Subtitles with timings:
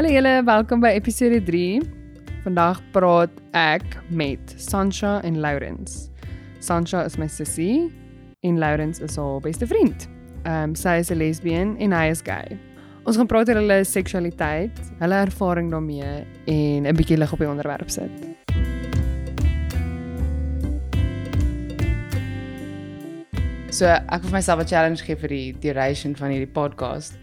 [0.00, 1.82] Hallo julle, welkom by episode 3.
[2.40, 6.08] Vandag praat ek met Sancha en Lawrence.
[6.64, 7.90] Sancha is my sussie
[8.40, 10.08] en Lawrence is haar beste vriend.
[10.46, 12.56] Ehm um, sy is 'n lesbien en hy is gay.
[13.04, 14.72] Ons gaan praat oor hulle seksualiteit,
[15.04, 18.10] hulle ervaring daarmee en 'n bietjie lig op die onderwerp sit.
[23.68, 27.20] So ek wil vir myself 'n challenge gee vir die duration van hierdie podcast.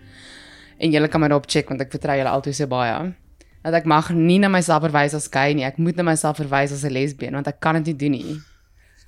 [0.79, 3.13] En julle kan my daarop check want ek vertrou julle altyd so baie.
[3.63, 5.65] Dat ek mag nie na myself verwys as gay nie.
[5.65, 8.37] Ek moet na myself verwys as 'n lesbien want ek kan dit nie doen nie.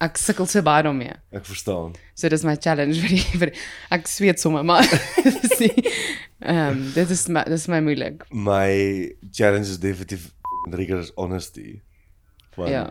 [0.02, 1.14] Ek sukkel so baie daarmee.
[1.32, 1.94] Ek verstaan.
[2.16, 3.60] So dis my challenge vir die vir die,
[3.92, 4.84] ek sweet sommer maar
[6.40, 8.24] ehm um, dit is my dis my moeilik.
[8.32, 10.32] My challenge is definitief
[10.72, 11.82] rigorous honesty.
[12.56, 12.86] Want Ja.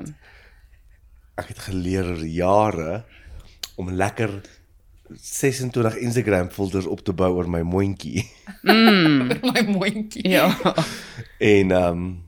[1.39, 3.05] ek het geleer jare
[3.77, 4.41] om lekker
[5.15, 8.25] 26 Instagram filters op te bou oor my mondjie
[9.53, 10.29] My mondjie.
[10.29, 10.57] Ja.
[11.39, 12.27] en ehm um,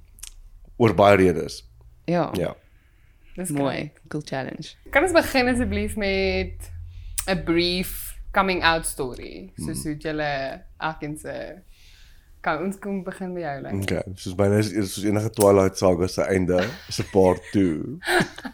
[0.80, 1.60] oor baie redes.
[2.04, 2.30] Ja.
[2.32, 2.56] Ja.
[3.34, 3.90] Dis Mooi.
[4.08, 4.74] Cool challenge.
[4.90, 6.70] Kan ons begin asseblief met
[7.26, 9.52] 'n brief coming out story?
[9.56, 11.34] Soos hoe julle elkeen se
[12.40, 13.82] kan ons kom begin by jou like.
[13.84, 17.98] Okay, soos byna is soos enige Twilight Saga se einde is 'n part 2.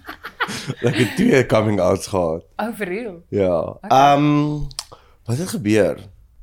[0.88, 2.44] Ek het twee coming outs gehad.
[2.56, 3.22] Oh for real?
[3.28, 3.78] Ja.
[3.88, 4.66] Ehm um,
[5.24, 5.98] wat het gebeur?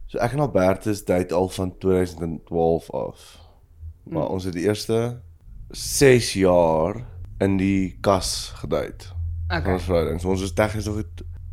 [0.08, 3.40] So ek en Albertus date al van 2012 af.
[4.04, 5.22] Maar ons het die eerste
[5.70, 7.00] 6 jaar
[7.40, 9.10] in die kas gedate.
[9.48, 9.74] Okay.
[9.74, 10.22] ons verhouding.
[10.22, 11.02] So ons is tegnies nog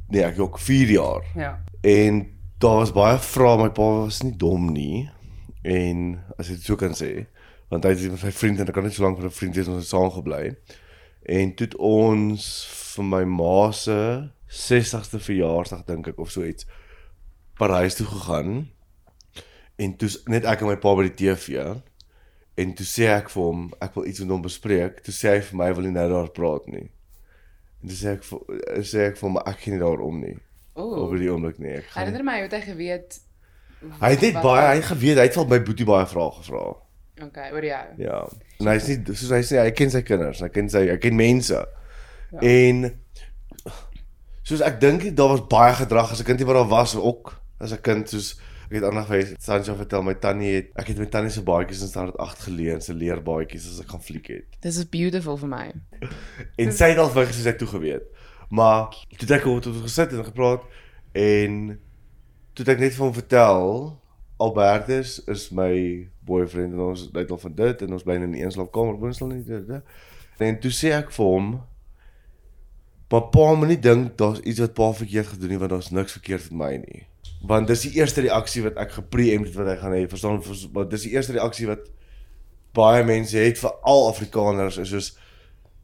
[0.08, 1.24] nee, ek ook 4 jaar.
[1.34, 1.54] Ja.
[1.80, 2.26] En
[2.58, 5.08] daar was baie vrae, my pa was nie dom nie.
[5.62, 7.26] En as jy dit so kan sê,
[7.70, 9.56] want hy het met sy vriend en ek kan nie so lank met 'n vriend
[9.56, 10.56] wees ons het saam gebly.
[11.22, 12.44] En toe het ons
[12.96, 16.66] vir my ma se 60ste verjaarsdag dink ek of so iets
[17.60, 18.70] Parys toe gegaan.
[19.76, 21.60] En toe net ek en my pa by die TV.
[22.56, 25.02] En toe sê ek vir hom, ek wil iets met hom bespreek.
[25.04, 26.90] Toe sê hy vir my wil nie nou daar praat nie.
[27.82, 28.40] En toe sê ek vir
[28.84, 30.36] sê ek vir hom ek gaan nie daaroor nie.
[30.80, 30.96] Ooh.
[31.04, 31.76] Op die oomblik nie.
[31.80, 33.20] Ek gaan Herinner my hoe hy geweet
[33.80, 36.64] Hy het net baie, hy het geweet, hy het wel my boetie baie vrae gevra.
[37.20, 37.82] Okay, oor jou.
[38.00, 38.18] Ja.
[38.60, 41.16] En hy's nie soos hy sê, hy ken sy kinders, hy ken sy, hy ken
[41.16, 41.60] mense.
[42.30, 42.40] Ja.
[42.40, 42.86] En
[44.46, 47.72] soos ek dink daar was baie gedrag as 'n kind wat daar was ook as
[47.72, 48.38] 'n kind soos
[48.70, 49.34] ek het aandag gewees.
[49.38, 52.80] Sancho vertel my tannie het ek het my tannie se baadjies in staat 8 geleen,
[52.80, 54.46] se leerbaadjies as ek gaan fliek het.
[54.60, 55.72] This is beautiful vir my.
[56.56, 58.02] En sy het al vir gesê sy toe geweet.
[58.50, 60.62] Maar toe het ek het ons gesit en gepraat
[61.12, 61.80] en
[62.54, 63.66] toe het ek net vir hom vertel
[64.40, 68.34] Albertus is my boyfriend en ons het al van dit en ons bly in 'n
[68.40, 69.66] eenslaapkamer woonstel nie dit.
[69.68, 69.82] dit.
[70.38, 71.60] En toe sê ek vir hom
[73.10, 76.50] Papa moet nie dink daar's iets wat pa verkeerd gedoen nie want daar's niks verkeerd
[76.50, 77.06] met my nie.
[77.42, 80.04] Want dis die eerste reaksie wat ek gepreempt het wat hy gaan hê.
[80.08, 80.38] Verstaan?
[80.72, 81.90] Want dis die eerste reaksie wat
[82.76, 85.10] baie mense het vir al Afrikaners is soos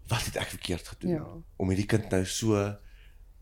[0.09, 1.25] wat het ek verkeerd gedoen Ja.
[1.59, 2.55] om hierdie kind nou so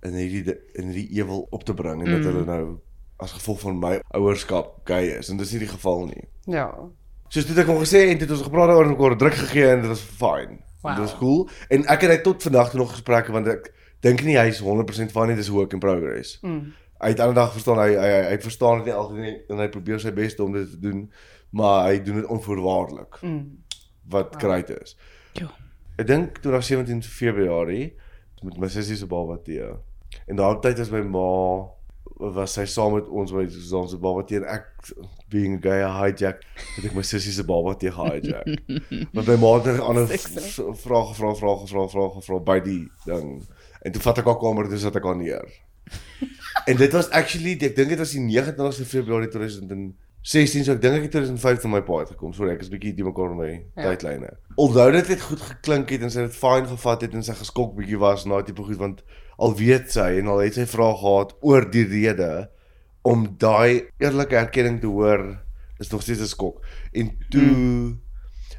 [0.03, 2.79] in hierdie in hierdie ewel op te bring en dat hulle nou
[3.23, 6.25] as gevolg van my ouerskap gay is en dis nie die geval nie.
[6.51, 6.69] Ja.
[7.29, 9.69] Soos dit ek hom gesê en dit het ons gepraat daaroor en mekaar druk gegee
[9.73, 10.59] en dit was fine.
[10.83, 10.91] Wow.
[10.97, 13.71] Dit was cool en ek en hy tot vandag toe nog gesprekke want ek
[14.05, 16.39] dink nie hy is 100% van nie dis work in progress.
[16.43, 16.73] Mm.
[17.01, 19.63] Hy het ander dag verstaan hy hy, hy, hy verstaan dit nie altyd nie en
[19.65, 21.05] hy probeer sy bes om dit te doen
[21.55, 23.43] maar hy doen dit onvoorwaardelik Mm.
[24.11, 24.41] wat wow.
[24.43, 24.97] great is.
[25.39, 25.49] Ja.
[25.97, 27.95] Ek dink toe was 17 Februarie
[28.45, 29.65] met my sussie se baba tee.
[30.29, 31.29] En daardie tyd was my ma
[32.21, 33.43] was sy saam met ons by
[33.75, 34.69] ons se baba tee en ek
[35.33, 36.45] being a gay hijack
[36.77, 38.47] het ek my sussie se baba tee gehijack.
[39.17, 43.41] Want my ma het net ander vrae gevra, vrae gevra, vrae gevra by die ding.
[43.85, 45.51] En toe vat ek haar kamer toe sit ek haar neer.
[46.71, 51.01] en dit was actually ek dink dit was die 29ste Februarie 2016 so ek dink
[51.01, 52.33] ek het 2005 van my pa uit gekom.
[52.37, 53.51] Sorry, ek is bietjie die mekaar met my
[53.83, 53.91] Ja.
[53.91, 54.31] tydlyne.
[54.55, 57.75] Alhoewel dit het goed geklink het en sy het fyn gevat het en sy geskok
[57.77, 59.03] bietjie was na tipe goed want
[59.37, 62.49] al weet sy en al het sy vrae gehad oor die rede
[63.05, 65.25] om daai eerlike erkenning te hoor
[65.79, 66.65] is nog steeds 'n skok.
[66.93, 68.01] En toe mm.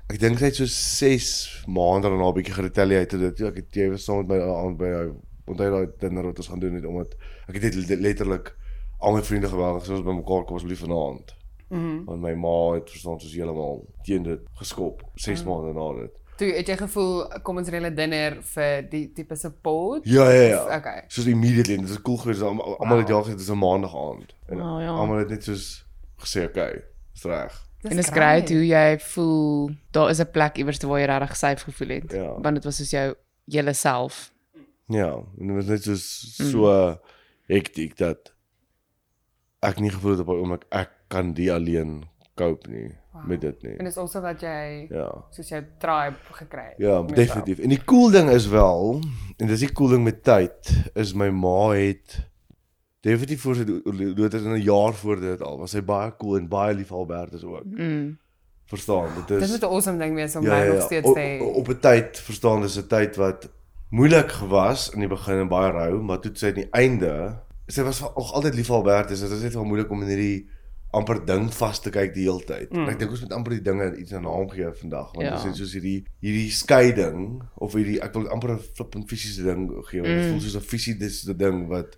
[0.10, 3.42] ek dink sy het so 6 maande daarna 'n bietjie geretaliate dit.
[3.42, 5.06] Ek het jy was saam met my aan by hy
[5.46, 7.16] onthou daai dinner wat ons gaan doen het omdat
[7.48, 8.56] ek het net letterlik
[9.00, 11.36] al my vriende gebel gesê ons by mekaar kom asseblief vanaand.
[11.70, 12.06] Mhm.
[12.06, 15.46] Want my ma het verstaan soos heeltemal teen dit geskop 6 Ah.
[15.48, 16.14] maande na dit.
[16.38, 20.06] Toe het jy gevoel kom ons reël 'n dinner vir die tipe support?
[20.06, 20.64] Ja ja ja.
[20.64, 21.04] Of- okay.
[21.08, 22.42] Soos immediately dit is cool geweest.
[22.42, 24.36] Almal almal het ja gesê dit is 'n maandag aand.
[24.48, 24.90] En Oh, ja.
[24.90, 25.86] almal het net soos
[26.18, 26.84] gesê okay,
[27.14, 27.64] is reg.
[27.82, 28.50] En dit is great.
[28.50, 32.12] hoe jy voel daar is 'n plek iewers waar jy regtig safe gevoel het.
[32.12, 32.42] Ja.
[32.42, 33.16] Want dit was soos jou
[33.46, 34.34] hele self.
[34.88, 37.00] Ja, en dit was net soos so mm.
[37.48, 38.34] hektiek dat
[39.60, 42.04] ek nie gevoel het op daai oomblik ek kan die alleen
[42.36, 43.28] cope nie Wow.
[43.28, 43.76] met dit nie.
[43.80, 45.08] En dis also dat jy Ja.
[45.32, 46.78] soos jou tribe gekry het.
[46.78, 47.60] Ja, definitief.
[47.60, 49.00] En die cool ding is wel
[49.38, 52.20] en dis die cool ding met tyd is my ma het
[53.06, 56.12] definitief voor sy do- dood is in 'n jaar voor dit al was sy baie
[56.18, 57.64] cool en baie lief vir Albertus ook.
[57.66, 58.18] Mm.
[58.66, 60.82] Verstaan, dit is Dis 'n awesome ding wees om ja, my ja, nog ja.
[60.86, 61.42] steeds op, te hê.
[61.56, 63.50] op 'n tyd verstaan dis 'n tyd wat
[63.90, 67.82] moeilik was in die begin en baie rou, maar toe sy aan die einde sy
[67.84, 70.50] was al nog altyd lief vir Albertus, dit is net wel moeilik om in hierdie
[70.96, 72.72] amper ding vas te kyk die hele tyd.
[72.74, 72.88] Mm.
[72.90, 75.30] Ek dink ons moet amper die dinge iets 'n naam gee vandag, want Ja.
[75.32, 79.44] dit is net soos hierdie hierdie skeiding of hierdie ek wil amper 'n flippend fisiese
[79.44, 80.30] ding gee, want dit Mm.
[80.32, 81.98] voel soos 'n visie dis 'n ding wat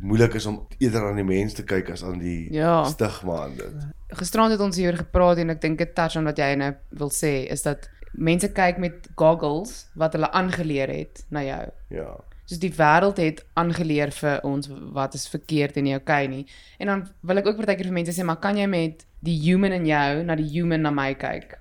[0.00, 2.84] moeilik is om eerder aan die mens te kyk as aan die Ja.
[2.84, 3.74] stigma aan dit.
[4.10, 7.10] Gisterand het ons hieroor gepraat en ek dink dit touch on wat jy nou wil
[7.10, 11.68] sê is dat mense kyk met goggles wat hulle aangeleer het na jou.
[11.90, 12.16] Ja.
[12.48, 16.46] Soos die wêreld het aangeleer vir ons wat is verkeerd en nie okay nie.
[16.80, 19.74] En dan wil ek ook partykeer vir mense sê, maar kan jy met die human
[19.76, 21.58] in jou na die human na my kyk?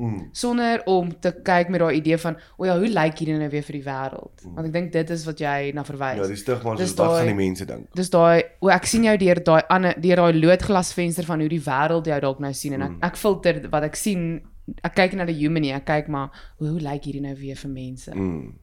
[0.00, 0.30] Mm.
[0.32, 3.64] Sonder om te kyk met daai idee van, o ja, hoe lyk hierdie nou weer
[3.66, 4.44] vir die wêreld?
[4.54, 6.20] Want ek dink dit is wat jy na verwys.
[6.22, 7.90] Ja, die stigma is wat gaan die mense dink?
[7.98, 11.60] Dis daai o ek sien jou deur daai ander deur daai loodglasvenster van hoe die
[11.66, 13.04] wêreld jou dalk nou sien en ek Mm.
[13.10, 14.40] ek filter wat ek sien
[14.86, 17.56] ek kyk na die human nie ek kyk maar hoe, hoe lyk hierdie nou weer
[17.56, 18.14] vir mense.
[18.14, 18.54] Mm.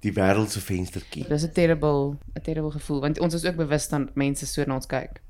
[0.00, 1.26] Die wêreld se venstertjie.
[1.28, 4.74] Dis 'n terrible 'n terrible gevoel want ons is ook bewus dan mense so na
[4.74, 5.22] ons kyk.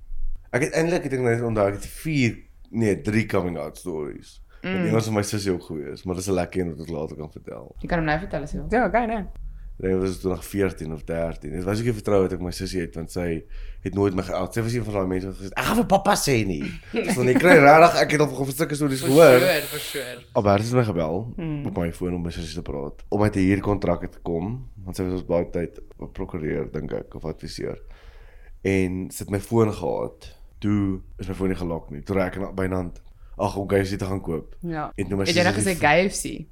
[0.50, 2.36] Ek het eintlik ek dink net onthou ek het 4
[2.70, 4.42] nee, 3 coming out stories.
[4.62, 4.74] Mm.
[4.74, 6.92] En een was van my sussie ook gewees, maar dis 'n lekker een wat ek
[6.92, 7.74] later kan vertel.
[7.80, 8.66] Jy kan hom nou vertel as jy wil.
[8.70, 9.24] Ja, okay, nee.
[9.78, 11.50] Dit was toe nog 14 of 13.
[11.52, 13.44] Dit was ek vertrou het ek my sussie het want sy
[13.84, 14.54] het nooit my geout.
[14.54, 16.64] Sy was een van daai mense wat gesê het, "Ek gaan vir pappa sê nie."
[17.14, 19.40] So net kry regtig ek het van sulke stories gehoor.
[19.68, 20.18] for sure.
[20.32, 21.66] Albert het my gebel Hmm.
[21.66, 24.96] op my foon om my sussie te praat om met 'n huurkontrak te kom want
[24.96, 27.78] sy was op baie tyd 'n prokureur dink ek of adviseur.
[28.64, 30.34] En sy het my foon gehad.
[30.58, 32.00] Toe is my foon nie gelok nie.
[32.02, 32.92] Toe reik ek byna aan
[33.38, 34.56] ag om gys te gaan koop.
[34.62, 34.90] Ja.
[34.96, 36.46] En toe my Het nou sussie gesê KFC?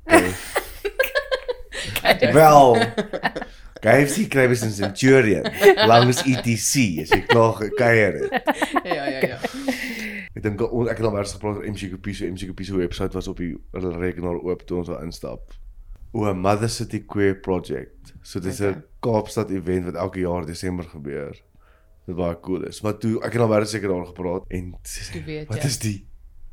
[2.33, 2.77] Wel.
[3.85, 5.45] KFC kry mens in Centurion
[5.87, 8.55] langs ETC as jy klaar gekuier het.
[8.85, 9.39] ja, ja, ja.
[10.35, 13.43] Ek dink ek het al maar gepraat oor MCQP so MCQP se webwerf was op
[13.43, 15.53] die rekenaar oop toe ons daar instap.
[16.15, 18.15] O, Mother City Queer Project.
[18.23, 18.83] So dis 'n Okay.
[19.05, 21.37] Kaapstad event wat elke jaar Desember gebeur.
[22.07, 22.81] Dit baie cool is.
[22.81, 24.75] Maar toe ek het al baie seker daar gepraat en
[25.25, 25.67] weet wat jy.
[25.67, 26.07] is die?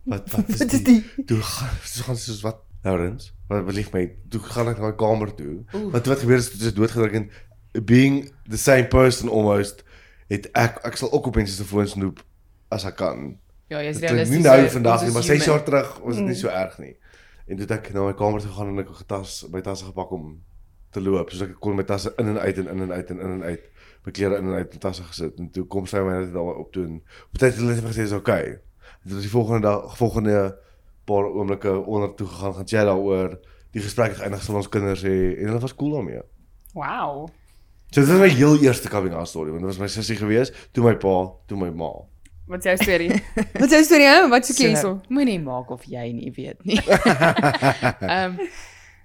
[0.04, 1.04] Wat wat is Wat is die?
[1.26, 4.96] Toe gaan so gaan soos wat Laurens, wat belief my, toe gaan ek na my
[4.98, 5.62] kamer toe.
[5.74, 5.92] Oeh.
[5.94, 7.30] Want wat gebeur is toe is doodgedruk en
[7.86, 9.84] being the same person almost
[10.32, 12.24] het ek ek sal ook op mense se foon snoep
[12.72, 13.36] as ek kan.
[13.72, 14.36] Ja, jy's realisties.
[14.36, 15.48] nie nou vandag nie, maar 6 human.
[15.48, 16.96] jaar terug was dit nie so erg nie.
[17.48, 19.62] En toe het ek na my kamer toe gegaan en ek het 'n tas, my
[19.62, 20.42] tasse gepak om
[20.92, 23.20] te loop, soos ek kon my tasse in en uit en in en uit en
[23.20, 23.64] in en uit,
[24.06, 26.58] my klere in en uit in tasse gesit en toe kom sy my net daar
[26.58, 27.02] op toe en
[27.32, 28.60] op tyd het hulle net gesê is okay.
[29.04, 30.58] Dit was die volgende dag, volgende
[31.06, 33.40] paar oomblikke onder toe gegaan gaan chat daaroor.
[33.72, 36.24] Die gesprek het geëindig sal ons kinders hê en hulle was cool daarmee.
[36.74, 37.30] Wow.
[37.92, 40.52] So dit was my heel eerste coming out story, want dit was my sussie gewees,
[40.72, 41.16] toe my pa,
[41.48, 41.92] toe my ma.
[42.52, 43.10] Wat is jou storie?
[43.60, 44.28] Wat is jou storie, hè?
[44.32, 45.14] Wat soek jy So, so?
[45.14, 46.80] Moenie maak of jy nie weet nie.
[48.12, 48.40] Ehm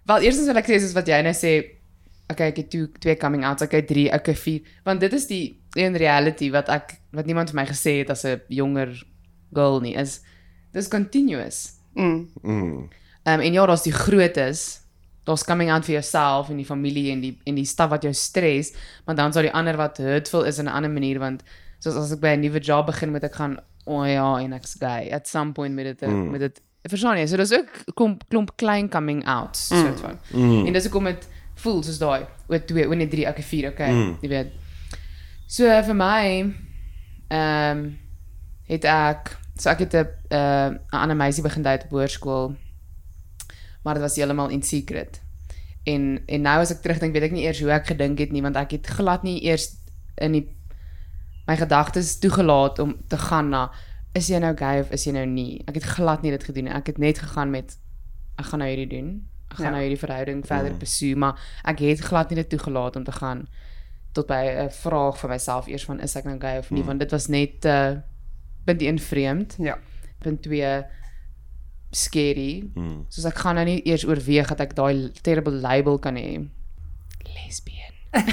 [0.07, 1.53] wel eerstens wil ek sê soos wat jy nou sê,
[2.31, 5.45] okay, ek het twee, twee coming outs, okay, drie, okay, vier, want dit is die
[5.75, 8.95] een reality wat ek wat niemand vir my gesê het as 'n jonger
[9.55, 10.21] girl nie is
[10.73, 11.76] dis continuous.
[11.97, 12.29] Mm.
[12.43, 12.89] Mm.
[13.27, 14.81] Ehm um, en ja, daar's die grootes.
[15.27, 18.13] Daar's coming out vir jouself en die familie en die en die staf wat jou
[18.15, 18.73] stres,
[19.05, 21.43] maar dan daar die ander wat hurtful is in 'n ander manier want
[21.79, 24.53] soos as ek by 'n nuwe job begin moet ek gaan o oh ja, en
[24.53, 25.11] ek's gay.
[25.11, 26.31] At some point met dit Mm.
[26.31, 27.27] met dit verstaan jy?
[27.27, 29.79] So dis ook klomp klomp klein coming outs mm.
[29.79, 30.19] soort van.
[30.33, 30.67] Mm.
[30.67, 33.91] En dis hoekom dit voel soos daai o twee, o nee drie, okay vier, okay.
[33.91, 34.17] Mm.
[34.21, 34.53] Jy weet.
[35.47, 36.55] So vir my
[37.29, 37.99] ehm um,
[38.67, 42.55] het ek so ek het 'n uh, 'n ander meisie begin date op hoërskool.
[43.83, 45.21] Maar dit was heeltemal in secret.
[45.85, 48.43] En en nou as ek terugdink, weet ek nie eers hoe ek gedink het nie
[48.43, 49.77] want ek het glad nie eers
[50.19, 50.49] in die
[51.47, 53.71] my gedagtes toegelaat om te gaan na
[54.15, 55.63] is jy nou gay of is jy nou nie.
[55.69, 56.73] Ek het glad nie dit gedoen nie.
[56.73, 57.77] Ek het net gegaan met
[58.39, 59.29] ek gaan nou hierdie doen.
[59.51, 59.71] Ek gaan Ja.
[59.71, 60.79] nou hierdie verhouding verder Mm.
[60.79, 63.47] pursue, maar ek het glad nie dit toegelaat om te gaan
[64.13, 66.87] tot by 'n vraag vir myself eers van is ek nou gay of nie, Mm.
[66.87, 67.97] want dit was net uh
[68.67, 69.79] punt 1 vreemd, Ja.
[70.21, 70.85] punt 2
[71.93, 72.71] scary.
[72.75, 73.05] Mm.
[73.09, 76.43] Soos ek gaan nou nie eers oorweeg dat ek daai terrible label kan hê.
[77.37, 77.95] Lesbian.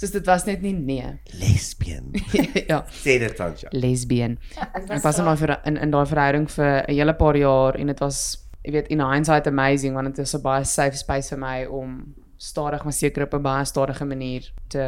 [0.00, 1.06] Soos dit was net nie nee.
[1.40, 2.10] Lesbian.
[2.70, 3.70] ja, Sê dit Sanja.
[3.72, 4.36] lesbian.
[4.92, 8.00] Ek was daai verho- in in daai verhouding vir 'n hele paar jaar en dit
[8.00, 8.18] was
[8.64, 12.14] jy weet in hindsight amazing want dit was 'n baie safe space vir my om
[12.36, 14.84] stadig maar seker op 'n baie stadige manier te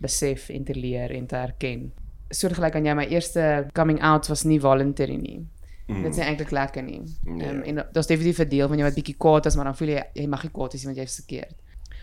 [0.00, 1.92] besef en te leer en te erken.
[2.30, 5.46] Soortgelyk aan jy my eerste coming out was nie voluntary nie.
[5.88, 6.02] Mm.
[6.02, 7.00] Dit is eintlik lekker nie.
[7.22, 7.46] Nee.
[7.46, 9.88] Ehm en daar's definitief 'n deel van jou wat bietjie kwaad is, maar dan voel
[9.88, 11.56] jy jy mag nie kwaad wees nie want jy's verkeerd.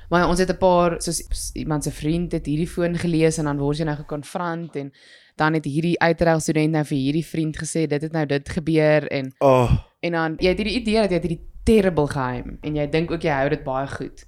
[0.10, 3.46] Maar ja, ons het 'n paar soos iemand se vriend het hierdie foon gelees en
[3.46, 4.92] dan word jy nou gekonfront en
[5.36, 9.08] dan het hierdie uitreil student nou vir hierdie vriend gesê dit het nou dit gebeur
[9.08, 12.76] en Oh, en dan jy het hierdie idee dat jy het hierdie terrible geheim en
[12.76, 14.26] jy dink ook jy hou dit baie goed.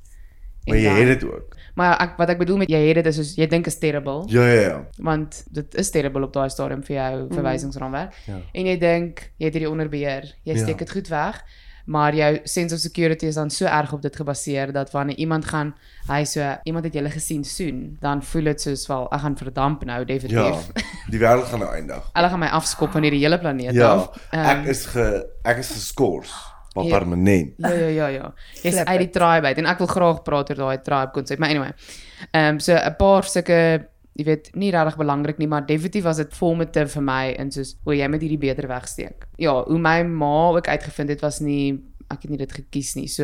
[0.68, 1.56] Maar jy dan- het dit ook.
[1.76, 4.24] Maar ek wat ek bedoel met jy het dit is soos jy dink is terrible
[4.28, 4.88] Ja ja ja.
[4.98, 8.14] want dit is terrible op daai stadium vir jou verwysingsraamwerk.
[8.26, 8.40] Ja.
[8.54, 10.34] En jy dink jy het hierdie onder beheer.
[10.44, 10.64] Jy Ja.
[10.64, 11.44] steek dit goed weg.
[11.88, 15.46] Maar jou sense of security is dan so erg op dit gebaseer dat wanneer iemand
[15.46, 15.74] gaan
[16.10, 19.86] hy so iemand het julle gesien soen, dan voel dit soos wel ek gaan verdamp
[19.86, 20.06] nou Ja.
[20.06, 20.68] definitief.
[21.10, 22.10] Die wêreld gaan nou eindig.
[22.18, 23.88] Hulle gaan my afskop van hierdie hele planeet Ja.
[23.94, 24.10] af.
[24.32, 26.28] Ehm, Ek is ge ek is geskort,
[26.78, 26.98] maar Ja.
[26.98, 27.54] permanent.
[27.58, 28.34] Ja ja ja ja.
[28.62, 31.40] Jy's Flip uit die tribe uit en ek wil graag praat oor daai tribe konsep.
[31.40, 31.74] Maar anyway.
[32.32, 36.18] Ehm um, so 'n paar sulke jy weet nie regtig belangrik nie, maar definitief was
[36.18, 39.28] dit formative vir my in soos hoe jy met hierdie beter wegsteek.
[39.38, 41.80] Ja, hoe my ma ook uitgevind het was nie
[42.10, 43.08] ek het nie dit gekies nie.
[43.08, 43.24] So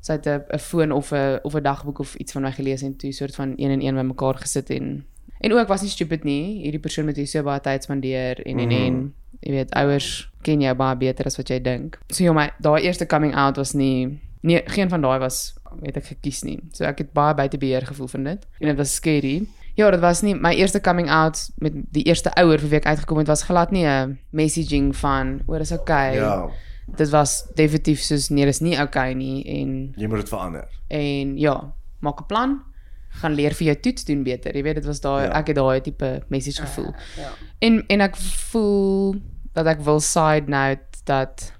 [0.00, 2.96] sy het 'n foon of 'n of 'n dagboek of iets van my gelees en
[2.96, 5.04] toe soort van een en een bymekaar gesit en
[5.40, 6.62] en ook was nie stupid nie.
[6.62, 10.31] Hierdie persoon met wie jy so baie tyd spandeer en en en jy weet ouers
[10.42, 11.98] ken jou baie beter as wat jy dink.
[12.10, 15.96] So ja, my daai eerste coming out was nie nee, geen van daai was het
[15.96, 16.58] ek gekies nie.
[16.72, 19.46] So ek het baie buite beheer gevoel van dit en dit was scary.
[19.76, 22.86] Ja, dit was nie my eerste coming out met die eerste ouer vir wie ek
[22.86, 26.14] uitgekom het was glad nie 'n messaging van oor is okay.
[26.16, 26.48] Ja,
[26.96, 30.68] Dit was definitief soos nee, dis nie okay nie en jy moet dit verander.
[30.90, 32.60] en ja, maak 'n plan,
[33.22, 34.54] gaan leer vir jou toets doen beter.
[34.56, 35.32] Jy weet dit was daai Ja.
[35.38, 36.92] ek het daai tipe message gevoel.
[37.16, 37.30] Ja.
[37.60, 39.14] En en ek voel
[39.52, 41.52] dat ek wil side note dat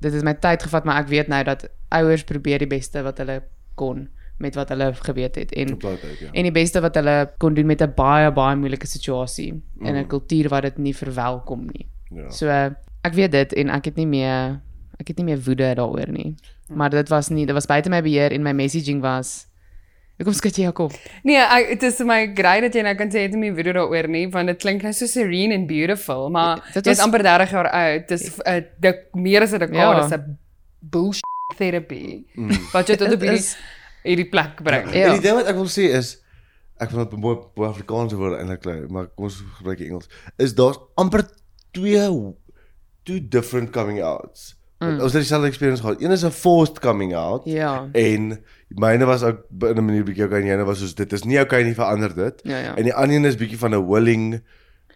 [0.00, 3.18] dit het my tyd gevat, maar ek weet nou dat ouers probeer die beste wat
[3.18, 3.42] hulle
[3.74, 6.30] kon met wat hulle geweet het en uit, ja.
[6.32, 10.02] en die beste wat hulle kon doen met 'n baie baie moeilike situasie in 'n
[10.02, 10.06] Mm.
[10.06, 11.88] kultuur wat dit nie verwelkom nie.
[12.10, 12.30] Ja.
[12.30, 12.46] So
[13.02, 14.60] ek weet dit en ek het nie meer
[15.00, 16.34] ek het nie meer woede daaroor nie.
[16.68, 19.47] Maar dit was nie dit was buite my beheer en my messaging was
[20.18, 20.92] Hoekom skud jy jou kop?
[21.22, 23.72] Nee, ek dit is vir my great dat jy nou kan sê het nie video
[23.76, 27.04] daaroor nie, want dit klink nou so serene and beautiful, maar Ja, Dit was- is
[27.04, 28.08] amper 30 jaar oud.
[28.08, 30.00] Dis 'n uh, meer as 'n dekade, Ja.
[30.08, 30.38] dis 'n
[30.80, 32.24] bullshit therapy.
[32.34, 32.50] Mm.
[32.72, 33.44] Wat jy tot op hierdie
[34.04, 34.92] hierdie plek bring.
[34.92, 35.06] Ja.
[35.06, 36.18] En die ding wat ek wil sê is
[36.80, 40.08] ek wil dit mooi mooi Afrikaanse woorde eintlik kry, maar kom ons gebruik Engels.
[40.38, 41.24] Is daar amper
[41.72, 42.34] twee
[43.04, 44.56] two different coming outs.
[44.78, 45.00] Mm.
[45.00, 46.02] Ons het dieselfde experience gehad.
[46.02, 47.88] Een is 'n forced coming out Ja.
[47.92, 51.24] en myne was ook in 'n manier bietjie okay en joune was soos dit is
[51.24, 52.40] nie okay nie verander dit.
[52.42, 52.76] Ja ja.
[52.76, 54.42] En die ander een is bietjie van 'n willing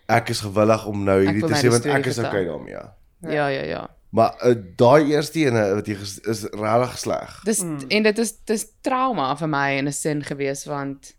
[0.06, 2.72] ek is gewillig om nou hierdie te sê want ek is okay daarmee.
[2.72, 2.96] Ja.
[3.20, 3.90] Ja ja ja.
[4.10, 5.96] Maar uh, daai eerste ene wat jy
[6.28, 7.40] is regtig sleg.
[7.44, 7.78] Dis mm.
[7.88, 11.14] en dit is dis trauma vir my in 'n sin gewees want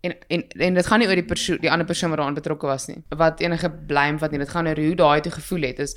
[0.00, 2.66] en en en dit gaan nie oor die persoon die ander persoon wat daaraan betrokke
[2.66, 3.02] was nie.
[3.08, 5.96] Wat enige blame wat nie, dit gaan oor hoe daai toe gevoel het is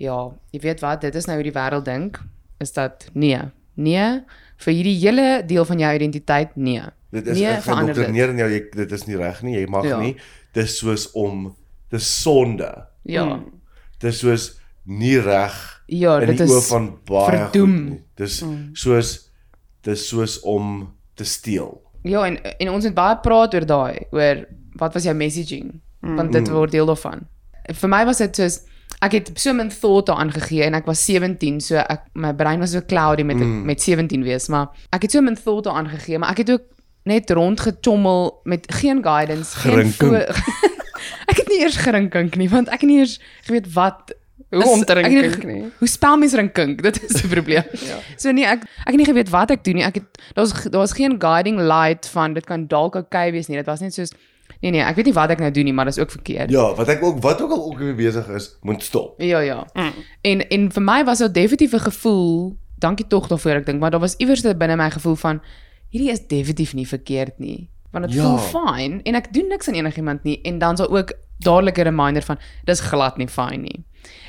[0.00, 0.16] ja,
[0.50, 2.20] jy weet wat, dit is nou hoe die wêreld dink
[2.58, 3.40] is dat nee.
[3.74, 4.24] Nee,
[4.60, 6.82] vir hierdie hele deel van jou identiteit nee.
[7.10, 7.96] Dit is nee, ek gaan verander dit.
[8.04, 9.54] doktrineer in jou jy, dit is nie reg nie.
[9.58, 9.98] Jy mag Ja.
[10.00, 10.14] nie.
[10.54, 11.56] Dis soos om
[11.90, 12.68] dis sonde.
[13.04, 13.24] Ja.
[13.24, 13.44] Mm.
[14.00, 15.52] Dis soos nie reg
[15.88, 17.74] Ja, in die is oë van baie verdoem.
[17.78, 18.02] goed nie.
[18.16, 19.30] Dis soos
[19.82, 21.80] dis soos om te steel.
[22.04, 24.46] Ja, en en ons het baie praat oor daai, oor
[24.78, 25.80] wat was jou messaging?
[26.00, 27.26] Want dit word deel daarvan.
[27.74, 28.60] Vir my was dit soos
[29.00, 32.60] ek het so min thought daaraan gegee en ek was 17, so ek my brein
[32.60, 33.64] was so cloudy met mm.
[33.64, 36.66] met 17 wees, maar ek het so min thought daaraan gegee, maar ek het ook
[37.08, 40.36] net rondgechommel met geen guidance, geen Gerinkink.
[41.32, 44.14] ek het nie eers gerinkink nie, want ek het nie eers geweet wat
[44.50, 45.68] Hoe om te rinkink nie-.
[45.78, 46.82] Hoe spel mens rinkink?
[46.86, 47.62] Dit is 'n probleem.
[47.90, 47.98] Ja.
[48.16, 49.84] So nee, ek ek het nie geweet wat ek doen nie.
[49.84, 53.56] Ek het daar's daar's geen guiding light van dit kan dalk okay wees nie.
[53.56, 54.10] Dit was net soos
[54.60, 56.50] nee nee, ek weet nie wat ek nou doen nie, maar dit is ook verkeerd.
[56.50, 59.20] Ja, wat ek ook wat ook al ook besig is, moet stop.
[59.22, 59.66] Ja ja.
[60.22, 63.90] En en vir my was dit definitief 'n gevoel, dankie tog daarvoor ek dink, maar
[63.90, 65.40] daar was iewers binne my gevoel van
[65.90, 67.68] hierdie is definitief nie verkeerd nie.
[67.90, 68.22] Want dit Ja.
[68.22, 71.82] voel fyn en ek doen niks aan enigiemand nie en dan sal ook dadelik 'n
[71.82, 73.84] reminder van dis glad nie fyn nie.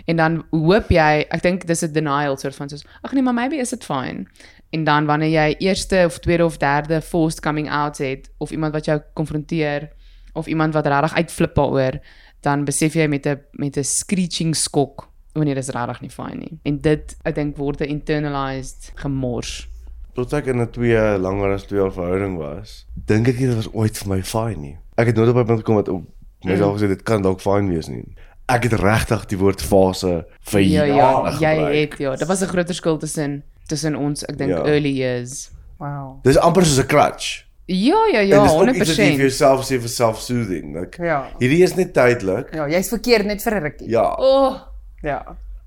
[0.06, 3.34] En dan hoop jy, ek dink dis 'n denial soort van soos ag nee, maar
[3.34, 4.28] maybe is dit fyn.
[4.72, 8.74] En dan wanneer jy eerste of tweede of derde forced coming out het of iemand
[8.74, 9.90] wat jou konfronteer
[10.34, 12.00] of iemand wat regtig uitflip daaroor,
[12.42, 16.60] dan besef jy met 'n met 'n screeching skok wanneer dit regtig nie fyn nie.
[16.64, 19.68] En dit ek dink word 'n internalized gemors.
[20.14, 23.56] Tot ek in 'n 2 langer as 2 jaar verhouding was, dink ek nie dit
[23.56, 24.78] was ooit vir my fyn nie.
[24.98, 26.04] Ek het nooit op 'n punt gekom wat op
[26.44, 28.04] myself gesê dit kan dalk fyn wees nie.
[28.50, 31.90] Ek het regtig die woord fase vir Ja jare ja, jy gebruik.
[31.92, 34.64] het ja, dit was 'n groot verskil tussen tussen ons, ek dink Ja.
[34.66, 35.52] early years.
[35.80, 36.20] Wow.
[36.24, 37.46] Dis amper soos 'n crutch.
[37.72, 39.18] Ja, ja, en ja, dis ook iets wat jy vir 100%.
[39.22, 40.74] jouself sê vir self-soothing.
[40.80, 41.28] Like, Ja.
[41.40, 42.54] hierdie is net tydelik.
[42.54, 43.90] Ja, jy's verkeerd net vir 'n rukkie.
[43.90, 44.16] Ja.
[44.20, 44.60] O, oh,
[45.04, 45.24] Ja.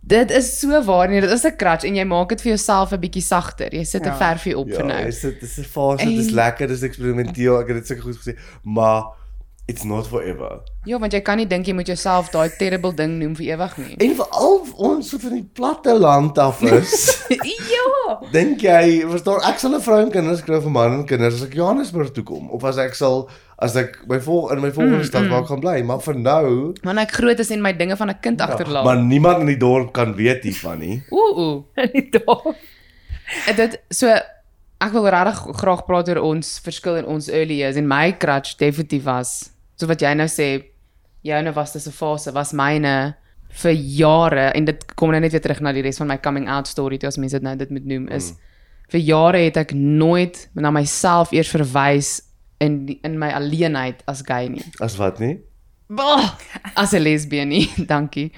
[0.06, 2.92] Dit is so waar nie, dit is 'n crutch en jy maak dit vir jouself
[2.92, 3.72] 'n bietjie sagter.
[3.74, 4.16] Jy sit 'n Ja.
[4.16, 5.06] verfie op Ja, vir nou.
[5.06, 7.58] is dit dis 'n fase, dis En- lekker, dis eksperimenteel.
[7.60, 9.02] Ek het dit seker goed gesê, maar
[9.66, 10.60] it's not forever.
[10.84, 13.76] Ja, want jy kan nie dink jy moet jouself daai terrible ding noem vir ewig
[13.78, 13.94] nie.
[14.04, 17.24] En veral ons so van die platte land af is.
[17.74, 18.18] ja.
[18.32, 21.46] Dink jy, verstaan, ek sal 'n vrou en kinders kry vir man en kinders as
[21.48, 23.28] ek Johannesburg toe kom of as ek sal
[23.58, 26.14] as ek by vol in my volgende Mm, stad waar ek gaan bly, maar vir
[26.14, 28.84] nou Want ek groot is en my dinge van 'n kind agterlaat.
[28.84, 31.02] maar niemand in die dorp kan weet hiervan nie.
[31.10, 31.64] Ooh ooh.
[31.94, 32.54] nie daar.
[33.48, 34.08] En dit so
[34.80, 38.56] ek wil regtig graag praat oor ons verskil in ons early years en my crutch
[38.58, 40.48] definitief was so wat jy nou sê
[41.24, 43.14] joune was dis 'n fase was myne
[43.48, 46.48] vir jare en dit kom nou net weer terug na die res van my coming
[46.48, 48.34] out story toe as mense dit nou dit moet noem is
[48.92, 52.20] vir jare het ek nooit na myself eers verwys
[52.60, 54.64] in die, in my alleenheid as gay nie.
[54.84, 55.38] As wat nie?
[55.88, 56.36] Bah,
[56.76, 58.30] as 'n lesbien nie, dankie.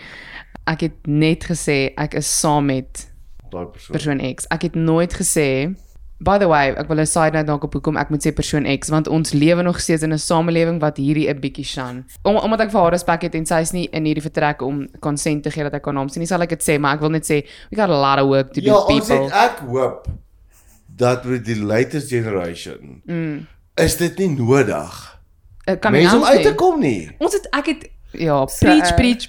[0.67, 3.07] Ek het net gesê ek is saam met
[3.51, 3.93] Daai persoon.
[3.93, 4.47] persoon X.
[4.51, 5.75] Ek het nooit gesê
[6.19, 8.65] By the way, ek wil 'n side note maak op hoekom ek moet sê persoon
[8.79, 12.05] X want ons lewe nog steeds in 'n samelewing wat hierdie 'n bietjie shan.
[12.23, 14.89] Om, omdat ek vir haar respek het en sy is nie in hierdie vertrek om
[15.01, 17.01] konsent te gee dat ek haar naam sien nie, sal ek dit sê, maar ek
[17.01, 19.25] wil net sê we got a lot of work to do Ja, ons people.
[19.25, 20.07] het ek hoop
[20.97, 23.47] dat met die latest generation Mm.
[23.77, 25.19] is dit nie nodig.
[25.67, 27.11] Ek kan Mense om nie uit te kom nie.
[27.19, 29.27] Ons het ek het ja, preach eh, preach.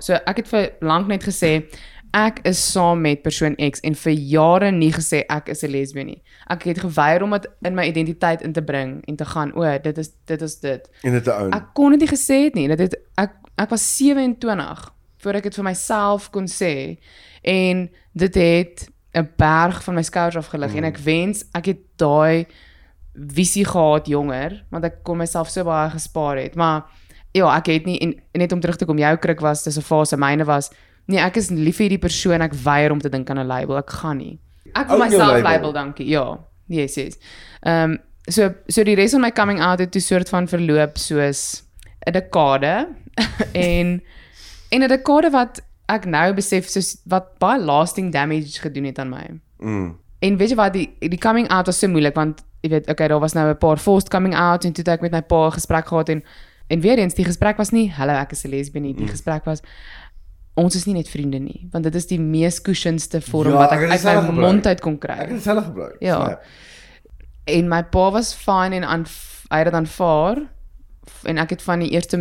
[0.00, 1.64] So ek het vir lank net gesê
[2.12, 6.06] ek is saam met persoon X en vir jare nie gesê ek is 'n lesbien
[6.06, 6.22] nie.
[6.48, 9.78] Ek het geweier om dit in my identiteit in te bring en te gaan, o,
[9.78, 10.88] dit is dit is dit.
[11.02, 11.52] En dit te own.
[11.52, 12.68] Ek kon dit nie gesê het nie.
[12.68, 16.98] Dit het ek ek was 27 voor ek dit vir myself kon sê
[17.42, 20.76] en dit het 'n berg van my skouers afgelig mm.
[20.76, 22.46] en ek wens ek het daai
[23.14, 26.54] visie gehad jonger want ek kon myself so baie gespaar het.
[26.56, 26.84] Maar
[27.32, 29.78] ja, ek het nie en, en net om terug te kom, jou krik was dis
[29.78, 30.70] 'n fase myne was
[31.06, 33.76] nee, ek is lief vir hierdie persoon, ek weier om te dink aan 'n label.
[33.78, 34.38] Ek gaan nie.
[34.74, 35.50] Ek wil jou myself label.
[35.50, 36.08] label, dankie.
[36.08, 36.38] Ja.
[36.66, 37.18] Yes, yes.
[37.62, 40.98] Ehm um, so so die res van my coming out het toe soort van verloop
[40.98, 41.62] soos
[42.06, 42.88] 'n dekade
[43.68, 44.02] en
[44.70, 49.10] en 'n dekade wat ek nou besef soos wat baie lasting damage gedoen het aan
[49.10, 49.26] my.
[49.58, 49.98] Mm.
[50.20, 53.08] En weet jy wat die die coming out was so moeilik want jy weet okay
[53.08, 55.46] daar was nou 'n paar forced coming out en toe het ek met my pa
[55.46, 56.22] 'n gesprek gehad en
[56.68, 59.44] en weer eens die gesprek was nie hallo ek is 'n lesbien nie die gesprek
[59.44, 59.62] was
[60.54, 63.72] ons is nie net vriende nie want dit is die mees cushionste vorm Ja, wat
[63.72, 64.40] ek ek uit my gebruik.
[64.40, 65.14] mond uit kon kry.
[65.14, 65.96] Ek het dit self gebruik.
[66.00, 66.18] Ja.
[66.24, 66.42] Snap.
[67.44, 69.06] En my pa was fine en aan
[69.50, 70.42] hy het dit aanvaar
[71.28, 72.18] en ek het van die eerste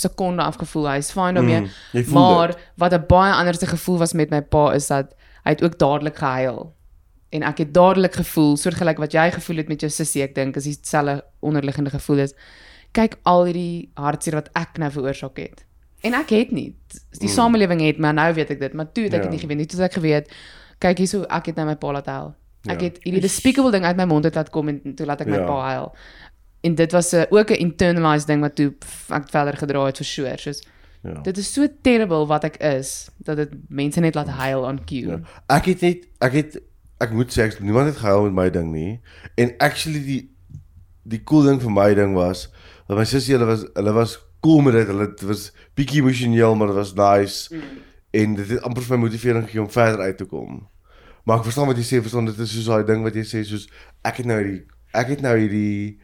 [0.00, 1.60] sekonde af gevoel hy is fine daarmee.
[1.60, 2.58] Mm, maar dit.
[2.76, 6.16] wat 'n baie anderste gevoel was met my pa is dat hy het ook dadelik
[6.16, 6.72] gehuil.
[7.30, 10.56] En ek het dadelik gevoel soortgelyk wat jy gevoel het met jou sussie, ek dink
[10.56, 12.34] is dieselfde onderliggende gevoel is.
[12.92, 15.64] Kyk al hierdie hartseer wat ek nou veroorsaak het.
[16.04, 16.68] En ek het nie.
[17.18, 17.32] Die mm.
[17.32, 19.36] samelewing het, maar nou weet ek dit, maar toe het ek dit Ja.
[19.36, 19.66] nie geweet nie.
[19.70, 20.32] Toe het ek geweet,
[20.84, 22.34] kyk hierso, ek het nou my pa laat huil.
[22.68, 22.86] Ek Ja.
[22.90, 25.38] het hierdie despicable ding uit my mond uit laat kom en toe laat ek my
[25.40, 25.46] Ja.
[25.48, 25.94] pa huil.
[26.64, 29.96] En dit was 'n ook 'n internalized ding wat toe pff, ek verder gedra het
[29.96, 30.36] vir sure.
[30.38, 30.62] Soos
[31.04, 31.20] Ja.
[31.20, 35.08] dit is so terrible wat ek is dat dit mense net laat huil on cue.
[35.08, 35.20] Ja.
[35.56, 36.58] Ek het net ek het
[37.00, 39.00] ek moet sê ek niemand het gehuil met my ding nie.
[39.36, 40.30] En actually die
[41.06, 42.48] die cool ding vir my ding was
[42.88, 44.92] dat my sussie hulle was hulle was cool met dit.
[44.92, 47.54] Hulle was bietjie emosioneel, maar dit was nice.
[47.54, 47.82] Mm.
[48.14, 50.62] En dit het amper vir my motivering gegee om verder uit te kom.
[51.24, 53.42] Maar ek verstaan wat jy sê, verstaan dit is soos daai ding wat jy sê
[53.48, 53.64] soos
[54.04, 54.62] ek het nou hierdie
[54.94, 55.96] ek het nou hierdie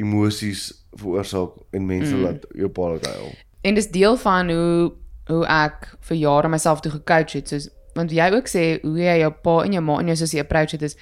[0.00, 2.22] emosies veroorsaak en mense mm.
[2.24, 3.32] laat jou pa laat huil.
[3.66, 4.92] En dis deel van hoe
[5.30, 7.50] hoe ek vir jare myself toe gecoach het.
[7.50, 7.68] Soos
[7.98, 10.74] want jy ook sê hoe jy jou pa en jou ma en jou sussie approach
[10.78, 10.96] het is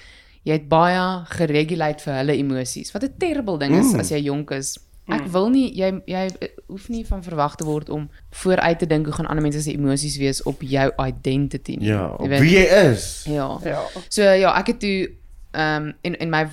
[0.48, 1.00] jy het baie
[1.36, 2.92] geregulate vir hulle emosies.
[2.92, 4.00] Wat 'n terrible ding is Mm.
[4.00, 4.78] as jy jonk is.
[5.06, 6.28] Ek wil nie jy jy
[6.66, 9.72] hoef nie van verwag te word om vooruit te dink hoe gaan ander mense se
[9.72, 11.88] emosies wees op jou identity nie.
[11.88, 13.24] Ja, op weet- wie jy is.
[13.26, 13.58] Ja.
[13.64, 13.82] Ja.
[14.08, 15.10] So ja, ek het toe
[15.50, 16.48] ehm um, in in my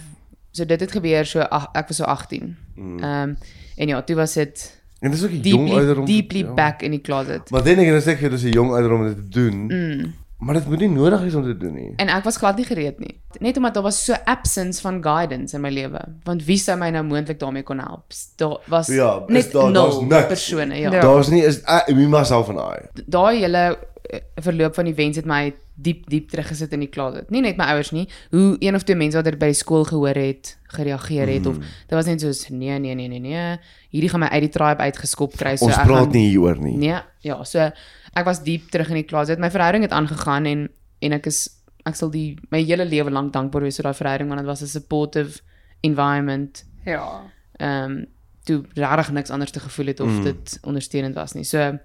[0.51, 2.57] so dit het gebeur so ag, ek was so 18.
[2.77, 3.37] Ehm um,
[3.75, 6.05] en ja, toe was dit En dis ook 'n jong deeply ouderdom.
[6.05, 6.53] deeply ja.
[6.53, 7.49] back in die closet.
[7.49, 9.65] Maar dan ek dan sê jy dis 'n jong ouderdom om dit te doen.
[9.67, 10.13] Mm.
[10.39, 11.93] Maar dit moet nie nodig wees om te doen nie.
[11.97, 13.15] En ek was glad nie gereed nie.
[13.41, 16.01] Net omdat daar was so absence van guidance in my lewe.
[16.23, 18.13] Want wie sou my nou moontlik daarmee kon help?
[18.35, 20.27] Daar was Ja, net daar- daar's nul niks.
[20.27, 20.91] persone, ja.
[20.91, 21.01] Ja.
[21.01, 23.01] Daar's nie is uh, wie myself en I.
[23.05, 23.77] Daai hele
[24.09, 27.29] eh, verloop van die wens het my diep diep teruggesit in die closet.
[27.29, 30.15] Nie net my ouers nie, hoe een of twee mense wat er by skool gehoor
[30.15, 31.49] het, gereageer het Mhm.
[31.49, 33.57] of dit was net soos nee nee nee nee nee,
[33.89, 36.57] hierdie gaan my uit die tribe uitgeskop kry so Ons ek praat gaan- nie hieroor
[36.59, 36.77] nie.
[36.77, 37.69] Nee, ja, so
[38.15, 39.39] ek was diep terug in die closet.
[39.39, 41.49] My verhouding het aangegaan en en ek is
[41.85, 44.61] ek sal die my hele lewe lank dankbaar wees vir daai verhouding want dit was
[44.61, 45.39] 'n supportive
[45.81, 46.63] environment.
[46.85, 47.21] Ja.
[47.59, 48.05] Ehm um,
[48.43, 50.23] toe regtig niks anders te gevoel het of Mm.
[50.23, 51.43] dit ondersteunend was nie.
[51.43, 51.77] So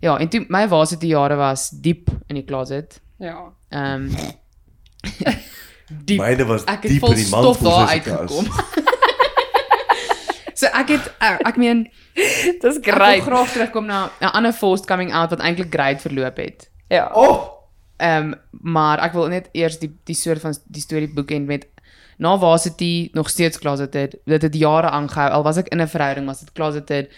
[0.00, 3.00] Ja, en toe my varsity jare was diep in die closet.
[3.18, 3.52] Ja.
[3.70, 4.10] Ehm
[6.04, 6.20] diep.
[6.20, 8.46] Myne was Ek diep in die man stof daar uitgekom.
[10.58, 11.84] so ek het ek, ek meen
[12.62, 16.36] Dis ek wil graag terugkom na 'n ander forced coming out wat eintlik great verloop
[16.42, 16.68] het.
[16.90, 17.06] Ja.
[17.14, 17.54] Oh,
[17.98, 21.66] Ehm maar ek wil net eers die die soort van die storie boekend met
[22.18, 24.14] na varsity nog steeds closeted.
[24.26, 27.10] Dit het jare aangehou al was ek in 'n verhouding was dit closeted.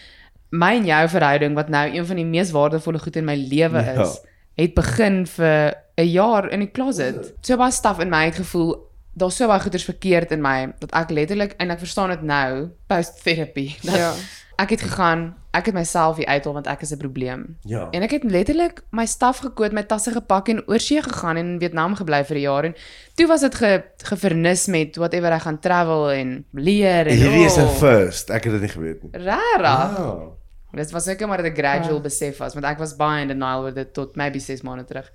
[0.51, 3.83] My en jou verhouding wat nou een van die mees waardevolle goed in my lewe
[3.85, 4.03] Ja.
[4.03, 4.19] is,
[4.57, 7.33] het begin vir 'n jaar in die closet.
[7.43, 10.91] So baie staf in my het gevoel daar's so baie goeders verkeerd in my dat
[10.93, 13.75] ek letterlik en ek verstaan dit nou post therapy.
[13.85, 14.13] Dat Ja.
[14.61, 17.57] Ek het gegaan, ek het myself hier uithaal want ek is 'n probleem.
[17.65, 17.89] ja.
[17.91, 21.59] En ek het letterlik my staf gekoot, my tasse gepak en oorsee gegaan en in
[21.61, 22.75] Vietnam gebly vir 'n jaar en
[23.15, 27.57] toe was dit ge, gevernis met whatever ek gaan travel en leer en Hierdie is
[27.57, 28.31] 'n oh, first.
[28.31, 29.11] Ek het dit nie geweet nie.
[29.25, 29.99] Rarig.
[29.99, 30.29] Ah.
[30.73, 32.01] Dit was seker maar 'n gradual Ja.
[32.01, 35.11] besef was want ek was baie in denial oor dit tot maybe 6 maande terug.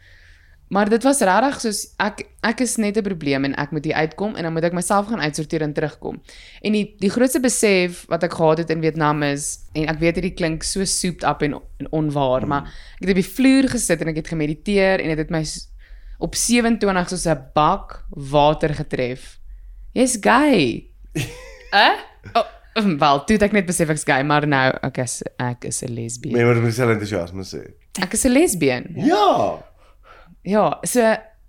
[0.68, 3.94] Maar dit was regtig soos ek ek is net 'n probleem en ek moet hier
[3.96, 6.22] uitkom en dan moet ek myself gaan uitsorteer en terugkom.
[6.62, 10.16] En die die grootste besef wat ek gehad het in Vietnam is en ek weet
[10.16, 12.48] hierdie klink so souped up en, en onwaar, mm.
[12.48, 15.44] maar ek het op die vloer gesit en ek het gemediteer en dit het my
[15.44, 15.68] s-
[16.20, 19.40] op 27 soos 'n bak water getref.
[19.94, 20.86] Jy's gay.
[21.76, 21.92] Eh?
[22.34, 22.46] Oh,
[23.00, 25.92] wel, toe het ek net besef ek's gay, maar nou ek is ek is 'n
[25.94, 26.34] lesbien.
[26.34, 27.74] Nee, maar jy moet self entoesiasme sê.
[28.02, 28.94] Ek is 'n lesbien.
[28.96, 29.06] Ja.
[29.06, 29.66] Ja,
[30.84, 31.02] so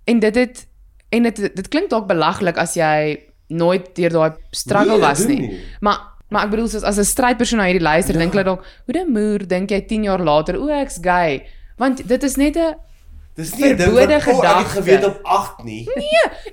[0.05, 0.67] en dit het
[1.09, 3.17] en dit dit klink dalk belaglik as jy
[3.49, 5.39] nooit deur daai struggle Nee, was nie.
[5.39, 5.59] nie.
[5.81, 8.19] Maar maar ek bedoel soos as 'n strydpersoon na hierdie luister, Ja.
[8.19, 11.47] dink hulle dalk, hoe 'n moer dink jy 10 jaar later, o, ek's gay.
[11.77, 12.75] Want dit is net 'n
[13.37, 14.23] Dis nie 'n ding wat oh, ek
[14.57, 15.85] het geweet op 8 nie.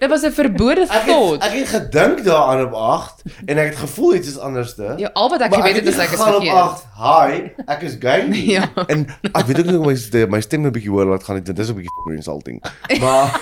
[0.01, 1.43] dit was 'n verbode Ek het, thought.
[1.45, 4.93] ek het gedink daaraan op 8 en ek het gevoel iets is anderste.
[4.97, 6.57] Ja, al wat ek geweet het het is ek is gegaan op verkeerd.
[6.57, 8.51] 8, Hi, ek is gay nie.
[8.51, 8.69] Ja.
[8.87, 11.41] En ek weet ook nie my stem, my stem 'n bietjie hoor laat gaan.
[11.43, 12.61] Dit is 'n bietjie insulting.
[13.01, 13.41] Maar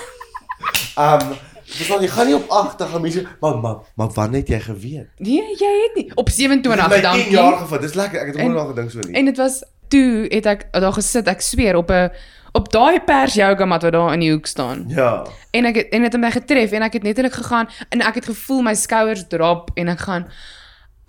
[0.95, 1.35] ehm um,
[1.77, 4.47] dis dan jy gaan nie op 8 dan gaan mense maar maar maar wanneer het
[4.49, 5.07] jy geweet?
[5.17, 7.23] Nee, jy het nie op Dit 27 het my dankie.
[7.23, 7.81] 10 jaar gevat.
[7.81, 8.19] Dis lekker.
[8.21, 9.15] Ek het nooit daaraan gedink so nie.
[9.15, 12.09] En dit was toe het ek daar gesit, ek sweer op 'n
[12.53, 14.85] op daai pers yoga mat wat daar in die hoek staan.
[14.87, 15.25] ja.
[15.51, 18.15] En ek het, en dit het my getref en ek het netlik gegaan en ek
[18.15, 20.27] het gevoel my skouers drop en ek gaan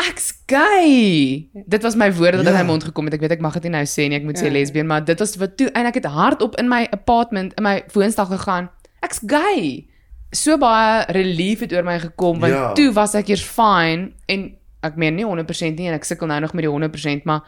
[0.08, 1.48] ek's gay.
[1.66, 2.52] Dit was my woorde wat Ja.
[2.52, 3.14] uit my mond gekom het.
[3.14, 4.16] Ek weet ek mag dit nie nou sê nie.
[4.18, 4.50] Ek moet sê Ja.
[4.52, 7.84] lesbien, maar dit was wat toe en ek het hardop in my apartment in my
[7.92, 8.70] woonstel gegaan.
[9.02, 9.86] Ek's gay.
[10.32, 12.72] So baie relief het oor my gekom want Ja.
[12.72, 16.40] toe was ek eers fine en ek meen nie 100% nie en ek sukkel nou
[16.40, 17.42] nog met die 100%, maar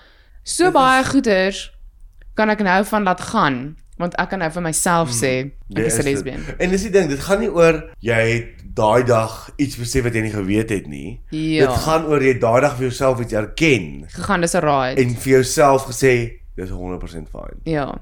[0.44, 1.72] so Dit baie goeders
[2.34, 5.84] kan ek nou van laat gaan want ek kan nou vir myself sê ek Jy
[5.88, 6.44] is 'n lesbien.
[6.58, 10.14] En dis die ding, dit gaan nie oor jy het daai dag iets besef wat
[10.14, 11.20] jy nie geweet het nie.
[11.30, 11.66] Ja.
[11.66, 15.00] Dit gaan oor jy het daai dag vir jouself iets erken gegaan dis 'n ride.
[15.00, 17.56] en vir jouself gesê dis 100% fine.
[17.64, 18.00] Ja.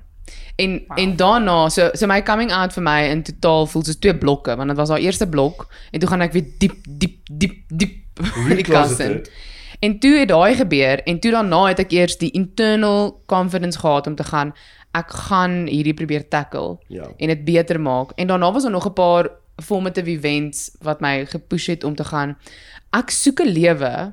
[0.57, 0.99] En wow.
[0.99, 4.57] en daarna so so my coming out vir my in totaal voel soos twee blokke
[4.57, 8.21] want dit was haar eerste blok en toe gaan ek weer diep diep diep diep
[8.51, 9.25] in die kas in.
[9.81, 14.07] En toe het daai gebeur en toe daarna het ek eers die internal confidence gehad
[14.07, 14.55] om te gaan
[14.95, 17.09] ek gaan hierdie probeer tackle Ja.
[17.19, 18.13] en dit beter maak.
[18.17, 19.31] En daarna was daar nog 'n paar
[19.63, 22.37] formative events wat my gepush het om te gaan
[22.93, 24.13] ek soek 'n lewe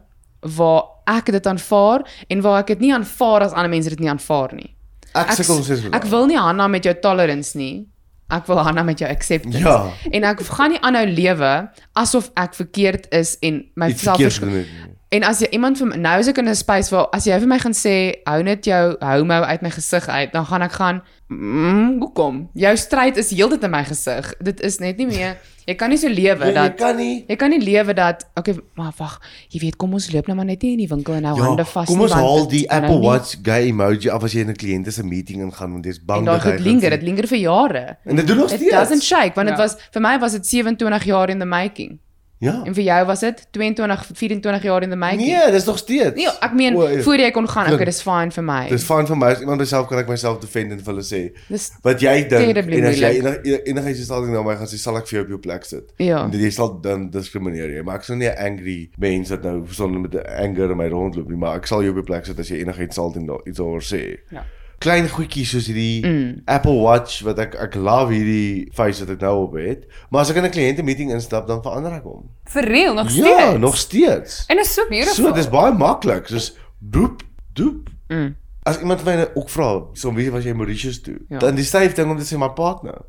[0.58, 4.10] waar ek dit aanvaar en waar ek dit nie aanvaar as ander mense dit nie
[4.10, 4.76] aanvaar nie.
[5.14, 7.88] Ek Ek, sukkel steeds met ek wil nie Hanna met jou tolerance nie.
[8.30, 9.60] Ek wil Hanna met jou acceptance.
[9.60, 9.92] Ja.
[10.12, 14.66] En ek gaan nie aanhou lewe asof ek verkeerd is en myself nie.
[15.12, 17.38] En as jy iemand vir my, nou is ek in 'n space waar as jy
[17.40, 20.72] vir my gaan sê hou net jou homo uit my gesig uit, dan gaan ek
[20.72, 22.50] gaan mm, hoekom?
[22.56, 24.34] Jou stryd is heeltyd in my gesig.
[24.40, 25.36] Dit is net nie meer
[25.68, 28.24] jy kan nie so lewe Jy, jy dat kan nie jy kan nie lewe dat
[28.40, 29.20] okay, maar wag,
[29.52, 31.44] jy weet kom ons loop nou maar net nie in die winkel en nou Ja,
[31.44, 34.10] hande vas kom nie, ons want haal dit die nou Apple nie- Watch gay emoji
[34.10, 36.62] af as jy in 'n kliënt se meeting ingaan want jy's bang dat hy gaan
[36.64, 37.98] linger, dit linger vir jare.
[38.06, 38.72] En dit doen nog It steeds.
[38.74, 39.64] doesn't shake want dit Ja.
[39.64, 42.00] was vir my was dit 27 jaar in the making.
[42.42, 42.56] Ja.
[42.66, 45.22] En vir jou was dit 22 24 jaar in the making.
[45.22, 46.16] Nee, dis nog steeds.
[46.18, 47.02] Nee, ek meen O, ja.
[47.06, 48.64] voor jy kon gaan, okay, dis fine vir my.
[48.72, 51.20] Dis fyn vir my as iemand myself kan ek myself defend en vir hulle sê
[51.52, 53.46] Dis wat jy dink en as jy moeilik.
[53.46, 55.66] enig enigiets sal ding na my gaan sê sal ek vir jou op jou plek
[55.70, 55.94] sit.
[56.02, 56.24] Ja.
[56.26, 57.84] En jy sal dan diskrimineer jy.
[57.86, 61.30] Maar ek sou nie 'n angry mens wat nou sonder met anger in my rondloop
[61.30, 63.46] nie, maar ek sal jou op jou plek sit as jy enigiets sal ding daar
[63.46, 64.18] iets oor sê.
[64.32, 64.44] Ja.
[64.82, 66.42] Klein goedjies soos hierdie Mm.
[66.50, 69.84] Apple Watch wat ek ek love hierdie face wat ek nou op het.
[70.10, 72.30] Maar as ek in 'n kliënte meeting instap dan verander ek hom.
[72.50, 73.60] Vir real nog Ja, steeds.
[73.60, 74.44] nog steeds.
[74.48, 75.26] En dit is so beautiful.
[75.26, 76.28] So dis baie maklik.
[76.28, 77.22] Soos doep
[77.54, 77.90] doep.
[78.10, 78.36] Mm.
[78.64, 81.18] As iemand my nou ook vra, so wie was jy Mauritius toe?
[81.30, 81.38] Ja.
[81.40, 83.02] Dan die styf ding om te sê my partner.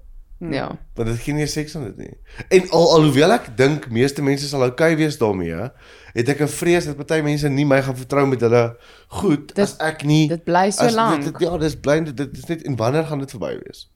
[0.51, 0.79] Ja.
[0.95, 2.17] Want dit gee nie seks aan dit nie.
[2.49, 5.71] En al alhoewel ek dink meeste mense sal oukei wees daarmee,
[6.13, 8.77] het ek 'n vrees dat party mense nie my gaan vertrou met hulle
[9.09, 11.25] goed Dit- as ek nie Dit bly so lank.
[11.25, 13.91] Dit, dit, ja, dis bly dit, dit is net en wanneer gaan dit verby wees?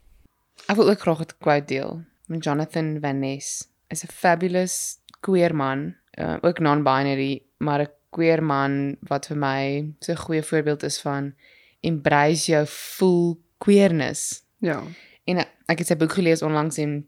[0.69, 2.03] Ek wil ook graag 'n quote deel.
[2.29, 8.43] Van Jonathan Van Ness is 'n fabulous queer man, uh, ook non-binary, maar 'n queer
[8.43, 11.35] man wat vir my so 'n goeie voorbeeld is van
[11.81, 14.43] embrace jou full queerness.
[14.59, 14.83] Ja.
[15.25, 17.07] En ek het sy boek gelees onlangs en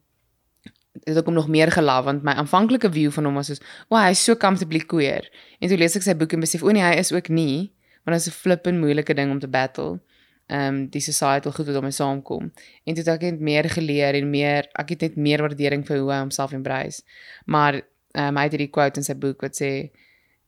[1.04, 4.00] het ook hom nog meer gelief want my aanvanklike view van hom was soos, "Wow,
[4.06, 5.30] hy's so comfortably queer."
[5.61, 7.72] En toe lees ek sy boek en besef, "O nee, hy is ook nie."
[8.04, 10.00] Want dit is 'n flippin moeilike ding om te battle.
[10.46, 12.52] Ehm um, die societal goed wat om mee saamkom.
[12.84, 15.98] En toe het ek net meer geleer en meer ek het net meer waardering vir
[15.98, 17.02] hoe hy homself embrace.
[17.44, 17.74] Maar
[18.12, 19.90] ehm um, hy het hierdie quote in sy boek wat sê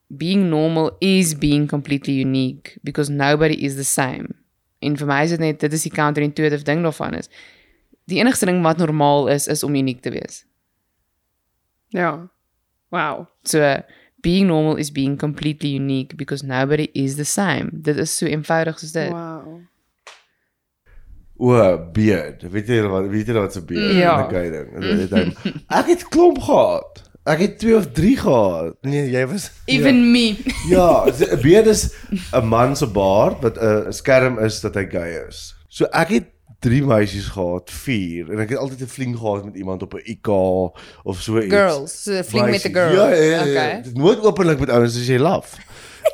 [0.09, 4.27] being normal is being completely unique because nobody is the same.
[4.79, 7.29] En vir my is dit net dit is die counterintuitive ding daarvan is.
[8.11, 10.43] Die enigste ding wat normaal is is om uniek te wees.
[11.95, 12.29] Ja.
[12.91, 13.27] Wow.
[13.47, 13.63] So
[14.21, 17.71] being normal is being completely unique because nobody is the same.
[17.73, 19.11] Dit is so eenvoudig soos dit.
[19.15, 19.61] Wow.
[21.41, 21.53] O,
[21.95, 22.43] beard.
[22.53, 24.19] Weet jy wat weet jy wat 'n beard Ja.
[24.19, 24.69] in 'n gay ding?
[24.75, 27.03] En dit hy- Ek het klomp gehad.
[27.25, 28.75] Ek het 2 of 3 gehad.
[28.83, 30.37] Nee, jy was Even me.
[30.75, 31.95] Ja, 'n beard is
[32.33, 35.55] 'n man se baard wat 'n skerm is dat hy gay is.
[35.69, 36.27] So ek het
[36.61, 40.03] 3 meisies gehad, 4 en ek het altyd 'n fling gehad met iemand op 'n
[40.05, 40.29] IK
[41.03, 41.55] of so iets.
[41.55, 42.93] Girls, so fling met 'n girl.
[42.93, 43.41] Ja, ja, ja.
[43.51, 43.83] Okay.
[43.83, 45.57] Dit moet openlik met ouens as jy laf.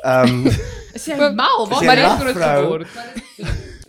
[0.03, 0.47] Ehm
[0.97, 1.69] Is jy mal?
[1.69, 2.89] Jy Maar jy groot geword.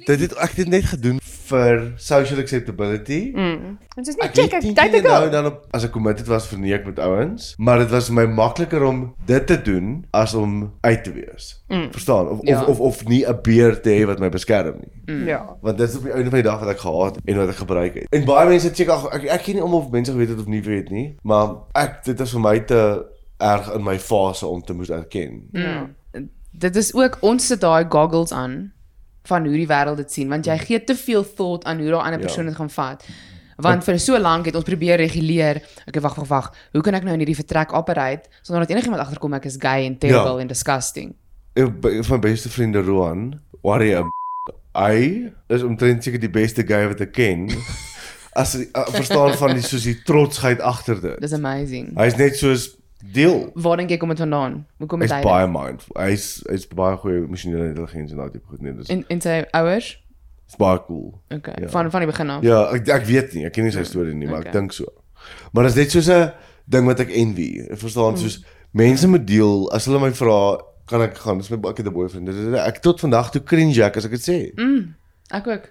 [0.06, 3.31] dit het ek dit net gedoen vir social acceptability.
[3.36, 3.77] Mm.
[3.95, 5.29] Dit is Ek net check ek nie tyd te nou go.
[5.33, 8.25] dan op as ek committed was vir neek met ouens, maar dit was vir my
[8.33, 11.49] makliker om dit te doen as om uit te wees.
[11.69, 11.88] Mm.
[11.91, 12.27] Verstaan?
[12.29, 12.62] Of, Ja.
[12.62, 15.25] of of of nie 'n beer te hê wat my beskerm nie.
[15.25, 15.57] Ja.
[15.62, 17.49] Want dit is op die einde van die dag wat ek gehad het en wat
[17.49, 18.07] ek gebruik het.
[18.10, 20.47] En baie mense check ag ek ek ken nie om of mense geweet het of
[20.47, 23.05] nie weet nie, maar ek dit is vir my te
[23.39, 25.47] erg in my fase om te moes erken.
[25.51, 25.88] Ja.
[26.57, 28.71] Dit is ook ons sit daai goggles aan
[29.27, 32.03] van hoe die wêreld dit sien want jy gee te veel thought aan hoe daai
[32.05, 32.25] ander Ja.
[32.25, 33.03] persoon dit gaan vat.
[33.57, 35.61] Want vir so lank het ons probeer reguleer.
[35.89, 36.51] Okay, wag, wag, wag.
[36.73, 39.85] Hoe kan ek nou in hierdie vertrek operate sonder dat enigiemand agterkom ek is gay
[39.85, 40.41] en terrible Ja.
[40.45, 41.15] en disgusting?
[41.57, 44.05] Een by- van my beste vriende Roan, warrior
[44.77, 47.47] hy is omtrent seker die beste guy wat ek ken.
[48.37, 51.15] As uh, verstaan van die soos die trotsheid agter dit.
[51.23, 51.95] Dis amazing.
[51.97, 52.67] Hy's net soos
[53.13, 53.51] deel.
[53.55, 54.65] Waar dink jy kom dit vandaan?
[54.77, 55.25] Hoe kom Hy's dit uit?
[55.25, 55.95] baie mindful.
[56.01, 59.43] Hy's hy's baie goeie emosionele intelligensie en daai tipe goed nee, dis En en sy
[59.51, 60.03] ouers?
[60.47, 61.21] is baie cool.
[61.29, 61.53] Okay.
[61.62, 61.67] Ja.
[61.69, 62.43] Van van die begin af.
[62.43, 64.47] Ja, ek ek weet nie, ek ken nie sy storie nie, maar Okay.
[64.49, 64.86] ek dink so.
[65.51, 66.31] Maar dit is net soos 'n
[66.67, 67.67] ding wat ek envy.
[67.71, 70.57] Ek verstaan soos mense moet deel as hulle my vra
[70.88, 72.29] kan ek gaan dis my ek het 'n boyfriend.
[72.55, 74.51] Ek tot vandag toe cringe ek as ek dit sê.
[74.57, 74.95] Mm,
[75.31, 75.69] ek ook.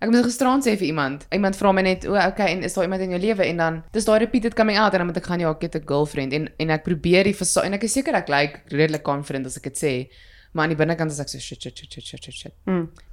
[0.00, 1.26] Ek moet gisterand sê vir iemand.
[1.32, 3.82] Iemand vra my net, "O, okay, en is daar iemand in jou lewe?" En dan
[3.92, 6.32] dis daai repeated coming out en dan moet ek gaan ja, ek het 'n girlfriend
[6.32, 9.46] en en ek probeer die versa en ek is seker ek lyk like, redelik confident
[9.46, 10.08] as ek dit sê.
[10.54, 12.34] Maar aan die binnekant is ek so shit shit shit shit shit shit.
[12.34, 12.52] shit.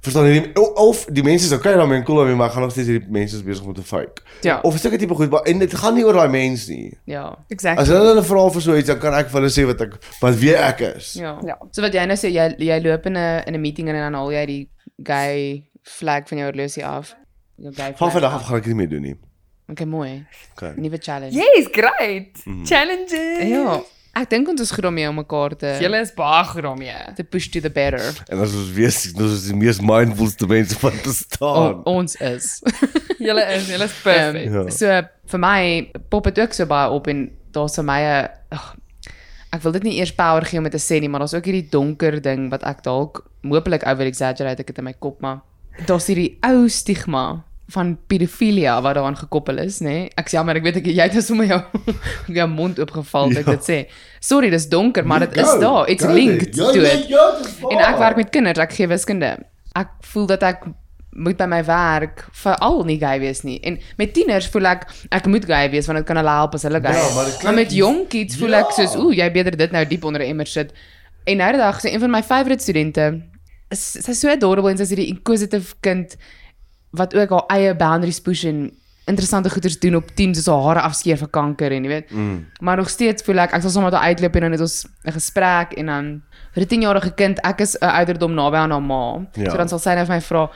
[0.00, 0.52] Verstaan jy?
[0.56, 3.10] O- Of die mense is okay daarmee en cool daarmee, maar gaan nog steeds hierdie
[3.10, 4.22] mense is besig om te fake.
[4.42, 4.60] Ja.
[4.62, 6.96] Of 'n sulke tipe goed, maar en dit gaan nie oor daai mens nie.
[7.04, 7.36] Ja.
[7.48, 7.82] Exactly.
[7.82, 9.92] As hulle hulle vra vir so iets, dan kan ek vir hulle sê wat ek
[10.20, 11.14] wat wie ek is.
[11.14, 11.38] Ja.
[11.44, 11.58] Ja.
[11.72, 14.14] So wat jy nou sê, jy jy loop in 'n in 'n meeting en dan
[14.14, 14.68] haal jy die
[15.04, 17.14] gay flag van jou horlosie af.
[17.56, 19.16] Jou gay Van vandag af gaan ek dit nie meer doen nie.
[19.70, 20.24] Okay, mooi.
[20.54, 20.72] Okay.
[20.76, 21.34] Nuwe challenge.
[21.34, 22.42] Yes, great.
[22.44, 22.64] Mhm.
[22.68, 23.48] Challenges.
[23.48, 23.80] Ja.
[24.16, 27.12] Ek dink ons is goed om mee om mekaar te Julle is baie goed daarmee.
[27.14, 28.22] te push to the better.
[28.32, 31.82] En as ons weet, ons is die mees mindfulste mense van O, bestaan.
[31.84, 32.62] ons is.
[33.26, 34.52] Julle is, julle is Um, perfek.
[34.52, 34.70] Ja.
[34.70, 38.28] So vir my pop dit ook so baie op en daar's vir my 'n
[39.52, 41.44] ek wil dit nie eers power gee om dit te sê nie, maar daar's ook
[41.44, 45.40] hierdie donker ding wat ek dalk moontlik over exaggerate ek dit in my kop, maar
[45.86, 49.90] daar's hierdie ou stigma van pedofilia wat daaraan gekoppel is, nê?
[49.90, 50.10] Nee?
[50.16, 51.60] Ek sê jammer, ek weet ek jy het sommer jou
[52.38, 53.56] jou mond oopgeval ek Ja.
[53.56, 53.78] dit sê.
[54.20, 55.88] Sorry, dis donker, maar dit is Go, daar.
[55.90, 56.72] It's go linked there.
[56.72, 57.08] to ja, it.
[57.08, 59.36] Ja, ja, En ek werk met kinders, ek gee wiskunde.
[59.74, 60.64] Ek voel dat ek
[61.16, 63.58] moet by my werk veral nie gay wees nie.
[63.64, 66.62] En met tieners voel ek ek moet gay wees want dit kan hulle help as
[66.62, 67.14] hulle gay Ja, is.
[67.14, 68.72] maar dit maar met klink- jong kids voel ek Ja.
[68.84, 70.72] soos ooh, jy beter dit nou diep onder 'n emmer sit.
[71.26, 73.22] En nou die dag sê een van my favourite studente is
[73.74, 76.16] sy's so adorable en sy's hierdie inquisitive kind
[76.96, 78.70] wat ook haar eie boundaries push en
[79.06, 82.10] interessante goeders doen op teams soos haar hare afskeer vir kanker en jy weet.
[82.10, 82.38] Mm.
[82.60, 85.14] Maar nog steeds voel ek ek sal sommer daar uitloop en dan het ons 'n
[85.14, 86.22] gesprek en dan
[86.54, 89.26] vir 'n 10-jarige kind, ek is 'n ouderdom naby aan haar ma.
[89.34, 89.50] Ja.
[89.50, 90.50] So dan sal sy nou vir my vra,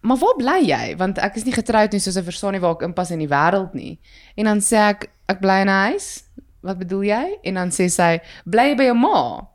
[0.00, 2.74] "Maar waar bly jy?" Want ek is nie getroud nie, so sy verstaan nie waar
[2.74, 4.00] ek inpas in die wêreld nie.
[4.36, 6.24] En dan sê ek, "Ek bly in 'n huis."
[6.62, 7.38] Wat bedoel jy?
[7.44, 9.51] En dan sê sy, "Bly by jou ma?"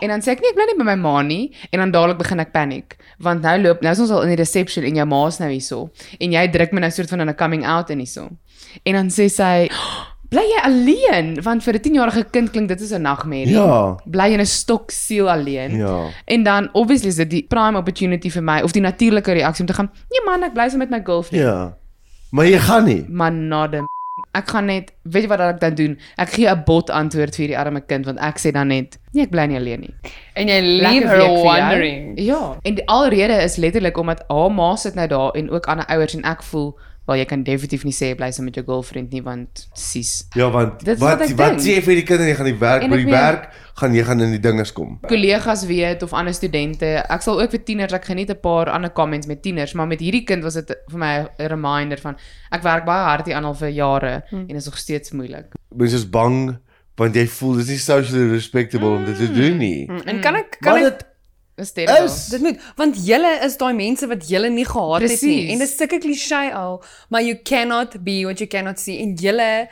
[0.00, 2.18] En dan sê ek nee, ek bly nie by my ma nie en dan dadelik
[2.18, 5.06] begin ek paniek want nou loop nou is ons al in die reception en jou
[5.08, 5.88] ma's nou hierso
[6.20, 8.28] en jy druk my nou soort van in 'n coming out in hierso.
[8.84, 9.68] En dan sê sy
[10.26, 11.28] Bly jy alleen?
[11.42, 13.54] Want vir 'n 10-jarige kind klink dit is 'n nagmerrie.
[13.54, 13.96] Ja.
[14.04, 15.76] Bly in 'n stoksiel alleen.
[15.76, 16.10] Ja.
[16.26, 19.66] En dan obviously is dit die prime opportunity vir my of die natuurlike reaksie om
[19.66, 21.76] te gaan, "Nee man, ek bly so met my girlfriend." Ja.
[22.30, 23.04] Maar jy gaan nie.
[23.08, 23.86] Maar not a
[24.36, 25.94] Ek gaan net, weet jy wat ek dan doen?
[26.20, 29.24] Ek gee 'n bot antwoord vir die arme kind want ek sê dan net, "Nee,
[29.24, 29.94] ek bly nie alleen nie."
[30.34, 32.18] En jy leave her wondering.
[32.20, 35.86] Ja, en die alrede is letterlik omdat haar ma sit nou daar en ook ander
[35.86, 39.12] ouers en ek voel, wel jy kan definitief nie sê bly saam met jou girlfriend
[39.12, 40.26] nie want sis.
[40.34, 42.82] Ja, want Dit wat wat wat sê jy vir die kinders jy gaan die werk
[42.90, 44.98] by die meen- werk gaan jy gaan in die dinges kom.
[45.06, 46.86] kollegas weet of ander studente.
[47.08, 50.00] Ek sal ook vir tieners, ek geniet 'n paar ander comments met tieners, maar met
[50.00, 52.16] hierdie kind was dit vir my 'n reminder van
[52.52, 54.46] ek werk baie hard hier aan al vir jare Hmm.
[54.48, 55.46] en is nog steeds moeilik.
[55.76, 56.58] Mense is bang
[56.96, 59.86] want jy voel dis nie socially respectable om dit te doen nie.
[60.06, 61.06] En kan ek kan Maar ek dit
[61.56, 62.04] Dis terrible.
[62.04, 65.50] is Dit moet want julle is daai mense wat julle nie gehaat het nie.
[65.52, 69.68] En dis sulke klise al, maar you cannot be what you cannot see en julle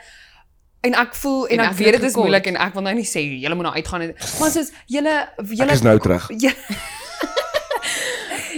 [0.85, 2.85] en ek voel en, En ek, ek weet het dit is moeilik en ek wil
[2.85, 5.15] nou nie sê julle moet nou uitgaan en maar soos julle
[5.51, 6.29] julle Ek is nou terug.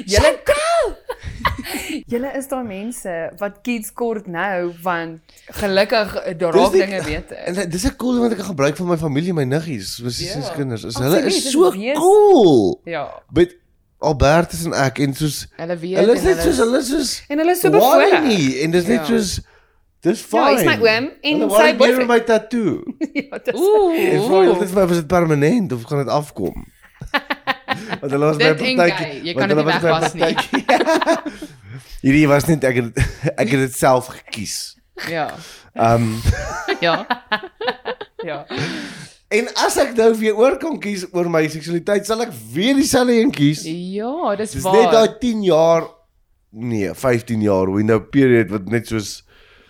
[0.06, 0.38] Julle
[2.12, 5.20] julle is daai mense wat kids kort nou want
[5.60, 7.38] gelukkig eh, daar raak dinge beter.
[7.48, 10.54] En dit- dis ek cool want ek gebruik van my familie, my niggies, sussies Ja.
[10.56, 10.84] kinders.
[10.84, 12.82] Is hulle dit is is so wees- cool.
[12.86, 13.06] Ja.
[13.34, 13.56] Met
[14.00, 16.90] Albertus en ek en soos Hulle weet hulle is net hulle soos is- hulle is
[16.94, 18.62] soos En hulle is so bevoorreg.
[18.64, 19.06] En dis net Ja.
[19.06, 19.40] soos
[20.06, 20.42] dis fine.
[20.44, 22.08] Ja, hy's my oom en Hulle sy worry meer oor boyfriend.
[22.08, 22.84] my tattoo.
[23.18, 23.96] ja, dis Ooh.
[23.98, 26.66] En vra jy altyd vir my was dit permanent of gaan dit afkom?
[28.02, 29.22] Want hulle was by en partytjie.
[29.28, 30.34] jy kan dit nie wegwas nie.
[32.06, 33.00] Hierdie was net ek het
[33.36, 34.58] ek het dit self gekies.
[35.12, 35.28] Ja.
[35.78, 36.10] Um
[36.86, 36.96] Ja.
[38.26, 38.38] ja.
[39.34, 43.16] en as ek nou weer oor kan kies oor my seksualiteit, sal ek weer dieselfde
[43.18, 43.64] een kies.
[43.66, 44.78] Ja, dis Dis waar.
[44.78, 45.88] net daai 10 jaar
[46.52, 49.24] nee, 15 jaar window period wat net soos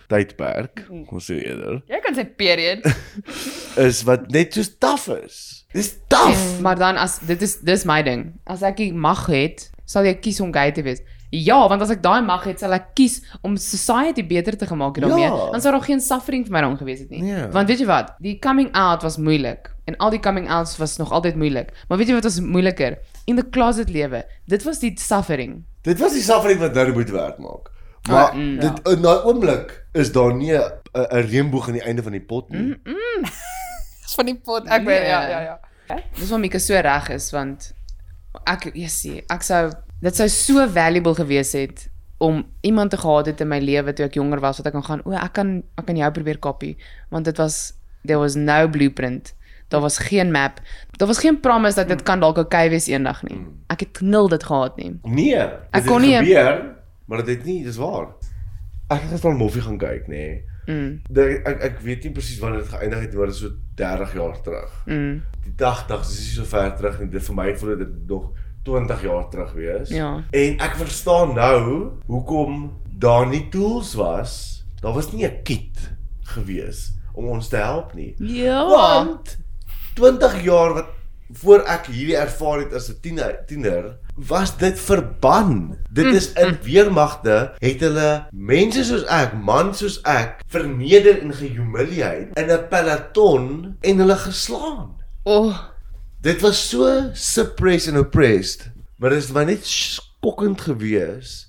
[0.08, 2.84] tydperk, ons sê eerder, Jy kan sê period.
[3.88, 5.57] is wat net soos taaf is.
[5.72, 6.60] Dis taaf.
[6.60, 8.32] Maar dan as dit is dis my ding.
[8.48, 11.02] As ek die mag het, sal ek kies om gay te wees.
[11.28, 14.96] Ja, want as ek daai mag het, sal ek kies om society beter te gemaak
[14.96, 15.26] het daarmee.
[15.26, 15.50] Ja.
[15.52, 17.20] Dan sou daar geen suffering vir my rond gewees het nie.
[17.28, 17.50] Ja.
[17.52, 18.14] Want weet jy wat?
[18.24, 21.68] Die coming out was moeilik en al die coming outs was nog altyd moeilik.
[21.88, 22.96] Maar weet jy wat was moeiliker?
[23.28, 24.22] In the closet lewe.
[24.48, 25.64] Dit was die suffering.
[25.84, 27.68] Dit was die suffering wat nou moet werk maak.
[28.08, 32.02] Maar Ah, mm, dit in daai oomblik is daar nie 'n reënboog aan die einde
[32.02, 32.76] van die pot nie.
[34.08, 34.64] Dis van die pot.
[34.66, 35.08] Ek weet Nee.
[35.12, 35.58] ja, ja, ja.
[36.16, 37.72] Dis waarom ek so reg is want
[38.46, 41.88] ek jessie, ek sou dit sou so valuable gewees het
[42.22, 44.84] om iemand te gehad het in my lewe toe ek jonger was wat ek kan
[44.86, 46.76] gaan o ek kan ek kan jou probeer kopie
[47.10, 47.72] want dit was
[48.06, 49.32] there was no blueprint
[49.68, 50.60] daar was geen map
[50.98, 53.40] daar was geen promise dat dit kan dalk oukei wees eendag nie
[53.70, 55.40] ek het nul dit gehad nie Nee,
[55.72, 58.08] Ek kon nie- gebeur, maar dit het nie, dis waar.
[58.90, 60.08] Ek het gister 'n moffie gaan kyk, nê.
[60.08, 60.42] Nee.
[60.68, 63.50] Mm, Dit ek ek weet nie presies wanneer dit geëindig het, maar dit is so
[63.80, 64.72] 30 jaar terug.
[64.86, 67.08] mm, Die 80 dis nie so ver terug nie.
[67.12, 68.30] Dit vir my voel dit nog
[68.68, 69.88] 20 jaar terug wees.
[69.88, 70.10] Ja.
[70.30, 74.64] En ek verstaan nou hoekom daar nie tools was.
[74.82, 75.90] Daar was nie 'n kit
[76.22, 78.14] gewees om ons te help nie.
[78.18, 79.38] ja Want
[79.94, 80.86] 20 jaar wat
[81.42, 85.78] voor ek hierdie ervaar het as 'n tiener, tiener was dit verban.
[85.90, 92.34] Dit is in weermagte het hulle mense soos ek, man soos ek, verneder en gehumiliate
[92.34, 94.96] in 'n peloton en hulle geslaan.
[95.24, 95.54] oh
[96.20, 101.44] Dit was so suppressed and oppressed, maar dit is my net skokkend gewees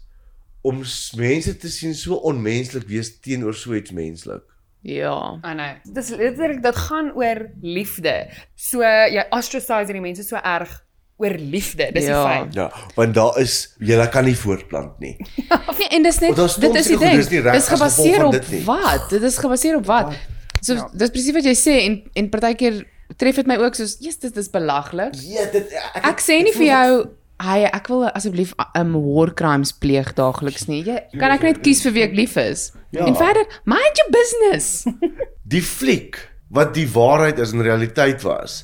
[0.62, 0.84] om
[1.18, 4.44] mense te sien so onmenslik wees teenoor so iets menslik.
[4.82, 5.94] Ja I know.
[5.94, 8.28] Dis letterlik dit gaan oor liefde.
[8.56, 10.84] So jy ostracize hierdie mense so erg
[11.20, 11.90] oor liefde.
[11.94, 12.24] Dis Ja.
[12.24, 12.54] die feit.
[12.56, 15.16] Ja, want daar is jy kan nie voortplant nie.
[15.80, 17.16] Nee, en dis net stom dit is die ding.
[17.16, 19.10] dis Dis as gevolg gebaseer op dit wat?
[19.10, 20.14] Dit is gebaseer op wat?
[20.62, 20.90] So Ja.
[20.94, 22.82] dis presies wat jy sê en en partykeer
[23.18, 26.54] tref dit my ook soos, "Jesus, dit is belaglik." Ja, dit ek, Ek sê nie
[26.54, 27.06] vir jou
[27.40, 30.82] Hy ek wil asseblief um war crimes pleeg daagliks nie.
[30.84, 32.72] Jy kan ek net kies vir wie ek lief is.
[32.92, 33.06] Ja.
[33.08, 34.84] En verder, mind your business.
[35.56, 36.20] die fliek
[36.52, 38.64] wat die waarheid is en realiteit was,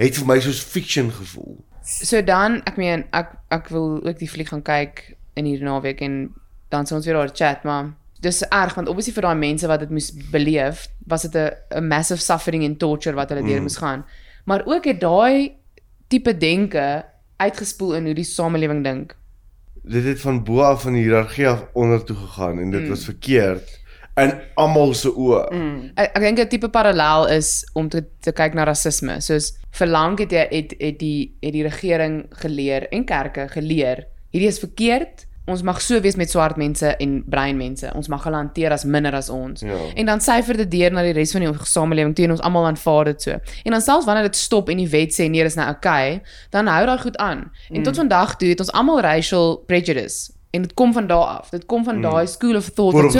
[0.00, 1.54] het vir my soos fiction gevoel.
[1.86, 5.04] So dan, ek meen, ek ek wil ook die fliek gaan kyk
[5.38, 6.18] in hierdie naweek en
[6.72, 7.92] dan sal ons weer daar chat, maar
[8.24, 11.88] dis erg want obviously vir daai mense wat dit moes beleef, was dit 'n 'n
[11.88, 14.04] massive suffering en torture wat hulle deur moes gaan.
[14.44, 15.52] Maar ook het daai
[16.08, 17.04] tipe denke
[17.36, 19.16] uitgespoel in hoe die samelewing dink.
[19.82, 22.88] Dit het van bo af van die hiërargie af onder toe gegaan en dit mm.
[22.88, 23.84] was verkeerd.
[24.16, 25.42] in almal se oë.
[25.52, 25.80] Mm.
[26.00, 29.20] Ek, ek dink 'n tipe parallel is om te te kyk na rasisme.
[29.20, 34.48] Soos vir lank het het, het die het die regering geleer en kerke geleer hierdie
[34.48, 35.25] is verkeerd.
[35.46, 37.90] Ons mag so wees met swart mense en bruin mense.
[37.94, 39.60] Ons mag hulle hanteer as minder as ons.
[39.62, 39.76] Ja.
[39.94, 42.66] En dan syfer dit deur na die res van die samelewing toe en ons almal
[42.66, 43.30] aanvaar dit so.
[43.64, 46.20] En dan selfs wanneer dit stop en die wet sê nee, dis nou okay,
[46.50, 47.44] dan hou daai goed aan.
[47.70, 50.32] En tot vandag toe het ons almal racial prejudice.
[50.50, 51.48] En dit kom van daar af.
[51.50, 53.18] Dit kom van daai school of thought wat so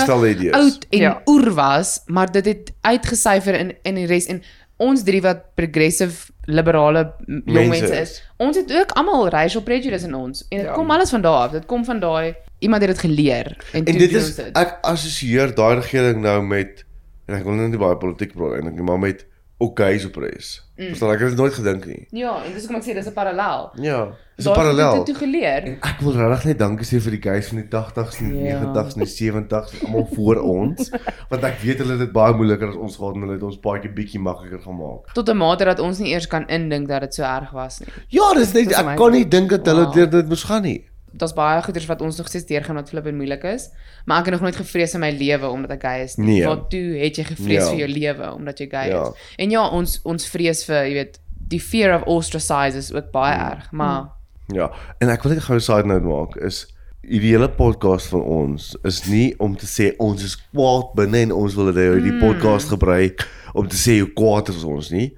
[0.58, 1.22] oud en Ja.
[1.26, 4.42] oer was, maar dit het uitgesyfer in in die res en
[4.76, 8.16] ons drie wat progressive liberale jong Mense is.
[8.36, 10.72] Ons het ook almal racial prejudice in ons en dit Ja.
[10.72, 11.50] kom alles van daar af.
[11.50, 14.52] Dit kom van daai iemand het dit geleer en, En toe dit doen is dit.
[14.56, 16.84] ek assosieer daai regering nou met
[17.26, 19.26] en ek wil nou nie baie politiek praat eintlik nie, maar met
[19.58, 20.62] okays op reis.
[20.76, 20.86] Mm.
[20.92, 22.06] Verstaan ek het dit nooit gedink nie.
[22.12, 23.70] Ja, en dis hoekom ek sê dis 'n parallel.
[23.80, 24.94] Ja, dis 'n Daar het parallel.
[25.04, 25.62] dit toe geleer.
[25.80, 28.60] Ek wil regtig net dankie sê vir die guys van die 80s en die Ja.
[28.60, 30.90] 90s en die 70s, almal voor ons,
[31.30, 33.58] want ek weet hulle het dit baie moeiliker as ons gehad en hulle het ons
[33.58, 35.12] paadjie bietjie makliker gemaak.
[35.14, 37.88] Tot 'n mate dat ons nie eers kan indink dat dit so erg was nie.
[38.08, 39.94] Ja, dis net ek kan nie dink dat hulle Wow.
[39.94, 40.84] deur dit moes gaan nie.
[41.12, 43.70] Daar's baie goeders wat ons nog steeds deurgaan wat flip en moeilik is,
[44.04, 46.26] maar ek het nog nooit gevrees in my lewe omdat ek gay is nie.
[46.26, 46.44] Nee.
[46.46, 47.68] Waartoe het jy gevrees Ja.
[47.70, 49.02] vir jou lewe omdat jy gay Ja.
[49.08, 49.14] is?
[49.38, 53.36] En ja, ons ons vrees vir, jy weet, die fear of ostracized is ook baie
[53.38, 53.50] Mm.
[53.50, 54.08] erg, maar
[54.54, 56.66] Ja, en ek wil net gou 'n side note maak is
[57.02, 61.32] hierdie hele podcast van ons is nie om te sê ons is kwaad binne en
[61.32, 62.20] ons wil dit hierdie Mm.
[62.20, 65.16] podcast gebruik om te sê hoe kwaad is ons nie.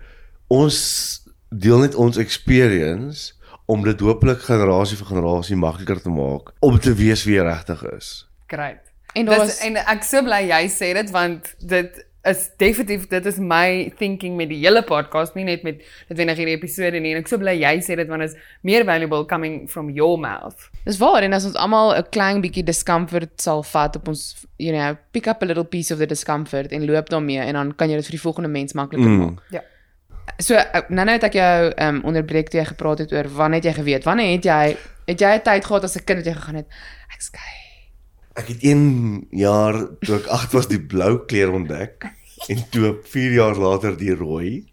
[0.48, 3.32] Ons deel net ons experience
[3.68, 8.26] om dit hopelik generasie vir generasie makliker te maak om te weet wie regtig is.
[8.48, 8.80] Great.
[9.14, 13.26] En Dis is- en ek so bly jy sê dit want dit is definitief dit
[13.26, 17.12] is my thinking met die hele podcast nie net met dit wenig hierdie episode nie
[17.14, 20.68] en ek so bly jy sê dit want is meer valuable coming from your mouth.
[20.84, 24.72] dis waar en as ons almal 'n klein bietjie discomfort sal vat op ons you
[24.72, 27.88] know, pick up a little piece of the discomfort en loop daarmee en dan kan
[27.88, 29.18] jy dit vir die volgende mens makliker Mm.
[29.18, 29.42] maak.
[29.50, 29.62] Ja.
[30.38, 33.28] So ek- nou nou het ek jou ehm um, onderbreek toe jy gepraat het oor
[33.28, 34.04] wanneer het jy geweet?
[34.04, 34.76] Wanneer het jy
[35.08, 36.66] het jy 'n tyd gehad as 'n kind dat jy gegaan het
[37.14, 37.56] ek's gay?
[38.38, 42.06] Ek het 1 jaar toe ek 8 was die blou kleur ontdek
[42.48, 44.64] en toe 4 jaar later die rooi.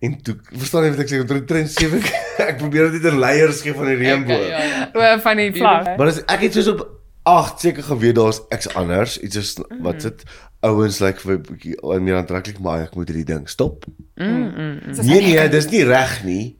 [0.00, 2.02] En toe verstaan jy wat ek sê, omtrent trend 7
[2.50, 4.48] ek probeer dit in leiers gee van die reënboog.
[4.48, 4.90] ja, ja.
[5.14, 5.96] O, van die vlag.
[5.96, 6.88] Maar as, ek het soos op
[7.22, 10.22] 8 seker geweet daar's ek's anders, iets is wat dit
[10.60, 13.84] ouens lyk like, vir 'n meer aantreklik, maar ek moet hierdie ding stop.
[14.16, 15.06] Mm, mm, mm.
[15.06, 16.58] Nee nee, dis nie reg nie.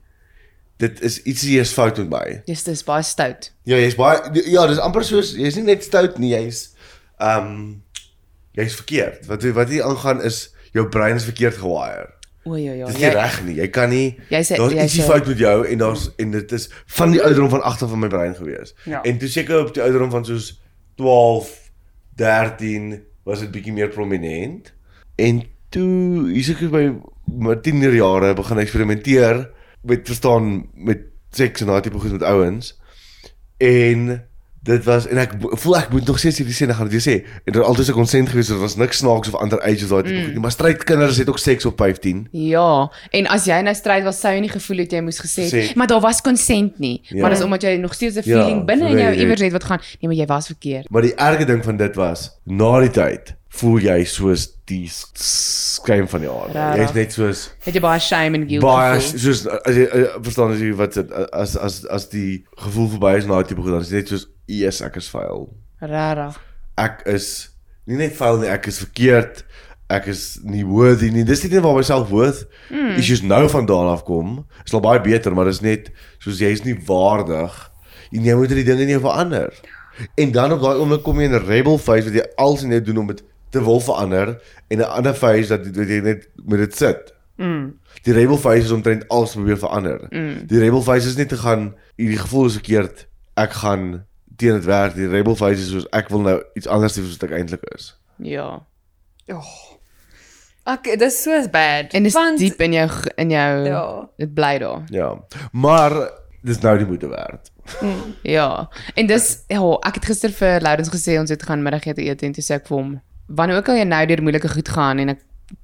[0.79, 2.41] Dit is ietsie is fout met my.
[2.45, 3.51] Dis dis baie stout.
[3.63, 6.69] Ja, jy's baie ja, dis amper soos jy's nie net stout nie, jy's
[7.19, 7.83] ehm um,
[8.55, 9.27] jy's verkeerd.
[9.27, 12.07] Wat wat hier aangaan is jou brein is verkeerd gewire.
[12.47, 12.87] O ja ja.
[12.87, 13.57] Dis nie reg nie.
[13.59, 16.31] Jy kan nie Jy sê daar's jy ietsie sê fout met jou en daar's en
[16.31, 18.73] dit is van die ouderdom van agter van my brein gewees.
[18.85, 19.03] Ja.
[19.03, 20.53] En toe seker op die ouderdom van soos
[20.95, 21.51] 12,
[22.15, 24.73] 13 was dit bietjie meer prominent.
[25.21, 26.83] En toe hier's ek by
[27.29, 29.43] my tienerjare begin eksperimenteer
[29.85, 31.05] met verstaan met
[31.37, 32.73] seks en daai tipe goed met ouens.
[33.61, 34.07] En
[34.69, 37.05] dit was en ek voel ek moet nog steeds hierdie sê ek gaan dit weer
[37.07, 37.15] sê.
[37.45, 40.15] En daar altyd 'n konsent gewees, daar was niks snaaks of ander ages daai tipe
[40.17, 40.23] mm.
[40.25, 42.27] goed nie, maar strydkinders het ook seks op 15.
[42.31, 45.47] Ja, en as jy nou stryd was, sou jy nie gevoel het jy moes gesê
[45.49, 47.01] Sê- het, maar daar was konsent nie.
[47.09, 47.21] Ja.
[47.21, 49.63] Maar dis omdat jy nog steeds 'n Ja, feeling binne in jou iewers het wat
[49.63, 50.89] gaan, nee, maar jy was verkeerd.
[50.89, 55.09] Maar die erge ding van dit was, na die tyd voel jy soos die s-
[55.75, 56.53] skuim van die aarde.
[56.53, 56.81] Rarig.
[56.85, 59.19] Jy's net soos Het jy baie shame en guilt baie gevoel?
[59.19, 60.97] soos as jy uh, verstaan as jy wat
[61.33, 64.27] as as as die gevoel verby is na daai tipe goed dan is net soos
[64.49, 65.47] yes ek is vuil.
[65.79, 66.37] Rarig.
[66.79, 67.49] Ek is
[67.89, 69.43] nie net vuil nie, ek is verkeerd.
[69.89, 71.25] Ek is nie worthy nie.
[71.25, 72.99] Dis nie net waar my self-worth mm.
[73.01, 74.43] issues nou vandaan af kom.
[74.65, 75.89] Is al baie beter, maar dis net
[76.21, 77.55] soos jy is nie waardig
[78.13, 79.53] en jy moet die dinge in jou verander.
[80.17, 82.73] En dan op daai oomblik kom jy in 'n rebel phase wat jy alles in
[82.77, 84.37] jou doen om dit te wil verander
[84.69, 87.13] en 'n ander phase dat dat jy net met dit sit.
[87.37, 87.79] Mm.
[88.03, 90.07] Die rebel phase is omtrent alles probeer verander.
[90.09, 90.45] Mm.
[90.47, 93.07] Die rebel phase is net te gaan hierdie gevoel is verkeerd.
[93.33, 94.05] Ek gaan
[94.39, 94.95] teen dit werk.
[94.97, 97.63] Die rebel phase is soos ek wil nou iets anders hê as wat ek eintlik
[97.75, 97.91] is.
[98.23, 98.47] Ja.
[99.29, 99.51] Oh.
[100.69, 101.93] Ek dis so bad.
[101.97, 103.83] En dis Want- diep in jou in jou Ja.
[104.17, 104.83] dit bly daar.
[104.89, 105.13] Ja.
[105.51, 105.95] Maar
[106.43, 107.51] dis nou die moeite werd.
[108.23, 108.69] Ja.
[108.95, 112.31] En dis ja, ek het gister vir Lourens gesê ons het gaan middagete eet en
[112.33, 115.09] toe sê ek vir hom, wanneer ook al jy nou deur moeilike goed gaan en
[115.09, 115.19] ek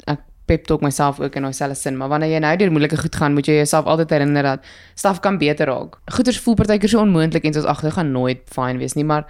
[0.07, 3.15] ek pep talk myself ook in selfde sin, maar wanneer jy nou deur moeilike goed
[3.15, 4.59] gaan, moet jy jouself altyd herinner dat
[4.95, 5.97] staf kan beter raak.
[6.11, 9.25] Goeders voel partykeer so onmoontlik en ons agter gaan nooit fyn wees nie, maar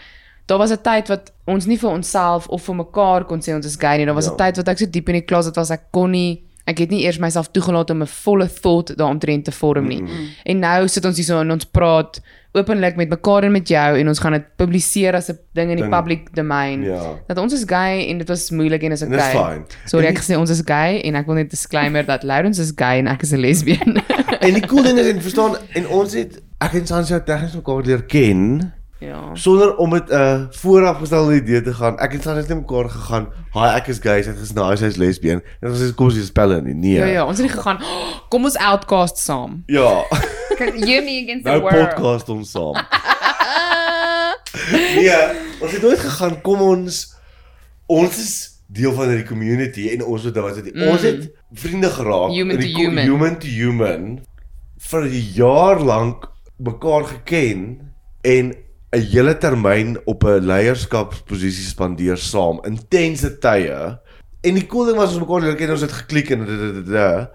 [0.48, 3.66] daar was 'n tyd wat ons nie vir onsself of vir mekaar kon sê ons
[3.66, 4.06] is gay nie.
[4.06, 4.46] Daar was 'n Ja.
[4.46, 7.04] tyd wat ek so diep in die closet was ek kon nie ek het nie
[7.06, 10.02] eers myself toegelaat om 'n volle thought daaromtrent te vorm nie.
[10.02, 10.28] Mm.
[10.44, 12.22] En nou sit ons hier so en ons praat
[12.56, 15.78] openlik met mekaar en met jou en ons gaan dit publiseer as 'n ding in
[15.78, 15.94] die Ding.
[15.94, 16.84] public domein.
[16.84, 17.20] Ja.
[17.28, 19.34] Dat ons is gay en dit was moeilik en is En dis okay.
[19.34, 19.66] fyn.
[19.86, 22.98] Sorry ek gesê ons is gay en ek wil net disclaimer dat Lawrence is gay
[22.98, 24.02] en ek is 'n lesbien.
[24.46, 27.84] En die cool ding is en verstaan en ons het ek en Sansa tegnies mekaar
[27.84, 29.36] leer ken ja.
[29.36, 31.98] sonder om met 'n uh, voorafgestelde idee te gaan.
[32.00, 33.28] Ek het net mekaar gegaan.
[33.52, 35.42] Haai, ek is gay, sy het gesê nou sy's lesbien.
[35.62, 36.74] En ons sê kom ons spel nie.
[36.74, 36.98] Nee.
[36.98, 37.78] Ja ja, ons het nie gegaan.
[37.82, 39.64] "Oh, Kom ons outcast saam.
[39.66, 40.04] Ja.
[40.58, 41.96] You me against nou the world.
[41.96, 42.76] podcast ons saam.
[44.96, 45.12] nee,
[45.60, 47.16] ons het nooit gegaan kom ons
[47.86, 48.36] ons is
[48.68, 50.88] deel van hierdie community en ons het wat het mm.
[50.90, 53.04] ons het vriende geraak Human in die to human.
[53.06, 54.06] human to human
[54.90, 57.92] vir 'n jaar lank mekaar geken
[58.22, 58.56] en
[58.96, 64.00] 'n hele termyn op 'n leierskapsposisie spandeer saam intense tye
[64.44, 67.28] en die cool ding was ons mekaar leer ken ons het geklik en dit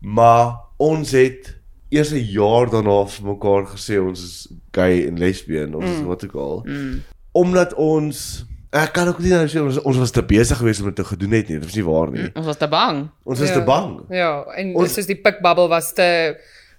[0.00, 1.54] maar ons het
[1.90, 6.04] eers 'n jaar daarna vir mekaar gesê ons is gay en lesbien of mm.
[6.06, 7.02] wat ook al Mm.
[7.32, 10.86] omdat ons ek kan ook nie nou sê ons, ons was te besig geweest om
[10.86, 13.08] dit te gedoen het nie dit was nie waar nie Ons was te bang.
[13.24, 13.54] ons was Ja.
[13.54, 16.36] te bang Ja, en Ons- soos die pikbubble was te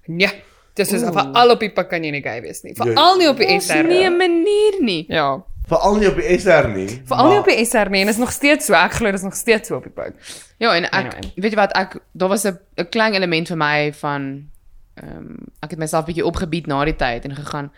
[0.08, 0.30] nee,
[0.78, 2.74] dis is vir al op die pik kan jy nie gay wees nie.
[2.78, 3.84] Veral nie op die SR.
[3.88, 5.06] nie 'n manier nie.
[5.10, 8.18] Ja, veral nie op die SR nie veral nie op die SR nie en is
[8.18, 8.74] nog steeds so.
[8.74, 10.14] Ek glo dis nog steeds so op die pik.
[10.58, 11.32] Ja, en ek Anyway.
[11.36, 12.58] weet jy wat ek daar was 'n
[12.90, 14.50] klein element vir my van
[14.96, 17.72] ehm um, ek het myself bietjie opgebied na die tyd en gegaan.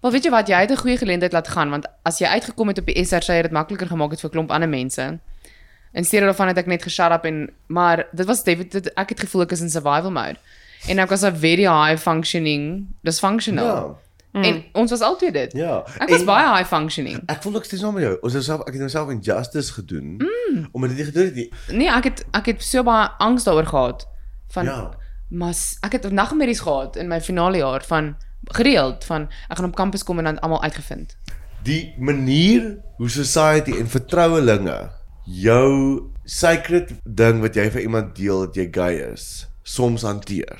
[0.00, 2.68] Wel weet jy wat, jy het 'n goeie geleentheid laat gaan want as jy uitgekom
[2.68, 5.18] het op die SR sê jy dit makliker gemaak het vir 'n klomp ander mense.
[5.92, 9.20] In steede daarvan het ek net geshut up en maar dit was definitief ek het
[9.20, 10.36] gevoel ek is in survival mode.
[10.86, 13.64] En ek was 'n very high functioning dysfunctional.
[13.66, 14.42] ja Ja.
[14.44, 15.52] En ons was altyd dit.
[15.52, 17.22] ja Ek was En- baie high functioning.
[17.26, 20.14] ek voel ook steeds saam met jou ons het self ek het myself injustice gedoen
[20.18, 20.68] mm.
[20.72, 23.66] omdat dit nie gedoen het nie Nee, ek het ek het so baie angs daaroor
[23.66, 24.06] gehad
[24.48, 24.90] van ja
[25.30, 29.64] Maar s- ek het nagmerries gehad in my finale jaar van gereeld van ek gaan
[29.66, 31.16] op kampus kom en dan almal uitgevind.
[31.62, 34.90] die manier hoe society en vertrouelinge
[35.24, 40.58] jou sacred ding wat jy vir iemand deel dat jy gay is soms hanteer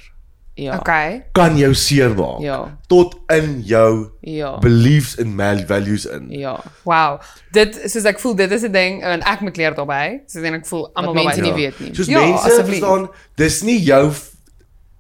[0.59, 0.75] Ja.
[0.79, 1.23] Okay.
[1.33, 2.79] kan jou seermaak Ja.
[2.91, 4.59] tot in jou Ja.
[4.59, 5.37] beliefs en
[5.67, 6.61] values in Ja.
[6.85, 7.21] Wow.
[7.53, 10.23] Dit soos ek voel dit is 'n ding en ek moet leer daarbey.
[10.27, 11.51] Soos en ek voel Wat almal mense daarbey.
[11.55, 11.95] nie weet nie.
[11.95, 14.11] Soos Ja, mense verstaan, dis nie jou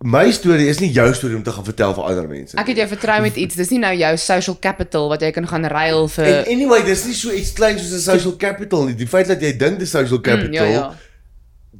[0.04, 2.56] my storie is nie jou storie om te gaan vertel vir ander mense.
[2.56, 3.54] Ek het jou vertrou met iets.
[3.56, 7.14] Dis nie nou jou social capital wat jy kan gaan ruil vir anyway, dis nie
[7.14, 8.94] so iets kleins soos 'n social capital nie.
[8.94, 10.94] Die feit dat jy dink dis social capital Mm, ja ja.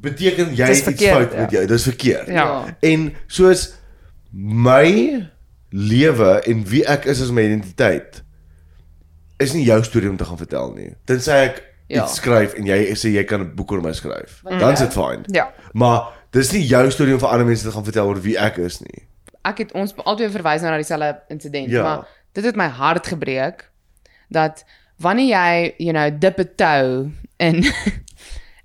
[0.01, 1.57] Beteken jy het iets fout met ja.
[1.59, 1.65] jou.
[1.67, 2.27] Dis verkeerd.
[2.27, 2.77] Ja.
[2.81, 3.73] En soos
[4.31, 5.29] my
[5.69, 8.23] lewe en wie ek is as my identiteit
[9.39, 10.93] is nie jou storie om te gaan vertel nie.
[11.05, 12.03] Tensy ek Ja.
[12.03, 14.41] iets skryf en jy sê jy kan 'n boek oor my skryf.
[14.43, 15.23] Dan is dit fyn.
[15.33, 15.51] Ja.
[15.73, 18.57] Maar dis nie jou storie om vir ander mense te gaan vertel oor wie ek
[18.57, 19.07] is nie.
[19.43, 21.83] Ek het ons altyd verwys nou na dieselfde insident, Ja.
[21.83, 23.69] maar dit het my hart gebreek
[24.29, 24.63] dat
[24.99, 27.63] wanneer jy, you know, dip 'n toe in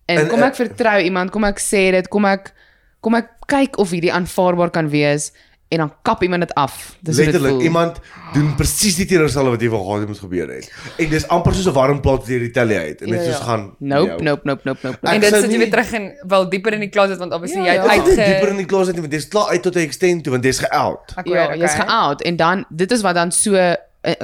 [0.06, 2.52] en, En, kom eh, ek vertrou iemand, kom ek sê dit, kom ek
[3.00, 5.32] kom ek kyk of hierdie aanvaarbaar kan wees
[5.68, 6.96] en dan kap iemand dit af.
[7.00, 7.62] Dis dit Letterlik voel.
[7.62, 7.96] iemand
[8.34, 10.68] doen presies die teenoorgestelde wat jy wou gehad het moet gebeur het.
[10.98, 13.44] En dis amper soos 'n warm plaas wat jy retaliate en net Ja, soos ja.
[13.44, 14.22] gaan Nope, jou.
[14.22, 14.98] nope, nope, nope, nope.
[15.08, 17.64] En dit sit jy nie- weer terug in wel dieper in die closet want obviously
[17.64, 17.82] Ja, jy ja.
[17.82, 20.32] het het uitge dieper in die closet want jy's klaar uit tot 'n extent toe
[20.32, 21.12] want jy's geout.
[21.24, 21.86] Ja, weet, jy's okay.
[21.86, 23.74] geout en dan dit is wat dan so uh,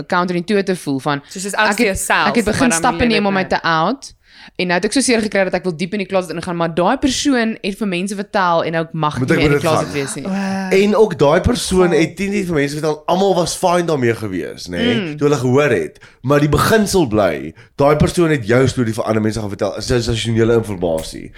[0.07, 3.19] counterintuitive voel van Soos alles ek vir het, jouself, ek het begin stappe jy neem
[3.25, 4.13] dit om my net- te out
[4.57, 6.59] en nou het ek so seer gekry dat ek wil diep in die closet ingaan
[6.61, 9.63] maar daai persoon het vir mense vertel en ook mag Moet nie ek in die
[9.63, 9.95] closet gaan?
[9.95, 10.25] wees nie.
[10.81, 14.69] En ook daai persoon het nie net vir mense vertel almal was fine daarmee gewees,
[14.69, 15.15] nê, nee, mm.
[15.21, 16.03] toe hulle gehoor het.
[16.23, 19.89] Maar die beginsel bly, daai persoon het jou storie vir ander mense gaan vertel, is
[19.91, 21.33] sensasionele inligting.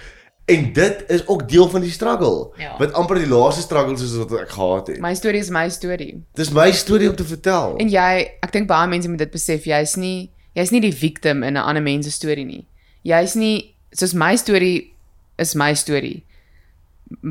[0.45, 2.51] En dit is ook deel van die struggle.
[2.59, 2.73] Ja.
[2.77, 4.99] Wat amper die laaste struggle is wat ek gehad het.
[4.99, 6.17] My storie is my storie.
[6.35, 7.77] Dis my storie om te vertel.
[7.79, 8.09] En jy,
[8.43, 11.63] ek dink baie mense moet dit besef, jy's nie jy's nie die victim in 'n
[11.63, 12.67] ander mens se storie nie.
[13.03, 14.93] Jy's nie soos my storie
[15.37, 16.23] is my storie.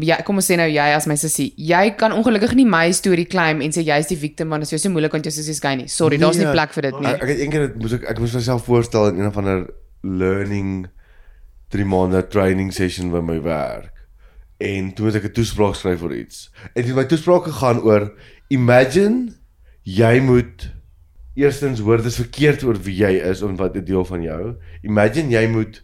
[0.04, 3.24] Ja, kom ons sê nou jy as my sussie, jy kan ongelukkig nie my storie
[3.26, 5.50] claim en sê jy's die victim want dit is jou so moeilik want jou sussie
[5.56, 5.88] is gay nie.
[5.88, 6.52] Sorry, daar's nie Nee.
[6.54, 7.08] plek vir dit nie.
[7.14, 9.66] Ek, het eendag moes ek ek moes myself voorstel in een of ander
[10.02, 10.86] learning
[11.70, 13.90] 3 maande training session by my werk.
[14.60, 16.50] En toe moet ek 'n toespraak skryf oor iets.
[16.76, 18.12] En dit my toespraak gegaan oor
[18.50, 19.32] imagine
[19.82, 20.70] jy moet
[21.34, 24.54] eerstens hoor dis verkeerd oor wie jy is en wat 'n deel van jou.
[24.82, 25.82] Imagine jy moet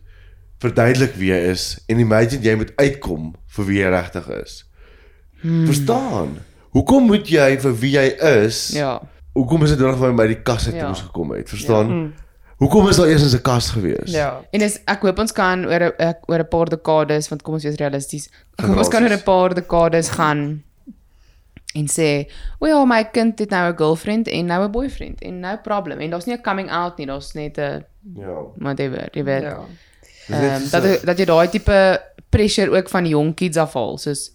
[0.60, 4.64] verduidelik wie jy is en imagine jy moet uitkom vir wie jy regtig is.
[5.40, 5.66] Hmm.
[5.66, 6.38] Verstaan?
[6.70, 8.06] Hoekom moet jy vir wie jy
[8.44, 8.70] is?
[8.74, 9.00] Ja.
[9.34, 10.88] Hoekom is dit nodig dat my by die kasse toe Ja.
[10.88, 11.48] moes gekom het?
[11.48, 11.86] Verstaan?
[11.92, 12.12] Mm.
[12.58, 14.10] Hoekom is daar eers 'n kas gewees?
[14.12, 14.40] Ja.
[14.50, 17.54] En dis ek hoop ons kan oor 'n ek- oor 'n paar dekades want kom
[17.54, 18.28] ons wees realisties.
[18.58, 20.62] Ek hoop ons kan oor 'n paar dekades gaan
[21.74, 25.40] en sê, "O ja, my kind het nou 'n girlfriend en nou 'n boyfriend en
[25.40, 28.38] no problem." En daar's nie 'n coming out nie, daar's net 'n Ja.
[28.56, 29.42] whatever, jy weet.
[29.42, 29.64] Ja.
[30.28, 34.34] Ehm so- dat dat jy daai tipe pressure ook van die jong kids afhaal, soos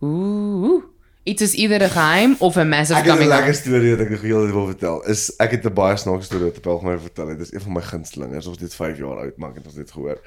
[0.00, 0.82] ooh,
[1.24, 3.56] iets is either 'n geheim of 'n massive Ek het 'n coming lekker out.
[3.56, 5.02] storie wat ek nog heel wil vertel.
[5.06, 7.38] Is ek het 'n baie snaakse storie wat Paul my vertel het.
[7.38, 8.34] Dis een van my gunstelinge.
[8.48, 10.18] Ons dit 5 jaar oud maak het ons dit gehoor.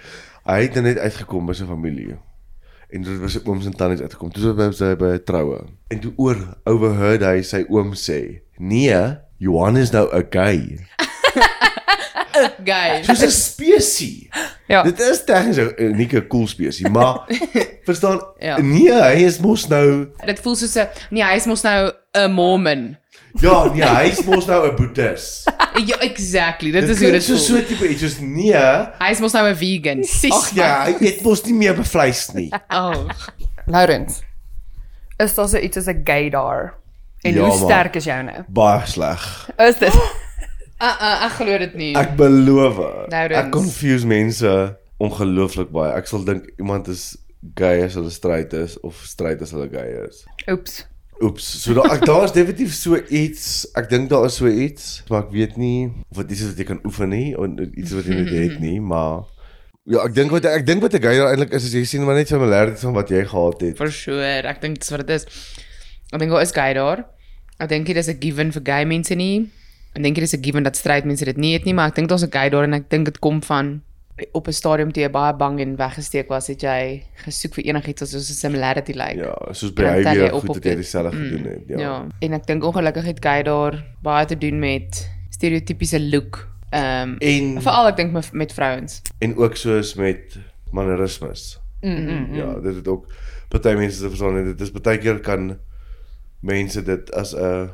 [0.46, 2.18] Hy het net uitgekom by sy familie.
[2.96, 4.32] En dit was sy ooms en tannies uitgekom.
[4.32, 5.60] Toe was hy by 'n troue.
[5.92, 10.80] En toe oor overheard hy sy oom sê: "Nee, Johan is nou 'n gay."
[12.64, 13.08] Guys.
[13.08, 14.30] Dis 'n spesie.
[14.68, 14.84] Ja.
[14.84, 17.28] Dit is tegnies 'n unieke cool spesie, maar
[17.90, 18.22] verstaan?
[18.40, 18.58] Ja.
[18.62, 22.32] Nee, hy is mos nou Dit voel soos 'n nee, hy is mos nou 'n
[22.32, 22.98] Mormon.
[23.42, 25.44] Ja, nee, hy is mos nou 'n boeddhis.
[25.90, 26.72] Ja, exactly.
[26.72, 27.44] Dit is hoe dit so voel.
[27.44, 28.54] so tipe iets soos nee.
[29.00, 30.04] Hy is mos nou 'n vegan.
[30.32, 32.50] Ag ja, hy eet mos nie meer vleis nie.
[32.80, 33.10] Oh.
[33.68, 34.22] Laurens.
[35.20, 36.74] Is daar so iets as 'n gaydar?
[37.24, 37.68] En Ja, hoe man.
[37.68, 38.46] sterk is joune?
[38.48, 39.50] Baie sleg.
[39.58, 39.94] Is dit?
[39.96, 41.94] Uh, uh, ek glo dit nie.
[41.98, 42.78] Ek beloof.
[43.10, 43.46] Laurens.
[43.46, 45.92] Ek confuse mense ongelooflik baie.
[45.98, 47.18] Ek sal dink iemand is
[47.56, 50.24] gay as hulle straight is of straight as hulle gay is.
[50.48, 50.86] Oeps.
[51.24, 53.64] Oeps, so daar ek daar is definitief so iets.
[53.80, 56.68] Ek dink daar is so iets, maar ek weet nie of dit is wat jy
[56.68, 59.24] kan oefen nie of iets wat jy net het nie, maar
[59.88, 62.20] ja, ek dink wat ek dink wat 'n gay eintlik is, is jy sien maar
[62.20, 63.78] net similarities van wat jy gehad het.
[63.78, 64.44] For sure.
[64.44, 65.26] Ek dink dis wat dit is.
[66.12, 67.06] Ek dink daar is gay daar.
[67.60, 69.48] Ek dink dit is 'n given vir gay mense nie.
[69.96, 71.96] Ek dink dit is 'n given dat straight mense dit nie het nie, maar ek
[71.96, 73.82] dink daar's 'n gay daar en ek dink dit kom van
[74.32, 78.02] op 'n stadium toe jy baie bang en weggesteek was, het jy gesoek vir enigiets
[78.02, 79.16] wat soos 'n similarity lyk.
[79.16, 80.78] Ja, soos jy op goed dat jy dit.
[80.78, 81.62] dieselfde Mm, gedoen het.
[81.68, 81.78] Ja.
[81.80, 82.08] Ja.
[82.20, 86.48] En ek dink ongelukkig het gay daar baie te doen met stereotypiese look.
[86.70, 89.02] Ehm um, En veral ek dink met, met vrouens.
[89.20, 90.38] en ook soos met
[90.72, 91.60] mannerismes.
[91.82, 92.34] Mm.
[92.36, 93.08] Ja, dit het ook
[93.50, 95.58] party mense se verstaan en dit is baie keer kan
[96.40, 97.70] mense dit as 'n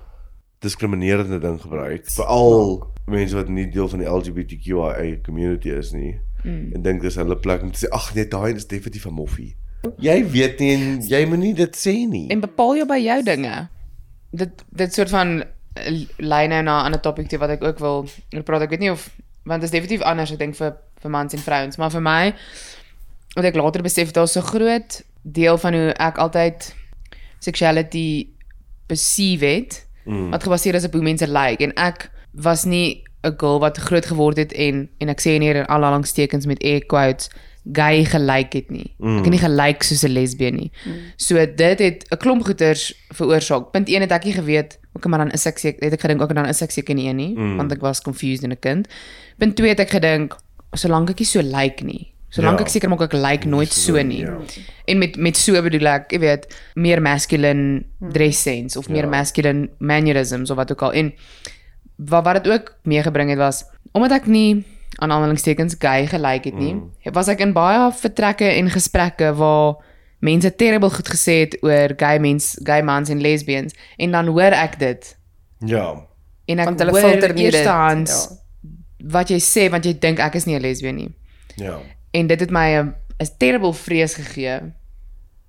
[0.59, 2.09] diskriminerende ding gebruik.
[2.11, 6.19] Veral mense wat nie deel van die LGBTQIA community is nie.
[6.43, 6.71] Mm.
[6.73, 9.55] En dink dis hulle plek om te sê ag nee, daai is definitief 'n moffie.
[9.97, 12.27] Jy weet nie en jy moet nie dit sê nie.
[12.29, 13.67] En bepaal jy by jou dinge.
[14.31, 15.43] Dit dit soort van
[16.17, 18.61] lei nou na 'n ander topic toe wat ek ook wil oor praat.
[18.61, 19.09] Ek weet nie of
[19.43, 22.33] want dit is definitief anders ek dink vir vir mans en vrouens, maar vir my
[23.35, 26.75] wat ek later besef daar's so groot deel van hoe ek altyd
[27.39, 28.27] sexuality
[28.87, 30.29] perceive het Mm.
[30.31, 31.63] wat gebaseer is op hoe mense lyk like.
[31.63, 35.55] en ek was nie 'n girl wat groot geword het en en ek sê hier
[35.55, 37.29] in aanhalingstekens met air quotes
[37.73, 38.93] gay gelyk het nie.
[38.97, 39.17] Mm.
[39.17, 40.71] Ek het nie gelyk soos 'n lesbien nie.
[40.85, 40.93] Mm.
[41.17, 43.71] So dit het 'n klomp goeters veroorsaak.
[43.71, 46.21] Punt 1 het ek nie geweet ook maar dan is ek seker het ek gedink
[46.21, 47.57] ook dan is ek seker nie een nie mm.
[47.57, 48.87] want ek was confused in 'n kind.
[49.37, 50.35] Punt 2 het ek gedink
[50.73, 52.11] solank ek nie so lyk nie.
[52.31, 52.65] Solank Ja.
[52.65, 54.23] ek seker maak ek lyk nooit so nie.
[54.23, 54.37] Ja.
[54.85, 59.09] En met met so bedoel ek, jy weet, meer masculine dress sense of meer Ja.
[59.09, 60.93] masculine mannerisms of wat ook al.
[60.93, 61.13] En
[62.09, 64.63] wat wat dit ook meegebring het was omdat ek nie
[64.99, 67.13] aan aanhalingstekens gay gelyk het nie, mm.
[67.13, 69.75] was ek in baie vertrekke en gesprekke waar
[70.19, 74.53] mense terrible goed gesê het oor gay mens, gay mans en lesbians en dan hoor
[74.57, 75.17] ek dit
[75.65, 76.07] Ja.
[76.45, 77.53] en ek Want hulle hoor filter nie dit.
[77.53, 78.37] eerstehands Ja.
[79.11, 81.15] wat jy sê want jy dink ek is nie 'n lesbien nie.
[81.55, 81.79] Ja.
[82.13, 84.73] En dit het my 'n 'n terrible vrees gegee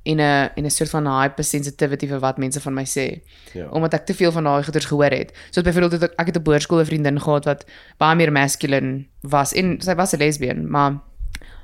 [0.05, 3.20] en 'n en 'n soort van hypersensitivity vir wat mense van my sê.
[3.53, 3.68] Ja.
[3.70, 5.32] Omdat ek te veel van daai goeters gehoor het.
[5.50, 7.64] Soos byvoorbeeld het ek, ek het 'n boerskool 'n vriendin gehad wat
[7.98, 11.00] baie meer masculine was en sy was 'n lesbien, maar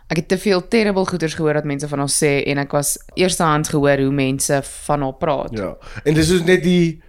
[0.08, 2.98] ek het te veel terrible goeters gehoor wat mense van haar sê en ek was
[3.14, 5.50] eerstehands gehoor hoe mense van haar praat.
[5.52, 5.76] Ja.
[6.04, 7.02] En dis is net die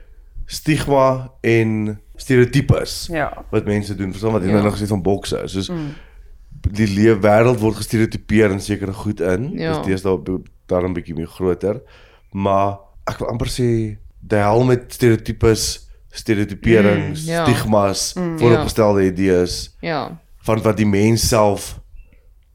[0.46, 3.46] stigma en stereotypes Ja.
[3.52, 4.10] wat mense doen.
[4.12, 4.54] Verstaan wat jy Ja.
[4.54, 5.42] nou nog gesê van bokse.
[5.46, 5.72] Soos
[6.72, 9.52] die lewe wêreld word gestereotipeer in sekere goed in.
[9.54, 9.78] Ja.
[9.82, 11.82] Dis deesdae daarom bietjie meer groter.
[12.32, 12.78] Maar
[13.10, 17.44] ek wil amper sê die hel met stereotypes, stereotiperings, Mm, ja.
[17.46, 20.18] stigmas, vooropgestelde idees Ja.
[20.46, 21.80] van wat die mens self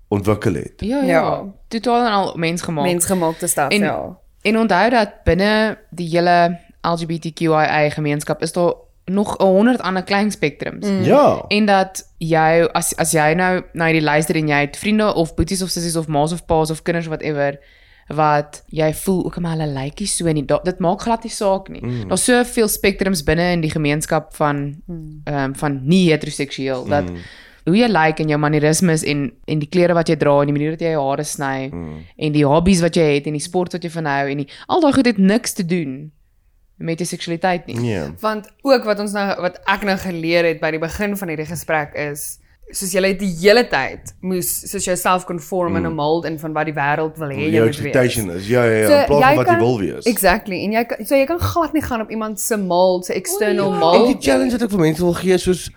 [0.08, 0.72] ontwikkel het.
[0.76, 1.06] Ja, ja.
[1.06, 1.44] Ja.
[1.68, 2.84] Totaal en al mensgemaak.
[2.84, 4.18] Mensgemaakte staf, En- ja.
[4.42, 8.72] En onthou dat binne die hele LGBTQIA gemeenskap is daar
[9.04, 10.86] nog 'n 100 ander klein spektrums.
[10.86, 11.02] Mm.
[11.02, 11.44] Ja.
[11.48, 15.34] En dat jy as as jy nou na hierdie luister en jy het vriende of
[15.34, 17.58] boeties of sissies of ma's of pa's of kinders whatever
[18.08, 20.44] wat jy voel ook maar hulle lykie so nie.
[20.44, 21.80] Da, dit maak glad nie saak nie.
[21.80, 22.08] Mm.
[22.08, 27.16] Daar's soveel spektrums binne in die gemeenskap van ehm um, van nie heteroseksueel dat Mm.
[27.64, 30.52] hoe jy lyk en jou mannerismes en en die klere wat jy dra en die
[30.52, 32.02] manier wat jy jou hare sny Mm.
[32.18, 34.48] en die hobbies wat jy het en die sport wat jy van hou en die,
[34.68, 36.10] al daai goed het niks te doen
[36.78, 37.76] met jou seksualiteit nie.
[37.78, 38.08] Nee.
[38.20, 41.46] Want ook wat ons nou wat ek nou geleer het by die begin van hierdie
[41.46, 42.38] gesprek is
[42.72, 46.52] soos jy het die hele tyd moes soos jouself conform in 'n mold in van
[46.52, 47.76] wat die wêreld wil hê jy moet wees.
[47.76, 50.04] expectation is ja ja ja, So, plaas jy van wat jy kan- wil wees.
[50.06, 50.64] Exactly.
[50.64, 53.72] En jy kan so jy kan glad nie gaan op iemand se mold, se external
[53.72, 54.06] En mold.
[54.20, 55.70] die challenge wat ek vir mense wil gee soos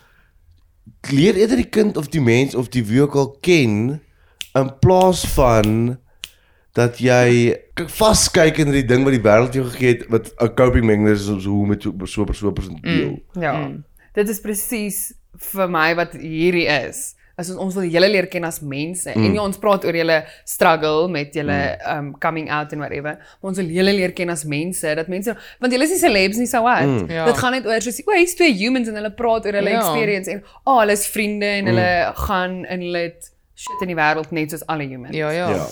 [1.12, 4.02] leer eerder die kind of die mens of die wie ook al ken
[4.56, 5.98] in plaas van
[6.74, 10.86] dat jy vaskyk in die ding wat die wêreld jou gegee het wat 'n coping
[10.86, 13.20] mechanism is om hoe met so so 'n persoon te deel.
[13.40, 13.72] Ja.
[14.14, 15.14] Dit is presies
[15.54, 17.14] vir my wat hierdie is.
[17.38, 19.22] As ons ons wil julle leer ken as mense mm.
[19.22, 20.16] en nie ons praat oor julle
[20.50, 21.92] struggle met julle mm.
[21.94, 25.36] um coming out en whatever, maar ons wil julle leer ken as mense, dat mense
[25.62, 26.88] want julle is nie celebs nie, so wat.
[26.90, 27.06] Mm.
[27.14, 27.28] Ja.
[27.30, 29.84] Dit gaan net oor soos o, hier's twee humans en hulle praat oor hulle Ja.
[29.84, 31.90] experience en o, oh, hulle is vriende en hulle
[32.26, 35.14] gaan en hulle het shit in die wêreld net soos alle humans.
[35.18, 35.50] Ja, ja.
[35.54, 35.68] Ja.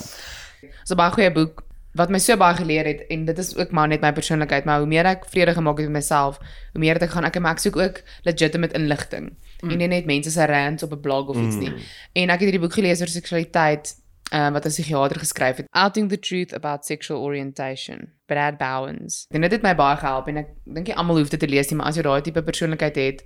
[0.83, 3.71] So 'n baie goeie boek wat my so baie geleer het en dit is ook
[3.71, 6.39] maar net my persoonlikheid, maar hoe meer ek vrede gemaak het met myself,
[6.73, 9.31] hoe meer het ek gaan ek maar ek soek ook legitimate inligting.
[9.65, 9.71] Mm.
[9.71, 11.73] En nie net mense se rants op 'n blog of iets nie.
[12.13, 13.95] En ek het hierdie boek gelees oor seksualiteit
[14.33, 19.25] uh, wat 'n psigiater geskryf het, Outing the Truth About Sexual Orientation, Brad Bowens.
[19.29, 21.69] En dit het my baie gehelp en ek dink nie almal hoef dit te lees
[21.69, 23.23] nie, maar as jy daai tipe persoonlikheid het,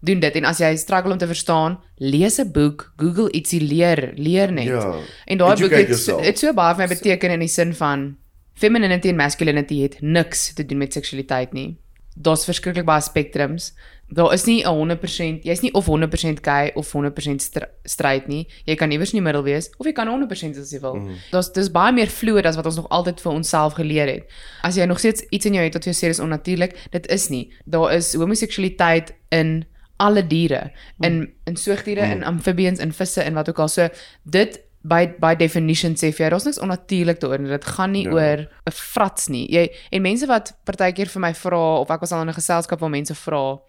[0.00, 4.12] doen dit en as jy struggle om te verstaan, lees 'n boek, Google ietsie leer,
[4.16, 4.64] leer net.
[4.64, 4.98] Ja.
[5.24, 6.24] En daai boek het, yourself.
[6.24, 8.16] het so baie vir my beteken in die sin van
[8.54, 11.78] femininity en masculinity het niks te doen met seksualiteit nie.
[12.14, 13.72] Daar's verskriklik baie spektrums.
[14.12, 18.46] Daar is nie 'n 100%, jy's nie of 100% gay of 100% str- straight nie.
[18.64, 20.94] Jy kan iewers in die middel wees of jy kan 100% as jy wil.
[20.94, 21.16] Mm.
[21.30, 24.24] Daar's dis baie meer fluid as wat ons nog altyd vir onsself geleer het.
[24.62, 27.06] As jy nog steeds iets in jou het wat vir jou sê dis onnatuurlik, dit
[27.06, 27.52] is nie.
[27.64, 29.64] Daar is homoseksualiteit in
[29.96, 33.68] alle diere, in in soogdiere, in amfibians, in visse en wat ook al.
[33.68, 33.88] So
[34.24, 37.50] dit by by definition sê vir jou daar's niks onnatuurlik daaroor nie.
[37.50, 38.12] Dit gaan nie ja.
[38.12, 39.46] oor 'n frats nie.
[39.50, 42.80] Jy en mense wat partykeer vir my vra of ek was al in 'n geselskap
[42.80, 43.60] waar mense vra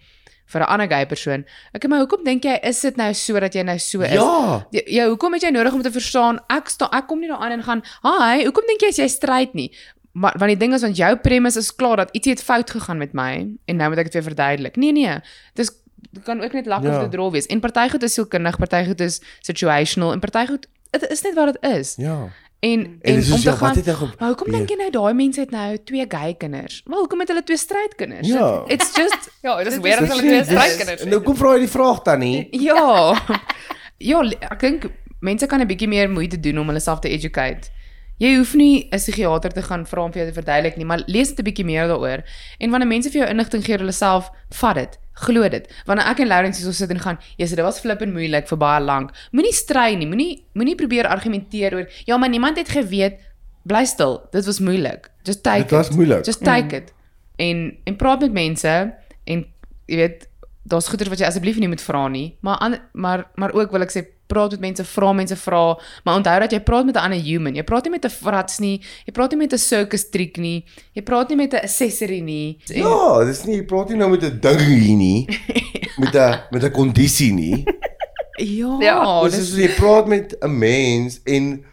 [0.54, 1.46] vir 'n ander gay persoon.
[1.74, 4.14] Ek maar hoekom dink jy is dit nou so dat jy nou so is?
[4.14, 4.66] Ja.
[4.72, 6.40] Ja, ja, hoekom het jy nodig om te verstaan?
[6.50, 9.54] Ek sta ek kom nie daaraan en gaan, "Hi, hoekom dink jy is jy stryd
[9.54, 9.72] nie?"
[10.14, 12.98] Maar want die ding is want jou premise is klaar dat ietsie het fout gegaan
[12.98, 14.76] met my en nou moet ek dit weer verduidelik.
[14.76, 15.20] Nee nee,
[15.56, 15.72] dis
[16.24, 16.96] kan ook net lag Ja.
[16.96, 17.48] of dit drol wees.
[17.48, 21.34] En party goed is sielkundig, party goed is situational en party goed dit is net
[21.34, 21.96] wat dit is.
[21.98, 22.30] Ja.
[22.64, 24.76] En En en dis om te ja, wat gaan het ge- Maar hoekom dink jy
[24.80, 26.82] nou daai mense het nou twee gay kinders?
[26.86, 28.28] Wel, hoekom het hulle twee strydkinders?
[28.28, 28.64] Ja.
[28.68, 30.46] It's just Ja, dit is Dit weer dat hulle twee dit.
[30.48, 32.48] strydkinders En nou kom vra jy die vraag dan nie.
[32.70, 33.18] Ja.
[34.04, 34.20] Ja,
[34.52, 34.86] ek dink
[35.24, 37.70] mense kan 'n bietjie meer moeite doen om hulle self te educate.
[38.22, 41.04] Jy hoef nie 'n psigiater te gaan vra om vir jou te verduidelik nie, maar
[41.08, 42.24] lees net 'n bietjie meer daaroor.
[42.60, 45.00] En wanneer mense vir jou inligting gee hulle self, vat dit.
[45.14, 45.68] Glo dit.
[45.86, 48.48] Wanneer ek en Lawrence hier so sit en gaan, ja, so dit was flippend moeilik
[48.48, 49.12] vir baie lank.
[49.32, 50.08] Moenie strei nie.
[50.08, 53.20] Moenie moenie probeer argumenteer oor, ja, maar niemand het geweet.
[53.66, 54.22] Bly stil.
[54.32, 55.10] Dit was moeilik.
[55.24, 55.96] Just take Dit was it.
[55.96, 56.26] moeilik.
[56.26, 56.94] Just take it.
[57.38, 58.94] En en praat met mense
[59.26, 59.46] en
[59.88, 60.28] jy weet
[60.66, 63.82] daar's goeie wat jy asseblief nie moet vra nie, maar an, maar maar ook wil
[63.82, 65.64] ek sê praat met mense, vra mense vra,
[66.06, 67.56] maar onthou dat jy praat met 'n ander human.
[67.56, 70.66] Jy praat nie met 'n frats nie, jy praat nie met 'n circus trick nie,
[70.96, 72.58] jy praat nie met 'n accessory nie.
[72.74, 75.28] En, Ja, dis nie jy praat nie nou met 'n ding hier nie.
[76.02, 77.64] met 'n met 'n kondisie nie.
[78.38, 81.64] ja, Ja, Dis dis is jy praat met 'n mens en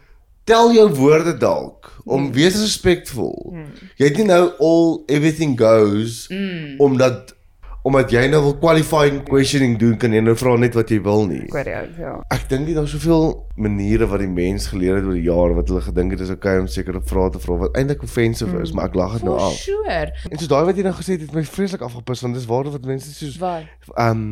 [0.45, 3.53] tel jou woorde dalk om wees respekvol.
[3.97, 7.35] Jy het nie nou all everything goes mm, omdat
[7.83, 11.23] omdat jy nou wil qualifying questioning doen kan jy nou vra net wat jy wil
[11.29, 11.41] nie.
[11.47, 12.11] Ek weet jou, ja.
[12.35, 13.25] Ek dink nie daar's soveel
[13.57, 16.59] maniere wat die mens geleer het oor die jare wat hulle gedink het is okay
[16.61, 19.57] om sekere vrae te vra wat eintlik offensive is, maar ek lag dit nou af.
[19.57, 20.11] sure.
[20.29, 22.69] En so daai wat jy nou gesê het het my vreeslik afgepis want dis waar
[22.69, 24.23] wat mense soos ehm um,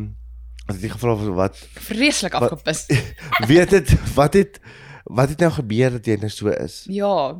[0.66, 1.56] wat het jy gevra wat
[1.90, 2.86] Vreeslik Wat- afgepis.
[3.50, 4.60] weet dit wat het
[5.10, 6.84] wat het nou gebeur dat jy nou so is?
[6.86, 7.34] Ja.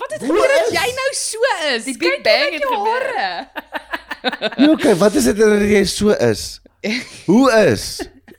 [0.00, 1.38] Wat het gebeur dat jy nou so
[1.74, 1.84] is?
[1.84, 3.06] Die Big Kyk Bang net het gebeur.
[4.58, 6.60] Nee, okay, wat is dit dat jy so is?
[7.30, 7.84] Hoe is?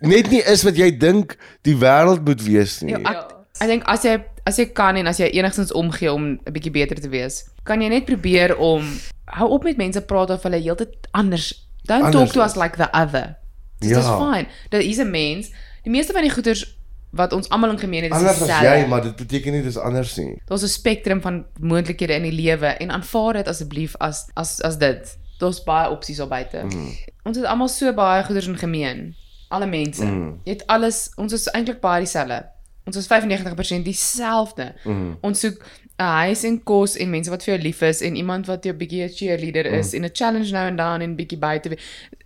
[0.02, 1.36] Net nie is wat jy dink
[1.68, 2.96] die wêreld moet wees nie.
[2.98, 4.16] Ja, ek ek dink as jy
[4.50, 7.82] as jy kan en as jy enigstens omgee om 'n bietjie beter te wees, kan
[7.82, 8.88] jy net probeer om
[9.38, 11.52] hou op met mense praat of hulle heeltyd anders.
[11.86, 13.38] Don't Anders talk to us like the other.
[13.80, 14.00] Dit Ja.
[14.02, 14.48] is fine.
[14.70, 15.52] Dit is 'n mens.
[15.84, 16.66] Die meeste van die goeders
[17.12, 19.78] wat ons almal in gemeen het is Anders as jy, maar dit beteken nie dis
[19.78, 20.42] anders nie.
[20.46, 24.78] Daar's 'n spektrum van moontlikhede in die lewe en aanvaar dit asseblief as as as
[24.78, 25.18] dit.
[25.38, 26.64] Daar's baie opsies daar buite.
[26.64, 26.90] Mm.
[27.24, 29.16] Ons het almal so baie goeders in gemeen.
[29.50, 30.06] Alle mense.
[30.06, 30.40] Mm.
[30.44, 32.50] Jy het alles, ons is eintlik baie dieselfde.
[32.86, 34.74] Ons is 95% dieselfde.
[34.84, 35.18] Mm.
[35.22, 35.66] Ons soek
[35.98, 38.74] 'n huis en kos en mense wat vir jou lief is en iemand wat jou
[38.74, 41.78] bietjie 'n cheerleader is en 'n challenge nou en dan en bietjie buite.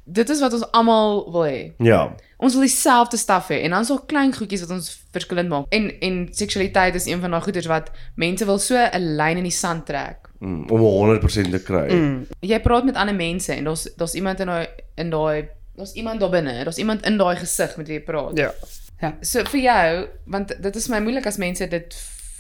[0.06, 1.60] Dit is wat ons almal wil hê.
[1.82, 2.16] Ja.
[2.38, 5.66] Ons wil dieselfde staf hê en dan is daar klein goedjies wat ons verskillend maak.
[5.74, 9.50] En en seksualiteit is een van daai goeders wat mense wil so 'n lyn in
[9.50, 10.30] die sand trek.
[10.40, 11.94] Mm, om 'n 100% te kry.
[11.94, 12.28] Mm.
[12.40, 16.20] Jy praat met ander mense en daar's daar's iemand in daai in daai daar's iemand
[16.20, 18.38] daar binne, daar's iemand in daai gesig met wie jy praat.
[18.38, 18.54] Ja.
[19.02, 19.18] Ja.
[19.22, 21.96] So vir jou, want dit is my moeilik as mense dit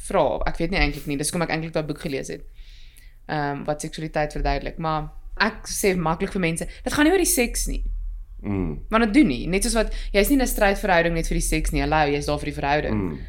[0.07, 0.39] vra.
[0.45, 1.17] Ek weet nie eintlik nie.
[1.17, 2.45] Dis kom ek eintlik daai boek gelees het.
[3.25, 5.09] Ehm um, wat seksualiteit verduidelik, maar
[5.41, 7.83] ek sê maklik vir mense, dit gaan nie oor die seks nie.
[8.45, 8.85] Mm.
[8.89, 9.47] Want dit doen nie.
[9.49, 11.81] Net soos wat jy's nie in 'n strydverhouding net vir die seks nie.
[11.81, 12.95] Hallo, jy's daar vir die verhouding.
[12.95, 13.19] Mm.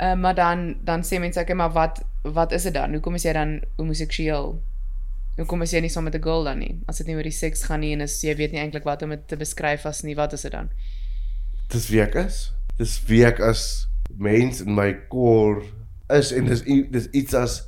[0.00, 2.92] Uh, maar dan dan sê mense okay, maar wat wat is dit dan?
[2.92, 4.62] Hoekom is jy dan homoseksueel?
[5.36, 6.80] Hoekom is jy nie saam met 'n girl dan nie?
[6.86, 9.02] As dit nie oor die seks gaan nie en is jy weet nie eintlik wat
[9.02, 10.70] om dit te beskryf as nie, wat is dit dan?
[11.68, 12.52] Dis wie ek is.
[12.78, 13.86] Dis wie ek as
[14.18, 15.62] mens in my core
[16.10, 17.62] is en dis dis iets as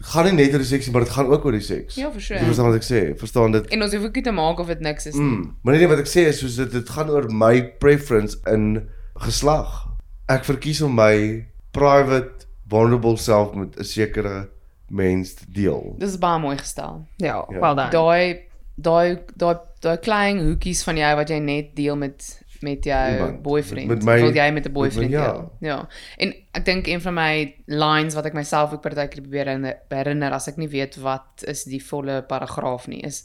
[0.00, 1.94] gaan nie net oor die seks nie, maar dit gaan ook oor die seks.
[1.94, 2.40] Ja, vir sure.
[2.40, 3.00] Jy verstaan wat ek sê?
[3.18, 3.66] Verstaan dit?
[3.72, 5.22] En ons hoef ook nie te maak of dit niks is nie.
[5.22, 5.56] Mm.
[5.62, 9.86] Maar nee, wat ek sê is soos dit dit gaan oor my preference in geslag.
[10.28, 14.48] Ek verkies om my private vulnerable self met 'n sekere
[14.88, 15.94] mens te deel.
[15.98, 17.06] Dis baie mooi gestel.
[17.16, 17.60] Ja, Ja.
[17.60, 17.90] well done.
[17.90, 18.40] Daai
[18.76, 23.42] daai daai daai klein hoekies van jou wat jy net deel met met jou Iemand.
[23.44, 23.86] boyfriend.
[23.88, 25.24] Met- met my- wil jy met 'n met my- boyfriend ja.
[25.32, 25.52] deel.
[25.60, 25.88] Ja.
[26.16, 29.46] En ek dink een van my lines wat ek myself ook partykeer probeer
[29.88, 33.24] herinner, as ek nie weet wat is die volle paragraaf nie is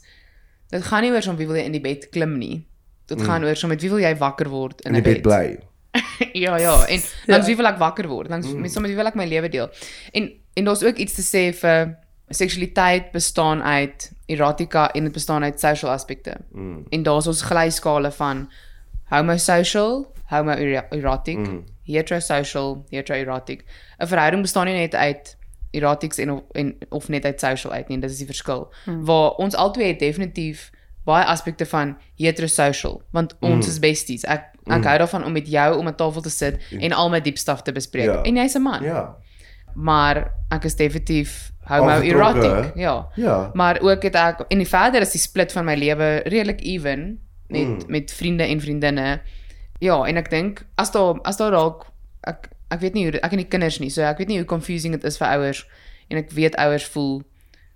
[0.70, 2.66] dit gaan nie oor om wie wil jy in die bed klim nie.
[3.06, 4.98] Dit gaan oor om met wie wil jy wakker word in Mm.
[4.98, 5.22] 'n bed bed.
[5.22, 5.58] bly.
[6.44, 7.46] ja, ja, en langs Ja.
[7.46, 8.28] wie wil ek wakker word?
[8.30, 8.60] Langs mm.
[8.60, 9.68] met sommer wie wil ek my lewe deel?
[10.12, 11.96] En en daar's ook iets te sê vir
[12.28, 16.34] seksualiteit bestaan uit erotika en dit bestaan uit social aspekte.
[16.52, 16.84] Mm.
[16.90, 18.48] En daar's ons glyskale van
[19.10, 21.64] homosocial, homoerotic, mm.
[21.84, 23.64] heterosocial, heteroerotic.
[23.98, 25.36] 'n Verhouding bestaan nie net uit
[25.70, 28.72] erotics en of, en of net uit social uit nie, dit is die verskil.
[28.86, 29.04] Mm.
[29.04, 30.70] Waar ons albei het definitief
[31.04, 33.70] baie aspekte van heterosocial, want ons Mm.
[33.70, 34.24] is besties.
[34.24, 37.20] Ek ek hou daarvan om met jou om 'n tafel te sit en al my
[37.20, 38.04] diep stuff te bespreek.
[38.04, 38.22] Ja.
[38.22, 38.82] En jy's 'n man.
[38.82, 39.16] Ja.
[39.74, 42.44] Maar ek is definitief homoerotic.
[42.44, 43.08] Aangetrokke, Ja.
[43.14, 43.50] Ja.
[43.54, 47.20] Maar ook het ek en die verder is die split van my lewe redelik even
[47.50, 47.78] met Mm.
[47.88, 49.20] met vriende en vriendinne.
[49.78, 51.86] Ja, en ek dink as daar as daar dalk
[52.24, 54.46] ek ek weet nie hoe ek het nie kinders nie, so ek weet nie hoe
[54.46, 55.66] confusing dit is vir ouers
[56.08, 57.22] en ek weet ouers voel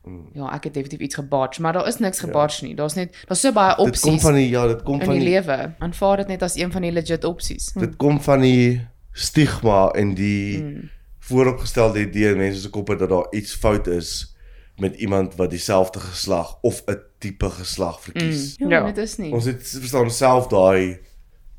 [0.07, 0.27] Mm.
[0.35, 2.75] ja, ek het definitief iets gebotch, maar daar is niks gebotch nie.
[2.77, 5.19] Daar's net daar's so baie Dit kom opsies van die ja, dit kom van die
[5.21, 5.75] die lewe.
[5.79, 7.73] Aanvaar dit net as een van die legit opsies.
[7.73, 8.81] dit kom van die
[9.13, 10.91] stigma en die Mm.
[11.21, 14.34] vooropgestelde idee in mense se koppe dat daar iets fout is
[14.77, 18.55] met iemand wat dieselfde geslag of 'n tipe geslag verkies.
[18.59, 18.87] Ja, Ja.
[18.87, 19.33] dit is nie.
[19.33, 21.01] Ons het verstaan self daai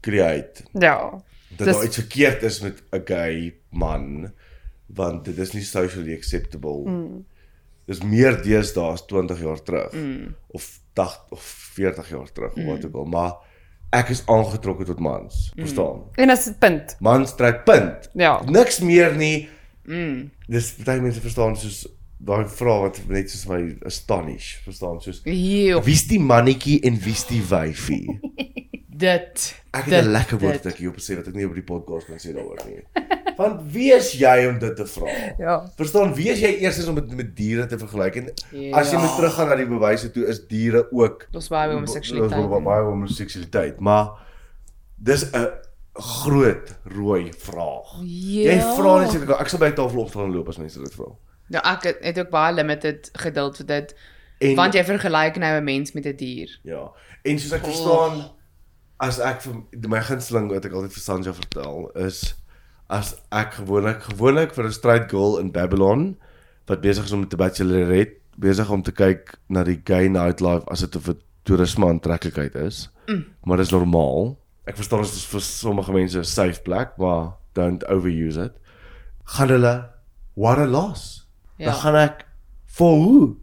[0.02, 1.22] create Ja.
[1.58, 4.32] dat daar iets verkeerd is met 'n gay man
[4.86, 6.84] want dit is nie socially acceptable.
[6.90, 7.26] Mm.
[7.86, 10.36] Dis meer deesdae as 20 jaar terug Mm.
[10.48, 11.42] of 80 of
[11.74, 12.62] 40 jaar terug mm.
[12.70, 13.34] of wat ook al, maar
[13.90, 16.02] ek is aangetrokke tot mans, verstaan?
[16.14, 16.96] En as dit punt.
[17.00, 18.10] Mans trek punt.
[18.14, 18.42] Ja.
[18.46, 19.50] Niks meer nie.
[19.84, 20.32] Mm.
[20.48, 21.88] Dis baie mense verstaan soos
[22.18, 27.26] daai vraag wat net soos my astonish, verstaan soos Hier, wie's die mannetjie en wie's
[27.28, 28.20] die wyfie?
[28.96, 29.56] dit.
[29.76, 31.64] Ek het 'n lekker woord wat ek hier op sê wat ek nie op die
[31.68, 32.80] podcast kan sê daaroor nie.
[33.40, 35.12] Want wie is jy om dit te vra?
[35.38, 35.56] Ja.
[35.76, 38.16] Verstaan, wie is jy eers om dit met diere te vergelyk?
[38.16, 38.78] En Ja.
[38.80, 42.50] as jy moet teruggaan na die bewyse toe is diere ook Ons baie Daar's homoseksualiteit.
[42.50, 44.10] baie baie homoseksualiteit, maar
[44.96, 45.48] dis 'n
[45.94, 48.00] groot rooi vraag.
[48.04, 48.52] Ja.
[48.56, 51.12] Jy vra net seker ek sal by tafel opstaan loop as mense dit vra.
[51.50, 53.96] Ja, ek het, het ook baie limited geduld vir dit.
[54.40, 56.60] En Want jy vergelyk nou 'n mens met 'n dier.
[56.64, 56.92] ja,
[57.24, 58.32] en soos ek verstaan
[59.00, 62.36] as ek vir my gunsteling wat ek altyd vir Sanja vertel is
[62.90, 66.18] as ek gewoonlik gewoonlik vir 'n straight girl in Babylon
[66.68, 70.68] wat besig is om met 'n bachelorette besig om te kyk na die gay nightlife
[70.72, 72.90] as dit 'n toerisme aantreklikheid is.
[73.08, 73.26] Mm.
[73.44, 74.38] Maar dis normaal.
[74.66, 78.54] Ek verstaan dit is vir sommige mense 'n safe plek, maar don't overuse it.
[79.24, 79.90] Gaan hulle
[80.34, 81.25] what a loss.
[81.58, 81.66] Ja.
[81.72, 82.26] Dan gaan ek
[82.66, 83.36] for who?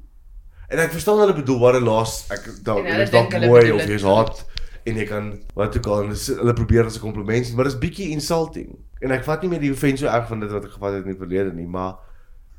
[0.68, 2.30] En ek verstaan hulle bedoel what a loss.
[2.30, 3.88] Ek dalk hulle is dalk hulle mooi of dit.
[3.88, 4.44] jy's hot
[4.84, 8.76] en jy kan wat ook al hulle probeer as 'n kompliment maar dis bietjie insulting.
[9.00, 11.04] En ek vat nie meer die offense so erg van dit wat ek gevat het
[11.04, 11.94] in die verlede nie, maar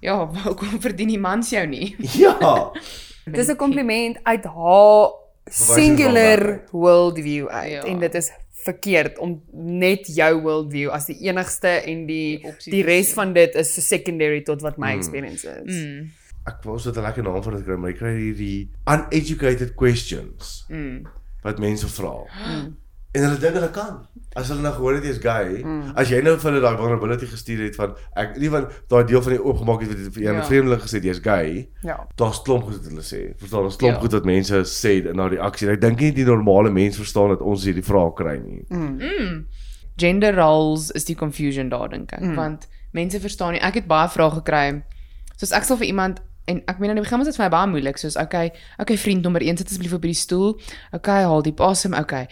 [0.04, 1.96] Ja, hoekom verdien die mans jou nie?
[2.00, 2.72] ja.
[3.26, 5.12] Dis 'n kompliment uit haar
[5.50, 7.84] singular Verwysing worldview uit Ja.
[7.84, 8.32] en dit is
[8.64, 13.56] verkeerd om net jou worldview as die enigste en die Die die res van dit
[13.56, 15.76] is so secondary tot wat my experience is.
[15.76, 16.12] Mm.
[16.48, 20.66] Ek wou so 'n lekker naam vir dit kry, maar jy kry hierdie uneducated questions
[20.70, 21.06] Mm.
[21.44, 22.24] wat mense vra.
[23.14, 24.00] En hulle dink hulle kan.
[24.34, 25.60] As hulle nou gehoor het jy's gay,
[25.96, 29.22] as jy nou vir hulle daai vulnerability gestuur het van ek nie van daai deel
[29.22, 30.46] van die oopgemaak het wat jy vir jy Ja.
[30.48, 32.00] vreemdeling gesê jy's gay, Ja.
[32.18, 33.38] daar's klomp goed wat hulle sê.
[33.38, 34.02] Verstaan, daar's klomp Ja.
[34.02, 35.70] goed wat mense sê in na die aksie.
[35.70, 38.66] Ek dink nie die normale mens verstaan dat ons hierdie vrae kry nie.
[38.70, 39.46] Mm.
[39.98, 42.36] Gender roles is die confusion daar dink ek, mm.
[42.36, 43.62] want mense verstaan nie.
[43.62, 44.84] Ek het baie vrae gekry.
[45.38, 47.50] Soos ek sal vir iemand en ek meen aan die begin was dit vir my
[47.54, 48.52] baie moeilik soos okay,
[48.82, 50.58] okay vriend nommer 1 sit asseblief op hierdie stoel.
[50.92, 51.94] Okay, haal diep asem.
[51.94, 52.28] Okay.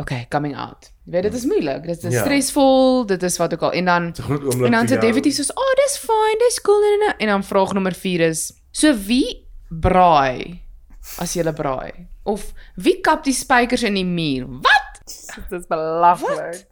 [0.00, 0.92] Okay, coming out.
[1.04, 1.82] Jy weet dit is moeilik.
[1.86, 2.22] Dit is Ja.
[2.22, 3.72] stresvol, dit is wat ook al.
[3.72, 4.02] En dan
[4.64, 5.00] en dan sê jou.
[5.00, 8.20] David soos, "Oh, dis fine, dis cool." Nee, nee, nee." En dan vraag nommer 4
[8.20, 10.62] is, "So wie braai
[11.18, 11.92] as jy braai?"
[12.24, 14.46] Of wie kap die spykers in die muur?
[14.48, 15.02] Wat?
[15.48, 16.66] Dit is belaglik.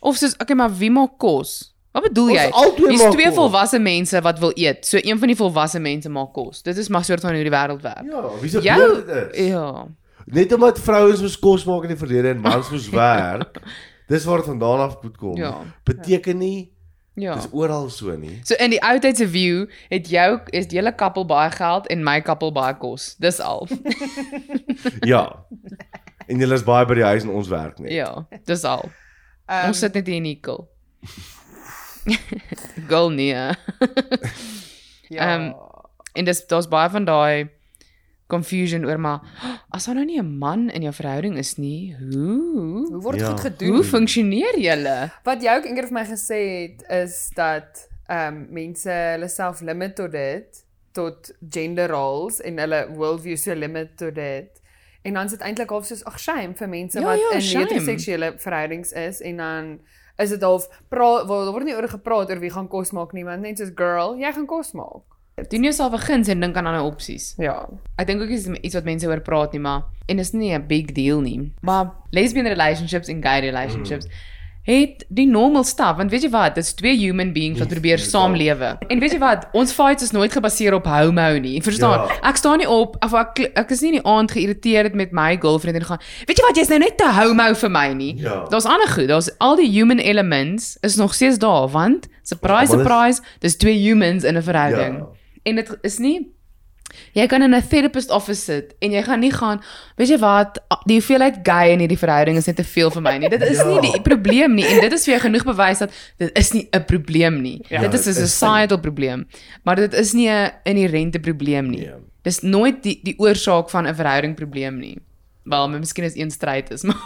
[0.00, 2.50] Of soos, "Okay, maar wie maak kos?" Wat bedoel jy?
[2.88, 4.86] Dis twee volwasse mense wat wil eet.
[4.86, 6.62] So een van die volwasse mense maak kos.
[6.62, 8.04] Dit is maar soort van hoe die wêreld werk.
[8.08, 9.46] Ja, wie se Jou beurt dit is.
[9.46, 9.86] ja.
[10.26, 13.58] Net omdat vrouens moes kos maak in die verlede en mans moes werk.
[14.08, 15.36] dis waar dit vandaan af moet kom.
[15.36, 15.56] Ja.
[15.84, 16.70] Beteken nie
[17.14, 17.34] Ja.
[17.34, 18.40] dis oral so nie.
[18.44, 21.86] So in die ou tyd se view het jou is die hele kappel baie geld
[21.92, 23.16] en my kappel baie kos.
[23.20, 23.68] Dis al.
[25.12, 25.44] Ja.
[26.26, 27.92] En julle is baie by die huis en ons werk net.
[27.92, 28.84] ja, dis al.
[29.50, 30.68] Um, Ons sit net hier in die kil.
[32.88, 33.34] Girl nee.
[33.34, 33.54] ja.
[35.08, 35.52] ehm,
[36.12, 37.48] En dis daar's baie van daai
[38.32, 39.20] confusion oor maar
[39.70, 43.30] as daar nou nie 'n man in jou verhouding is nie, hoe hoe word Ja.
[43.30, 43.74] goed gedoen?
[43.74, 45.10] hoe funksioneer julle?
[45.24, 49.60] Wat jy ook eendag vir my gesê het is dat ehm um, mense hulle self
[49.60, 54.60] limit tot dit tot gender roles en hulle worldview se limit tot dit.
[55.02, 57.58] En dan is dit eintlik half soos ag shame vir mense Ja, wat ja, in
[57.58, 59.78] heteroseksuele verhoudings is en dan
[60.18, 63.40] is dit half praat word nie oor gepraat oor wie gaan kos maak nie, want
[63.40, 65.11] net soos girl, jy gaan kos maak.
[65.48, 67.34] Doen jouself 'n guns en dink aan ander opsies.
[67.38, 67.68] Ja.
[67.96, 70.66] Ek dink ook is iets wat mense oor praat nie, maar en is nie 'n
[70.66, 71.52] big deal nie.
[71.60, 74.06] Maar lesbian relationships en gay relationships
[74.64, 78.76] het die normal stuff want weet jy wat dit's twee human beings wat probeer saamlewe
[78.88, 82.28] en weet jy wat ons fights is nooit gebaseer op homo nie verstaan Ja.
[82.28, 85.36] ek staan nie op of ek ek is nie in die aand geïrriteerd met my
[85.40, 88.46] girlfriend en gaan weet jy wat jy's nou net te homo vir my nie Ja.
[88.50, 93.20] daar's ander goed daar's al die human elements is nog steeds daar want surprise surprise
[93.40, 95.06] dis twee humans in 'n verhouding Ja.
[95.42, 96.32] En dit is nie
[97.16, 99.62] Jy kan in 'n therapist office sit en jy gaan nie gaan,
[99.96, 103.16] weet jy wat, die hoeveelheid gay in hierdie verhouding is net te veel vir my
[103.18, 103.28] nie.
[103.28, 103.64] Dit is Ja.
[103.64, 106.68] nie die probleem nie en dit is vir jou genoeg bewys dat dit is nie
[106.72, 107.64] 'n probleem nie.
[107.70, 109.26] Ja, dit is 'n dit is societal probleem,
[109.64, 111.80] maar dit is nie 'n inherente probleem nie.
[111.86, 111.94] Nee.
[112.22, 114.98] Dis nooit die die oorsaak van 'n verhouding probleem nie.
[115.44, 116.96] Wel, maar miskien is een stryd is, maar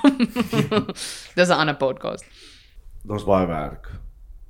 [1.35, 2.25] dis 'n ander podcast.
[3.05, 3.89] Daar's baie werk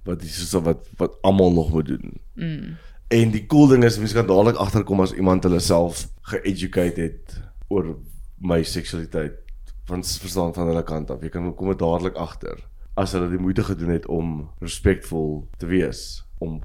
[0.05, 2.13] wat dis so wat wat almal nog moet doen.
[2.35, 2.77] Mm.
[3.09, 7.37] En die cool ding is mense kan dadelik agterkom as iemand hulle self ge-educate het
[7.69, 7.93] oor
[8.43, 9.37] my seksualiteit
[9.87, 11.23] van verstaan van hulle kant af.
[11.23, 12.59] Jy kan kom dit dadelik agter
[12.99, 16.59] as hulle die moeite gedoen het om respekvol te wees, om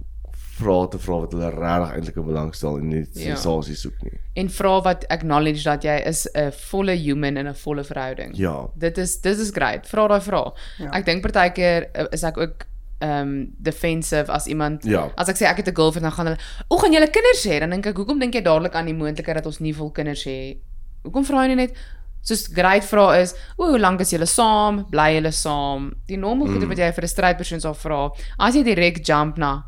[0.62, 3.36] vrae te vra wat hulle regtig eintlik in belangstel en nie Ja.
[3.36, 4.18] sensasie soek nie.
[4.36, 8.36] En vra wat acknowledge dat jy is 'n volle human in 'n volle verhouding.
[8.38, 8.70] Ja.
[8.78, 9.88] Dit is dit is great.
[9.88, 10.54] Vra daai vraag.
[10.80, 10.89] Ja.
[10.92, 12.66] Ek dink partykeer uh, is ek ook
[13.02, 15.12] um, defensive as iemand Ja.
[15.18, 16.38] as ek sê ek het 'n girlfriend dan gaan hulle,
[16.70, 19.36] "O, gaan julle kinders hê?" Dan dink ek, "Hoekom dink jy dadelik aan die moontlikheid
[19.36, 20.58] dat ons nie wil kinders hê?"
[21.04, 21.74] Hoekom vra jy nie net
[22.22, 24.86] soos great vraag is, "O, hoe lank is julle saam?
[24.89, 28.10] Bly julle saam?" Die normal goede wat jy vir 'n strydpersoon sal vra.
[28.39, 29.64] As jy direk jump na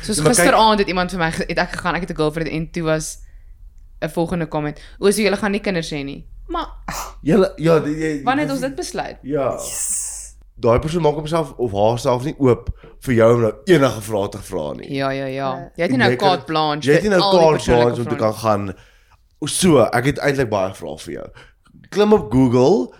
[0.00, 2.70] Soos Ja, gisteraand het iemand vir my het ek gegaan, ek het 'n girlfriend en
[2.70, 3.18] toe was
[4.00, 4.80] 'n volgende comment.
[4.98, 6.26] O, so julle gaan nie kinders hê nie.
[6.48, 6.66] Maar
[7.22, 9.16] Julle ja, die, die, wanneer het ons dit besluit?
[9.22, 9.58] Ja.
[10.62, 12.70] Daai persoon maak homself of haarself nie oop
[13.06, 14.88] vir jou om nou enige vrae te vra nie.
[14.94, 15.50] Ja, ja, ja.
[15.58, 15.70] Ja.
[15.76, 16.88] Jy het nie nou carte blanche.
[16.88, 18.72] Jy het nie nou persoonlike blanche om te kan gaan
[19.50, 21.24] so, ek het eintlik baie vrae vir jou.
[21.92, 22.92] Klim op Google,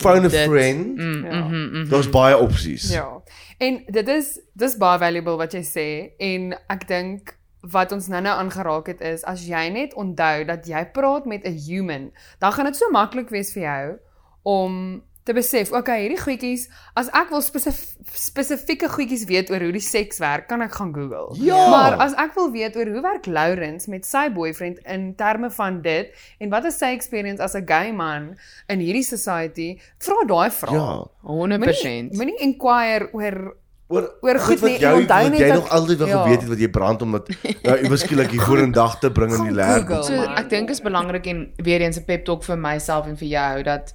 [0.00, 0.96] phone a friend.
[0.98, 1.40] Mm, Ja.
[1.40, 1.88] mhm, mhm.
[1.88, 2.90] Daar's baie opsies.
[2.92, 3.22] Ja.
[3.58, 5.86] En dit is dis baie valuable wat jy sê
[6.18, 7.36] en ek dink
[7.72, 11.56] wat ons nou-nou aangeraak het is as jy net onthou dat jy praat met 'n
[11.68, 13.98] human, dan gaan dit so maklik wees vir jou
[14.42, 16.66] om te besef, okay, hierdie goedjies,
[17.00, 17.78] as ek wil spesif
[18.12, 21.32] spesifieke goedjies weet oor hoe die seks werk, kan ek gaan Google.
[21.40, 21.62] Ja.
[21.72, 25.80] Maar as ek wil weet oor hoe werk Lawrence met sy boyfriend in terme van
[25.82, 28.36] dit en wat is sy experience as 'n gay man
[28.68, 30.72] in hierdie society, vra daai vraag.
[30.72, 31.04] Ja.
[31.24, 32.12] 100%.
[32.16, 33.56] Moenie inquire oor
[33.88, 36.22] Oor Oor goed wat nie, jy onthou wat net jy dat- nog altyd wil ja.
[36.22, 37.28] geweet het wat jy brand omdat
[37.62, 39.62] nou iewers skielik hier voor in dag te bring in die.
[39.62, 40.02] Google.
[40.02, 43.28] So ek dink is belangrik en weer eens 'n pep talk vir myself en vir
[43.28, 43.94] jou dat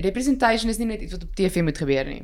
[0.00, 2.22] representation is nie net iets wat op TV moet gebeur nie.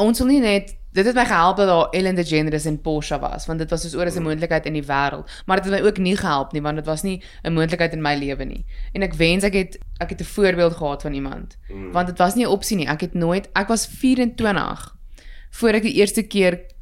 [0.00, 3.48] Ons wil nie net dit het my gehelp dat daar Ellen DeGeneres en Porsche was
[3.50, 5.88] want dit was soos oor as 'n moontlikheid in die wêreld, maar dit het my
[5.88, 8.64] ook nie gehelp nie want dit was nie 'n moontlikheid in my lewe nie.
[8.92, 11.56] En ek wens ek het ek het 'n voorbeeld gehad van iemand
[11.92, 12.86] want dit was nie 'n opsie nie.
[12.86, 14.96] Ek het nooit ek was 24
[15.50, 16.73] voor ek die eerste keer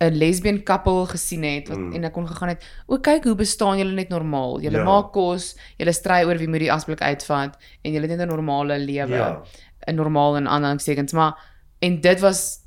[0.00, 1.92] 'n lesbian couple gesien het wat mm.
[1.92, 2.64] en ek kon gegaan het.
[2.86, 4.60] O kyk hoe bestaan julle net normaal.
[4.60, 4.84] Julle Ja.
[4.84, 8.30] maak kos, julle stry oor wie moet die asblik uitvat en julle het net 'n
[8.30, 9.14] normale lewe.
[9.14, 9.42] Ja.
[9.86, 11.38] 'n Normaal in aanhalingstekens, maar
[11.78, 12.60] en dit was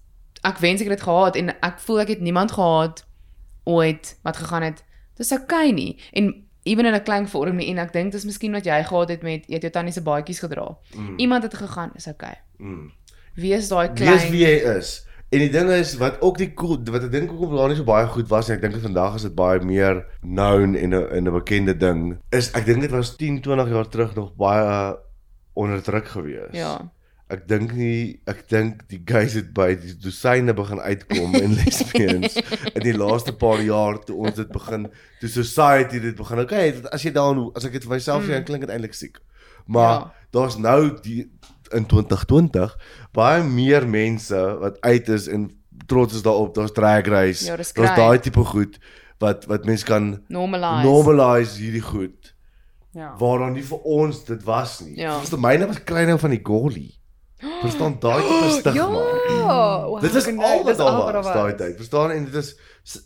[0.43, 3.05] ek wens ek het dit gehad en ek voel ek het niemand gehad
[3.63, 4.85] ooit wat gegaan het
[5.17, 5.97] Dis okay nie.
[6.11, 9.09] En ewen in 'n klein vorm nie en ek dink dis miskien wat jy gehad
[9.09, 10.77] het met jy het jou tannie se baadjies gedra.
[10.95, 11.17] Mm.
[11.17, 12.41] Iemand het gegaan, is okay.
[12.57, 12.91] Mm.
[13.33, 15.06] Wees daai klein Wees wie jy is.
[15.29, 17.83] En die ding is wat ook die cool wat ek dink ook daar nie so
[17.83, 21.27] baie goed was en ek dink vandag is dit baie meer known en 'n en
[21.27, 22.17] 'n bekende ding.
[22.31, 24.95] Is ek dink dit was 10, 20 jaar terug nog baie
[25.53, 26.53] onder druk gewees.
[26.53, 26.91] Ja.
[27.29, 32.35] Ek dink nie ek dink die guys het by die dosyne begin uitkom en lesbians
[32.73, 34.87] in die laaste paar jaar toe ons dit begin
[35.19, 36.39] toe society dit begin.
[36.39, 38.43] Okay, as jy dan as ek dit vir myself sê, Mm.
[38.45, 39.17] klink dit eintlik siek.
[39.67, 40.11] Maar Ja.
[40.31, 41.27] daar's nou die
[41.73, 42.77] in 2020
[43.11, 45.49] baie meer mense wat uit is en
[45.87, 46.55] trots is daarop.
[46.55, 47.45] Daar's drag race.
[47.45, 48.77] Ja, daar's daai tipe goed
[49.19, 50.83] wat wat mense kan Normalize.
[50.87, 52.33] normalise hierdie goed
[52.91, 53.13] Ja.
[53.17, 54.95] waar dan nie vir ons dit was nie.
[54.97, 55.17] Ja.
[55.19, 56.93] Verstaan myne was klein nou van die golly.
[57.61, 59.03] Verstaan daai tipe stigma.
[59.29, 59.85] Ja.
[59.85, 61.75] wow, Dit is al wat daar was daai tyd.
[61.77, 62.55] Verstaan en dit is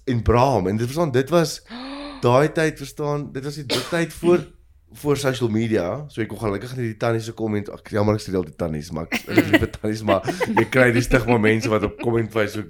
[0.05, 1.61] en Braam en dit verstaan dit was
[2.27, 4.45] daai tyd verstaan dit was die tyd voor
[4.93, 6.05] voor social media.
[6.11, 7.69] So ek kon gelukkig net die tannies se komment.
[7.71, 11.01] Ek jammer ek streel die tannies maar ek ek lief tannies maar jy kry die
[11.05, 12.67] stigma mense wat op comment Facebook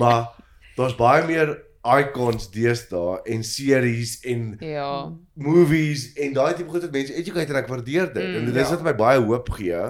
[0.00, 0.30] maar
[0.76, 1.52] daar's baie meer
[1.82, 5.10] icons deesdae en series en Ja.
[5.34, 8.22] movies en daai tipe goed wat mense educate en ek waardeer dit.
[8.22, 8.62] Mm, en dit ja.
[8.62, 9.82] is wat my baie hoop gee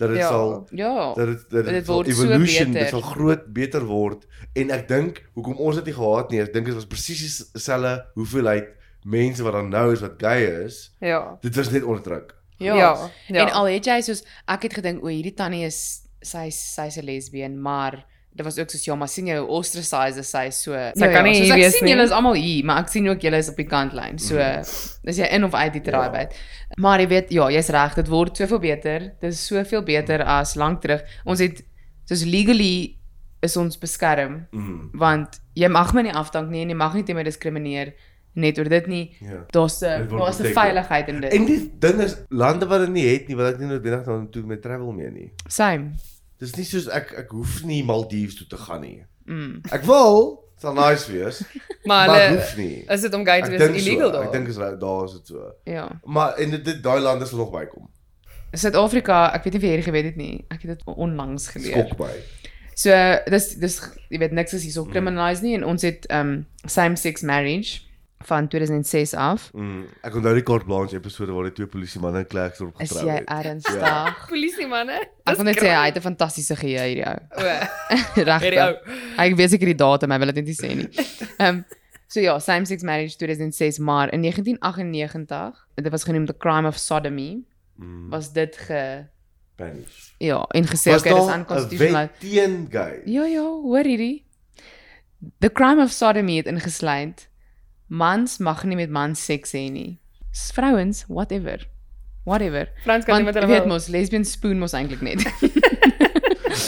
[0.00, 0.28] dat dit Ja.
[0.28, 1.14] sal Ja.
[1.16, 2.80] dat dit dat Dit sal so evolution beter.
[2.80, 6.52] dit sal groot beter word en ek dink hoekom ons dit nie gehad nie ek
[6.52, 8.68] dink dit was presies dieselfde hoeveelheid
[9.04, 11.38] mense wat dan nou is wat gay is Ja.
[11.40, 12.74] dit was net onderdruk Ja.
[12.74, 13.10] Ja.
[13.26, 13.46] ja.
[13.46, 17.04] En al het jy soos ek het gedink o, hierdie tannie is sy sy's 'n
[17.04, 18.04] lesbien, maar
[18.36, 20.72] dit was ook soos ja, maar sien jy hoe ostracized is sy so.
[20.94, 21.94] Sy kan nie soos hier ek wees sien nie.
[21.94, 24.18] julle is almal hier, maar ek sien ook julle is op die kantlyn.
[24.18, 26.36] So is jy in of uit die draaibyt.
[26.76, 29.00] Maar jy weet, ja, jy's reg, dit word soveel beter.
[29.20, 31.02] Dit is soveel beter as lank terug.
[31.24, 31.64] Ons het
[32.04, 33.00] soos legally
[33.40, 34.90] is ons beskerm mm.
[35.00, 37.94] want jy mag my nie afdank nie en jy mag nie teen my diskrimineer
[38.34, 39.16] net oor dit nie.
[39.20, 40.52] ja Daar's 'n daar's 'n protected.
[40.54, 41.32] veiligheid in dit.
[41.32, 44.30] en die ding is lande wat dit nie het nie wat ek nie noodwendig dan
[44.30, 45.90] toe met travel mee nie Same.
[46.38, 49.60] dis nie soos ek ek hoef nie Maldives toe te gaan nie Mm.
[49.70, 51.42] ek wil sal nice wees
[51.88, 54.24] maar hulle hoef nie is dit om gay te wees illegal so, daar?
[54.24, 56.00] ek dink is daar is dit so Ja.
[56.04, 57.88] maar en dit, daai lande sal nog bykom
[58.52, 60.44] Suid-Afrika, ek weet nie of jy hierdie geweet het nie.
[60.50, 61.86] Ek het dit onlangs geleer.
[61.86, 62.10] skok by
[62.74, 62.90] So
[63.30, 67.22] dis dis jy weet niks is hierso criminalized nie en ons het um same sex
[67.22, 67.82] marriage
[68.24, 69.48] van 2006 af.
[69.56, 72.90] Mm, ek onthou die Carte Blanche episode waar die twee polisie manne in Klerksdorp Is
[72.90, 73.28] getrou jy het.
[73.32, 74.26] ernstig?
[74.28, 74.98] Polisie manne.
[75.24, 77.16] Ek wil net sê hy het 'n fantastiese geheue hierdie ou.
[77.36, 77.44] O,
[78.14, 78.58] hierdie Regtig.
[78.60, 78.96] ou.
[79.24, 80.88] Ek weet seker die datum, hy wil dit net nie sê nie.
[81.40, 81.64] Ehm um,
[82.10, 86.76] so ja, same sex marriage 2006, maar in 1998, dit was genoem the crime of
[86.76, 87.44] sodomy,
[87.80, 89.06] Mm, was dit ge
[89.54, 90.12] Spanish.
[90.18, 92.08] ja, en gesê Was okay, dis daar 'n unconstitutional.
[92.18, 93.00] teen gay?
[93.06, 94.24] Ja ja, hoor hierdie.
[95.38, 97.28] The crime of sodomy het ingesluit
[97.90, 99.98] mans mag nie met mans seks hê nie.
[100.54, 101.66] Vrouens, whatever.
[102.24, 102.68] Whatever.
[102.84, 105.24] Frans kan nie Want met jy hulle weet mos lesbian spoon mos eintlik net.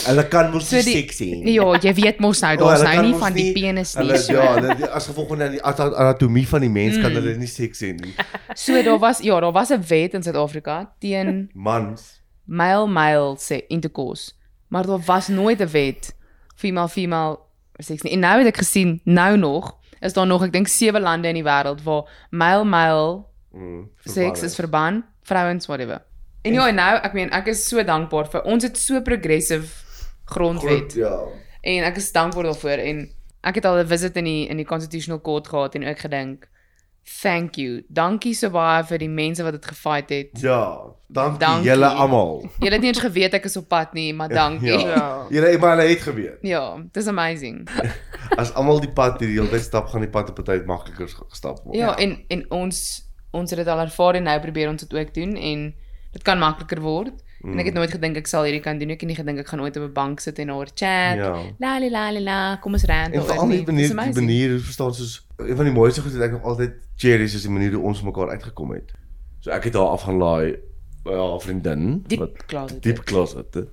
[0.07, 1.29] Hulle kan mos So nie die- seks hê.
[1.53, 3.53] ja, jy weet mos nou, O, daar's hulle nou kan nie mos van die nie-
[3.53, 4.33] penis nie Hulle so.
[4.33, 7.15] ja, dit as gevolg van die anatomie van die mens kan Mm.
[7.19, 8.13] hulle nie seks hê nie.
[8.55, 12.21] So daar was ja, daar was 'n wet in Suid-Afrika teen Mans.
[12.45, 14.31] male male sê intercourse.
[14.69, 16.15] Maar daar was nooit 'n wet
[16.55, 17.39] female female
[17.79, 18.13] seks nie.
[18.13, 21.35] En nou het ek gesien nou nog is daar nog ek dink sewe lande in
[21.39, 23.23] die wêreld waar male male
[23.53, 25.99] Mm, seks is verban, vrouens whatever.
[26.41, 29.69] En ja, en nou, ek meen ek is so dankbaar vir ons het so progressive
[30.25, 31.19] grondwet Goed, ja.
[31.61, 33.03] en ek is dankbaar daarvoor en
[33.43, 36.47] ek het al 'n visit in die in die constitutional court gehad en ook gedink
[37.21, 37.83] thank you.
[37.89, 40.29] Dankie so baie vir die mense wat dit gefight het.
[40.41, 41.69] Ja, dankie, Dankie.
[41.69, 42.49] julle almal.
[42.59, 44.69] Julle het nie eens geweet ek is op pad nie, maar dankie.
[44.71, 44.79] Ja.
[44.79, 45.25] Ja, Ja.
[45.29, 46.37] Julle maar het geweet.
[46.41, 47.67] ja dis amazing.
[48.37, 51.07] As almal die pad hierdie hele tyd stap, gaan die pad op 'n tyd makliker
[51.07, 51.77] gestap word.
[51.77, 52.77] Ja, en en ons
[53.31, 55.73] ons het dit al ervaar en nou probeer ons dit ook doen en
[56.11, 57.13] dit kan makliker word.
[57.41, 57.51] Mm.
[57.51, 58.93] En ek het nooit gedink ek sal hierdie kan doen.
[58.93, 61.17] Ek het nie gedink ek gaan ooit op 'n bank sit en oor chat.
[61.19, 61.33] Ja.
[61.59, 64.93] La la la la la, kom ons rand En veral die manier die manier verstaan
[64.93, 67.83] soos een van die mooiste goed wat ek nog altyd cherish is die manier hoe
[67.83, 68.93] ons mekaar uitgekom het.
[69.39, 70.55] So ek het haar af gaan laai
[71.03, 72.83] by haar vriendin diep wat closet.
[72.83, 73.67] diep closet het.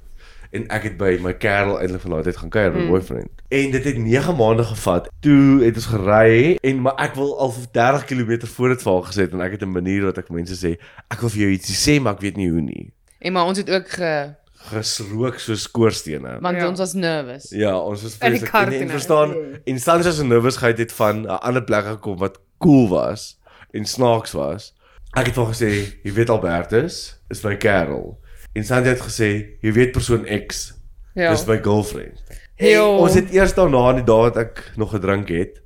[0.52, 2.88] En ek het by my kerel eintlik van daai tyd gaan kuier, my Mm.
[2.88, 3.30] boyfriend.
[3.48, 5.08] En dit het 9 maande gevat.
[5.20, 8.92] Toe het ons gery en maar ek wil al vir 30 km voor dit vir
[8.92, 10.78] haar gesit en ek het 'n manier wat ek vir mense sê,
[11.10, 12.92] ek wil vir jou ietsie sê, maar ek weet nie hoe nie.
[13.20, 16.38] En maar ons het ook ge Gesrook so skoorstene.
[16.40, 16.68] want Ja.
[16.68, 17.50] ons was nervous.
[17.50, 21.62] Ja, ons was vreeslik en, en verstaan en Sansa se nervousheid het van 'n ander
[21.64, 23.38] plek gekom wat cool was
[23.72, 24.74] en snaaks was.
[25.16, 28.19] Ek het vir haar gesê, jy weet Albertus is my kerel.
[28.52, 29.28] En Sansa het gesê,
[29.62, 30.74] jy weet persoon X
[31.14, 31.30] Ja.
[31.30, 32.22] dis my girlfriend.
[32.56, 35.60] En ons het eers daarna in die dae wat ek nog gedrink het,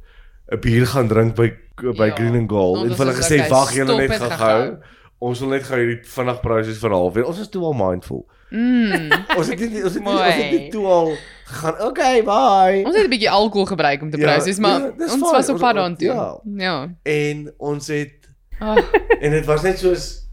[0.52, 1.52] 'n bier gaan drink by
[1.96, 2.14] by Ja.
[2.14, 4.76] Green and Gold en hulle was gesê wag julle net gehou."
[5.20, 7.24] Ons wil net gou hierdie vinnig proses vir 'n halfuur.
[7.26, 8.26] Ons is toe al mindful.
[8.50, 9.08] Mm.
[9.38, 11.16] Ons het nie ons het nie ons het nie toe al
[11.46, 11.80] gegaan.
[11.82, 12.84] Okay, bye.
[12.84, 15.30] Ons het 'n bietjie alkohol gebruik om te Ja, proses, maar ja, ons fine.
[15.32, 16.06] was op pad daartoe.
[16.06, 16.40] ja.
[16.56, 16.94] Ja.
[17.02, 18.12] En ons het
[18.60, 18.76] Ah.
[19.24, 20.28] en dit was net soos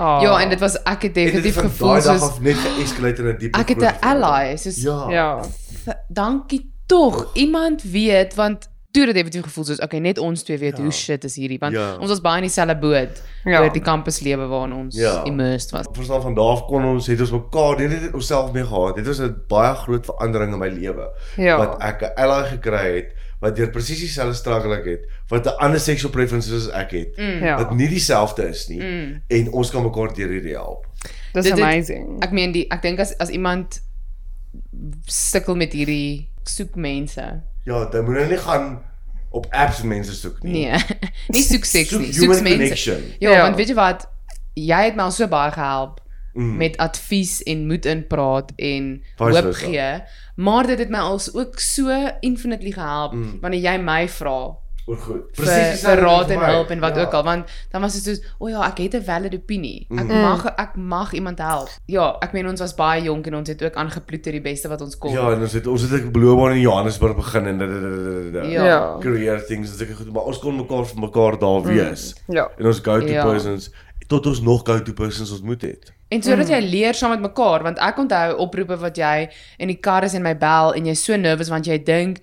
[0.00, 0.18] Oh.
[0.22, 3.18] Ja, en dit was ek het definitief het gevoel daai dag soos af net geeskaleer
[3.18, 3.60] in 'n dieper.
[3.60, 5.10] ek het 'n ally, soos Ja.
[5.10, 5.40] Ja.
[6.08, 7.30] dankie tog.
[7.34, 10.82] Iemand weet want toe het dit definitief gevoel soos okay, net ons twee weet Ja.
[10.82, 11.96] hoe shit is hierdie want Ja.
[12.00, 13.60] ons was baie in dieselfde boot Ja.
[13.60, 15.24] oor die kampuslewe waarin ons Ja.
[15.24, 15.86] immersed was.
[15.92, 18.94] Verstaan van daar af kon ons het ons mekaar nie net onsself mee gehad.
[18.96, 21.08] Dit was 'n baie groot verandering in my lewe.
[21.36, 21.56] Ja.
[21.56, 25.56] Wat ek 'n ally gekry het wat deur presies dieselfde struggle ek het, wat 'n
[25.58, 27.16] ander sexual preferences as ek het.
[27.16, 27.44] Mm.
[27.44, 27.56] Ja.
[27.56, 29.22] Wat nie dieselfde is nie Mm.
[29.28, 30.86] en ons kan mekaar deur hierdie help.
[31.32, 32.22] Dis Dit amazing.
[32.22, 33.80] Ek meen die ek dink as as iemand
[35.06, 37.42] sukkel met hierdie soek mense.
[37.64, 38.82] Ja, dan moet jy nie gaan
[39.30, 40.52] op apps mense soek nie.
[40.66, 40.78] Nee.
[41.34, 42.58] nie soek seks nie, human soek mense.
[42.58, 43.02] connection.
[43.18, 43.42] Ja, Ja.
[43.42, 44.08] want weet jy wat?
[44.54, 46.00] Jy het my al so baie gehelp
[46.34, 46.56] Mm.
[46.56, 49.66] met advies en moed inpraat en Vice hoop versa.
[49.66, 50.02] gee,
[50.36, 51.88] maar dit het my als ook so
[52.20, 53.38] infinitely gehelp Mm.
[53.40, 55.22] wanneer jy my vra Oor goed.
[55.32, 57.02] vir dieselfde vir raad en hulp en wat Ja.
[57.02, 60.04] ook al want dan was dit soos o ja ek het 'n valid opinie ek
[60.08, 60.20] Mm.
[60.22, 63.62] mag ek mag iemand help ja ek meen ons was baie jonk en ons het
[63.62, 66.52] ook aangeploeter die beste wat ons kon Ja, en ons het ons het 'n bloobaan
[66.52, 68.64] in Johannesburg begin en da- da- da- da- da- Ja.
[68.64, 68.96] Ja.
[69.00, 72.14] career things en sulke goed, maar ons kon mekaar vir mekaar daar wees.
[72.28, 72.48] Ja.
[72.58, 73.24] En ons go-to Ja.
[73.24, 73.70] persons
[74.08, 75.92] tot ons nog go-to persons ontmoet het.
[76.10, 79.28] En sodat jy leer saam met mekaar want ek onthou oproepe wat jy
[79.62, 82.18] in die kar is en my bel en jy's so nervous want jy dink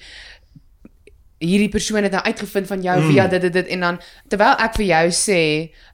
[1.38, 3.12] hierdie persoon het nou uitgevind van jou mm.
[3.12, 4.00] via dit dit dit en dan
[4.32, 5.40] terwyl ek vir jou sê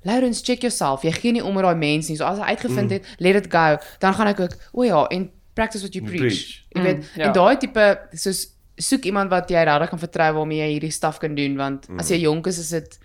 [0.08, 2.88] Lawrence check yourself jy gee nie om oor daai mens nie so as hy uitgevind
[2.88, 2.94] mm.
[2.96, 6.24] het let it go dan gaan ek ook o ja en practice what you preach,
[6.24, 6.54] preach.
[6.74, 7.28] jy weet Mm, ja.
[7.28, 8.46] en daai tipe soos
[8.80, 12.00] soek iemand wat jy regtig kan vertrou waarmee jy hierdie staf kan doen want mm.
[12.00, 12.98] as jy jonk is is dit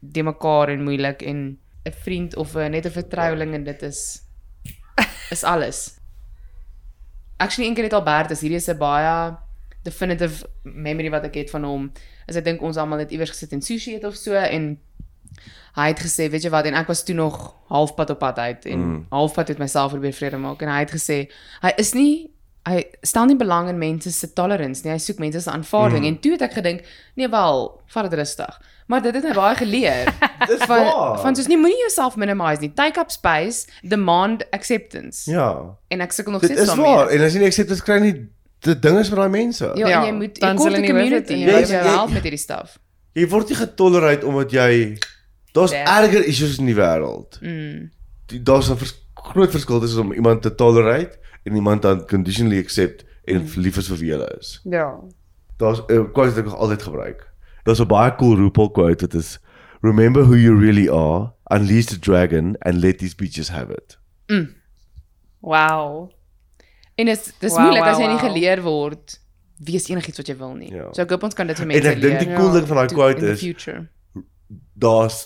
[0.00, 4.25] de mekaar en moeilik en 'n vriend of 'n net 'n vertroueling en dit is
[5.34, 5.98] is alles.
[7.36, 9.36] Actually eendag het Albert is hierdie is 'n baie
[9.82, 11.92] definitive memory wat ek het van hom.
[12.28, 14.78] As ek dink ons almal het iewers gesit en sushi eet of so en
[15.76, 17.36] hy het gesê, weet jy wat, en ek was toe nog
[17.68, 19.06] halfpad op pad uit en mm.
[19.10, 21.18] halfpad met myself probeer vrede maak en hy het gesê
[21.60, 22.30] hy is nie
[22.66, 24.90] hy stel nie belang in mense se tolerance nie.
[24.90, 26.08] Hy soek mense se aanvaarding mm.
[26.08, 26.80] en toe het ek gedink,
[27.14, 28.56] nee wel, vat dit rustig.
[28.86, 30.04] Maar dit het my baie geleer.
[30.50, 31.18] Dis van waar.
[31.20, 32.72] van soos nie moenie jouself minimize nie.
[32.72, 35.30] Take up space, demand acceptance.
[35.30, 35.76] Ja.
[35.88, 36.94] En ek sukkel nog Dit steeds is daarmee.
[36.94, 38.14] waar en as jy nie acceptance kry nie,
[38.60, 39.70] dit ding is met daai mense.
[39.74, 42.78] Ja, Ja, en jy moet dan hoef het community jy moet help met hierdie stuff.
[43.12, 44.98] Jy word nie getolereer omdat jy
[45.52, 47.38] daar's erger issues in die wêreld.
[47.40, 47.90] Mm.
[48.26, 52.58] Die- Daar's 'n vers, groot verskil tussen om iemand te tolerate en iemand dan conditionally
[52.58, 53.50] accept en Mm.
[53.62, 54.60] lief is vir wie hulle is.
[54.64, 54.94] Ja.
[55.56, 57.26] Daar's 'n quote wat ek altyd gebruik.
[57.66, 59.38] Daar's 'n baie cool RuPaul quote wat is
[59.82, 63.98] Remember who you really are, unleash the dragon and let these bitches have it.
[65.40, 66.10] Wow.
[66.96, 69.18] En dit dis Wow, moeilik as wow, jy nie geleer word
[69.68, 70.72] wees enigiets wat jy wil nie.
[70.72, 70.88] Ja.
[70.96, 72.38] So ek hoop ons kan dit vir En mense ek dink die leer.
[72.40, 73.44] cool ding van daai quote is
[74.74, 75.18] daar's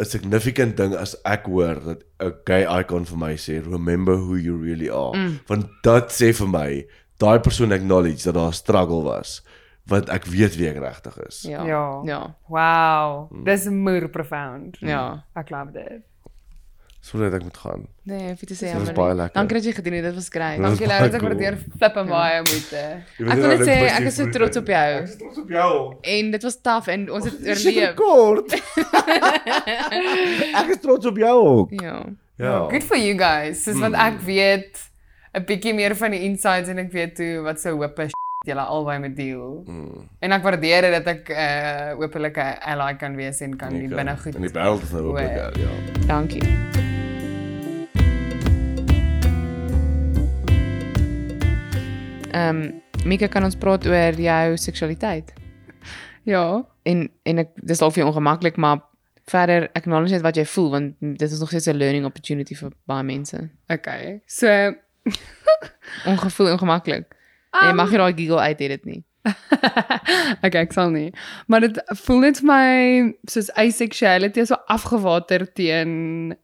[0.00, 4.36] 'n significant ding as ek hoor dat 'n gay icon vir my sê remember who
[4.36, 5.14] you really are.
[5.16, 5.40] Mm.
[5.46, 6.86] Want dit sê vir my
[7.18, 9.42] daai persoon acknowledge dat daar 'n struggle was
[9.90, 11.42] want ek weet wie ek regtig is.
[11.50, 11.64] Ja.
[11.66, 11.82] Ja.
[12.06, 12.20] Ja.
[12.48, 13.26] Wow.
[13.32, 13.44] Mm.
[13.44, 14.78] Dis moer profound.
[14.80, 15.24] Ja.
[15.34, 16.06] Ek love dit.
[17.00, 17.86] Sodat ek moet gaan.
[18.04, 18.94] Nee, hoef jy te sê Dit was jammer.
[18.98, 19.20] baie nie.
[19.22, 19.34] lekker.
[19.40, 20.04] Dankie dat jy gedoen het.
[20.04, 20.56] Dit was great.
[20.58, 21.22] Dit was Dankie ek cool.
[21.30, 22.82] waardeer flip en baie moeite.
[23.16, 24.90] Jy Ek wil net sê dit ek is so trots op jou.
[25.00, 25.70] Ek is trots op jou.
[26.16, 27.94] En dit was taaf en ons het oorleef.
[27.96, 28.52] kort.
[30.60, 31.72] ek is trots op jou ook.
[31.80, 32.04] Ja.
[32.36, 32.68] Ja.
[32.68, 33.64] Good for you guys.
[33.64, 34.78] Soos want ek weet
[35.32, 38.12] 'n bietjie meer van die insides en ek weet hoe wat so hoop is
[38.46, 39.62] julle albei met deel.
[39.66, 43.68] Mm, En ek waardeer dit dat ek 'n uh, hopelike ally kan wees en kan
[43.72, 44.34] die ek, binne goed.
[44.34, 45.20] In die wêreld is nou ook Oor.
[45.20, 45.68] lekker, ja.
[46.06, 46.42] Dankie.
[52.30, 55.32] Ehm um, Mika kan ons praat oor jou seksualiteit.
[56.28, 56.64] Ja.
[56.82, 58.82] En en ek dis dalk vir jou ongemaklik, maar
[59.30, 62.72] verder acknowledge net wat jy voel want dit is nog steeds 'n learning opportunity vir
[62.84, 63.48] baie mense.
[63.68, 64.20] Okay.
[64.26, 64.74] So
[66.06, 67.04] Ongevoel ongemaklik.
[67.50, 69.02] Um, jy mag nie daai giggle uit dit nie.
[70.44, 71.10] okay, ek sal nie.
[71.50, 72.68] Maar dit voel net vir my
[73.28, 76.36] soos asexuality is so afgewater teen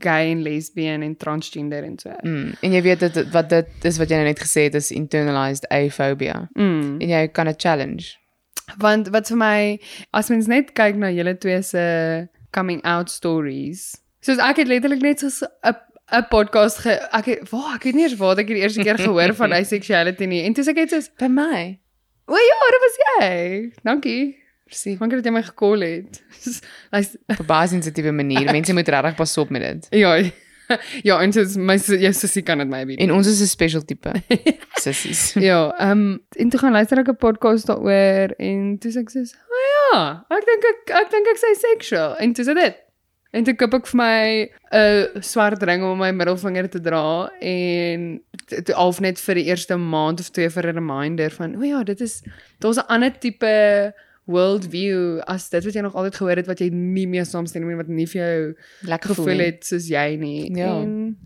[0.00, 2.12] gay en lesbian en transgender en so.
[2.22, 2.52] Mm.
[2.60, 5.68] En jy weet dit wat dit is wat jy nou net gesê het is internalized
[5.72, 6.46] aphobia.
[6.54, 6.96] Mm.
[7.00, 8.16] En jy kan 'n challenge.
[8.78, 9.80] Want wat vir my
[10.10, 13.94] as mens net kyk na julle twee se coming out stories.
[14.20, 15.76] Soos ek het letterlik net so 'n
[16.12, 18.98] 'n podcast ge ek het waar ek weet nie eens waar ek die eerste keer
[18.98, 20.42] gehoor van asexuality nie.
[20.46, 21.78] En toe sê ek net soos, By my.
[22.28, 24.36] "O ja, dit was jy." Dankie.
[24.66, 24.98] Presies.
[24.98, 26.22] Dankie dat jy my gekol het.
[26.94, 28.50] Hy's Op 'n baie sensitiewe manier.
[28.56, 29.86] Mense moet regtig pas op met dit.
[29.90, 30.22] ja.
[31.02, 32.96] Ja, en dis my sis- jou sussie kan dit maybe.
[32.96, 34.10] En ons is 'n special tipe.
[34.74, 35.32] Sissies.
[35.38, 39.10] Ja, ehm um, en toe gaan luister ek 'n podcast daaroor en toe sê ek
[39.10, 42.54] soos, "O oh, ja, ek dink ek ek dink ek sê sexual." En toe sê
[42.54, 42.74] dit.
[43.32, 47.30] En toe koop ek vir my 'n swart ring om op my middelvinger te dra
[47.40, 51.62] en toe half net vir die eerste maand of twee vir 'n reminder van, "O
[51.62, 52.22] ja, dit is
[52.60, 53.92] daar's 'n ander tipe
[54.26, 57.66] world view as dit wat jy nog altyd gehoor het wat jy nie meer saamstem
[57.66, 60.80] nie wat nie vir jou Lekker gevoel het soos jy nie." Ja.
[60.80, 61.16] En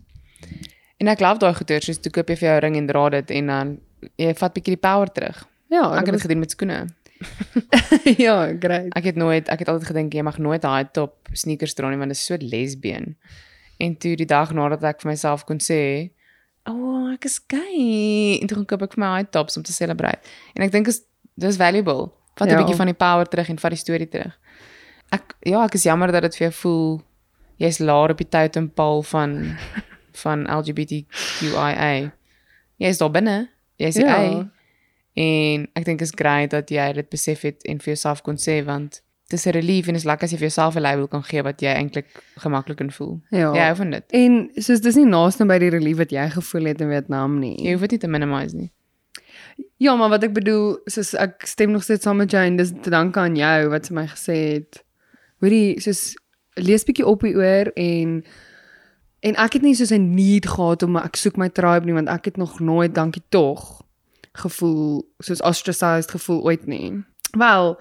[1.01, 3.31] En ek love daai goeie soos toe koop jy vir jou ring en dra dit
[3.31, 3.79] en dan
[4.17, 5.47] jy vat bietjie die power terug.
[5.69, 6.87] ja, Ek het dit gedoen met skoene.
[8.25, 8.89] ja, great.
[8.97, 11.97] Ek het nooit ek het altyd gedink jy mag nooit high top sneakers dra nie
[12.01, 13.15] want dit is so lesbien.
[13.81, 16.11] En toe die dag nadat ek vir myself kon sê,
[16.69, 19.73] "O, oh, ek is gay." En toe koop ek vir my high tops om te
[19.73, 20.19] celebrate.
[20.55, 21.01] En ek dink is
[21.37, 22.11] dis valuable.
[22.37, 22.57] Vat 'n Ja.
[22.63, 24.33] bietjie van die power terug en vat die storie terug.
[25.11, 27.01] Ek ja, ek is jammer dat dit vir jou voel
[27.59, 29.57] jy's laer op die totem pole van
[30.23, 32.11] van LGBTQIA.
[32.77, 33.49] Jy's daar binne.
[33.77, 34.15] Jy's Ja.
[34.15, 34.51] A.
[35.13, 38.61] En ek dink is great dat jy dit besef het en vir jouself kon sê
[38.65, 39.01] want
[39.31, 41.61] dis 'n relief en is lekker as jy vir jouself 'n label kan gee wat
[41.61, 42.07] jy eintlik
[42.37, 43.21] gemaklik kan voel.
[43.29, 43.53] Ja.
[43.53, 44.03] Jy hou van dit.
[44.11, 47.55] En soos dis nie naaste by die relief wat jy gevoel het in Vietnam nie.
[47.63, 48.71] Jy hoef dit nie te minimize nie.
[49.77, 52.71] Ja, maar wat ek bedoel, soos ek stem nog steeds saam met jou en dis
[52.81, 54.83] te danke aan jou wat vir my gesê het.
[55.39, 56.15] Hoorie, soos
[56.53, 58.23] lees bietjie op hieroor en
[59.21, 62.09] en ek het nie soos 'n need gehad om ek soek my tribe nie want
[62.09, 63.81] ek het nog nooit dankie tog
[64.33, 67.03] gevoel soos ostracized gevoel ooit nie.
[67.37, 67.77] Wel,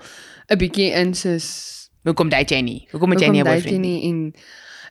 [0.49, 2.89] 'n bietjie in soos Hoekom date jy nie?
[2.91, 4.01] Hoekom het jy nie 'n boyfriend nie?
[4.01, 4.35] nie en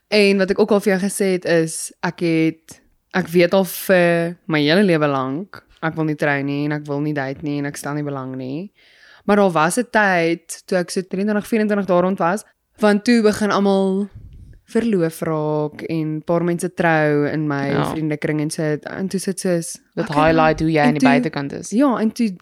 [0.10, 2.82] en wat ek ook al vir jou gesê het is ek het
[3.14, 6.86] ek weet al vir my hele lewe lank ek wil nie trou nie en ek
[6.88, 8.72] wil nie date nie en ek stel nie belang nie.
[9.26, 12.44] Maar daar was 'n tyd toe ek so 23, 24 daar rond was,
[12.80, 14.10] want toe begin almal
[14.70, 17.86] verloof raak en paar mense trou in my Ja.
[17.92, 21.54] vriendekring en so en toe sit soos Dit okay, highlight hoe jy aan die buitekant
[21.54, 21.70] is.
[21.76, 22.36] Ja, en toe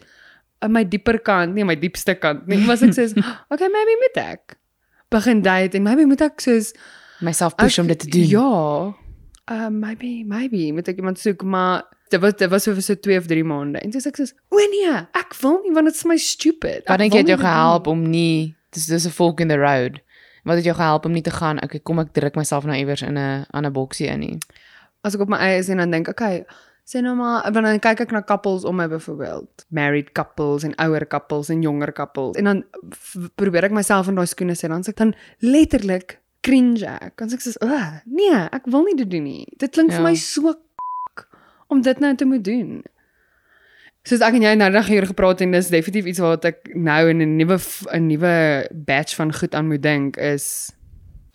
[0.60, 3.14] aan my dieper kant, nie my diepste kant nie, was ek soos
[3.52, 4.58] okay, maybe moet ek
[5.10, 6.74] begin date en maybe moet ek soos
[7.20, 8.28] Myself push om dit te doen.
[8.30, 8.94] Ja.
[9.50, 13.18] Uh maybe maybe moet ek iemand soek, maar dit was dit was vir so 2
[13.18, 13.80] of 3 maande.
[13.82, 16.84] En toe sê ek soos, "O nee, ek wil nie want dit is my stupid."
[16.86, 19.58] Wat Ek dink jy het jou gehelp om nie dis dis 'n fork in the
[19.58, 20.00] road.
[20.48, 23.04] Wat het jou gehelp om nie te gaan, okay, kom ek druk myself nou iewers
[23.04, 24.38] in 'n ander boksie in nie.
[25.04, 26.46] As ek op my eie is en dan dink, okay,
[26.88, 30.76] sê nou maar, want dan kyk ek na couples om my byvoorbeeld, married couples en
[30.80, 32.38] ouer couples en jonger couples.
[32.40, 32.64] En dan
[33.36, 37.18] probeer ek myself in daai skoene sit, dan sê ek dan letterlik cringe ek.
[37.18, 39.48] Dan sê ek soos, "Ag, nee, ek wil nie dit doen nie.
[39.58, 39.98] Dit klink Ja.
[39.98, 40.56] vir my so
[41.68, 42.84] om dit nou te moet doen."
[44.08, 47.10] Soos ek en jy nou net hier gepraat en dis definitief iets wat ek nou
[47.12, 47.58] in 'n nuwe
[47.92, 50.72] 'n nuwe batch van goed aan moet dink is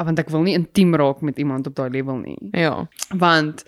[0.03, 2.89] want ek wil nie intiem raak met iemand op daai level nie Ja.
[3.11, 3.65] want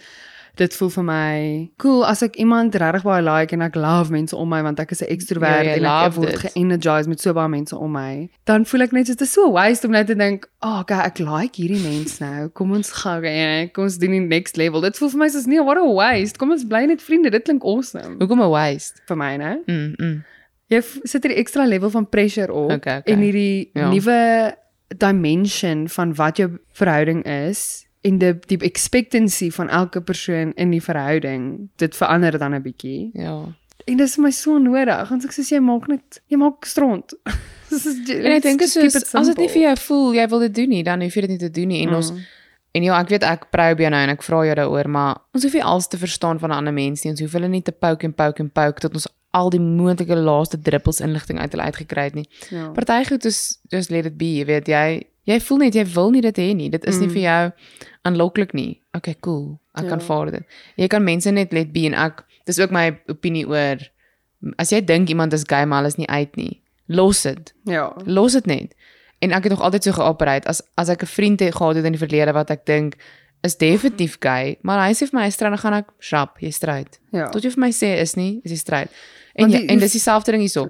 [0.57, 4.37] dit voel vir my cool as ek iemand regtig baie like en ek love mense
[4.37, 7.21] om my want ek is 'n ekstrovert Ja, jy en ek love word ge-energized met
[7.21, 10.07] so baie mense om my dan voel ek net dit is so waste om net
[10.07, 13.99] te dink oh okay ek like hierdie mens nou kom ons gaan ja, kom ons
[13.99, 16.65] doen die next level dit voel vir my soos nee what a waste kom ons
[16.65, 19.01] bly net vriende dit klink awesome Hoekom 'n waste?
[19.09, 19.95] vir my né Mm.
[19.99, 20.23] mm.
[20.71, 23.13] jy sit hierdie ekstra level van pressure op Okay, okay.
[23.13, 23.91] en hierdie Ja.
[23.91, 24.55] nuwe
[24.99, 30.81] dimension van wat jou verhouding is en die die expectancy van elke persoon in die
[30.83, 33.37] verhouding dit verander dan 'n bietjie Ja.
[33.87, 36.65] en dit is vir my so nodig want ek sê jy maak net jy maak
[36.65, 37.13] stront
[37.71, 40.55] Dis En ek dink is soos, as dit nie vir jou voel jy wil dit
[40.55, 41.83] doen nie, dan hoef jy dit nie te doen nie.
[41.83, 41.95] En Mm.
[41.97, 42.13] ons
[42.75, 45.43] en ja, ek weet ek probe jou nou en ek vra jou daaroor, maar ons
[45.43, 47.11] hoef nie alles te verstaan van 'n ander mens nie.
[47.11, 50.15] Ons hoef hulle nie te poke en poke en poke tot ons al die moontlike
[50.15, 52.29] laaste druppels inligting uit hulle uitgekry het nie.
[52.51, 52.69] ja.
[52.71, 56.11] Party goed is just let it be, jy weet jy jy voel net jy wil
[56.11, 56.69] nie dit hê nie.
[56.71, 57.13] Dit is nie Mm.
[57.13, 57.53] vir jou
[58.05, 58.81] aanloklik nie.
[58.97, 59.59] Okay, cool.
[59.77, 60.05] Ek kan Ja.
[60.05, 60.43] vaar dit.
[60.77, 63.77] Jy kan mense net let be en ek dis ook my opinie oor
[64.59, 66.61] as jy dink iemand is gay maar hulle is nie uit nie.
[66.89, 67.53] Los dit.
[67.65, 68.75] ja Los dit net.
[69.21, 71.85] En ek het nog altyd so geoperate as as ek 'n vriend het gehad het
[71.85, 72.97] in die verlede wat ek dink
[73.43, 76.51] is definitief gay, maar hy sê vir my hy's stryd, dan gaan ek shrap, jy
[76.51, 76.99] stryd.
[77.13, 78.89] ja Tot jy vir my sê is nie, is jy stryd.
[79.37, 80.63] En Want jy, die- en dis dieselfde ding hierso.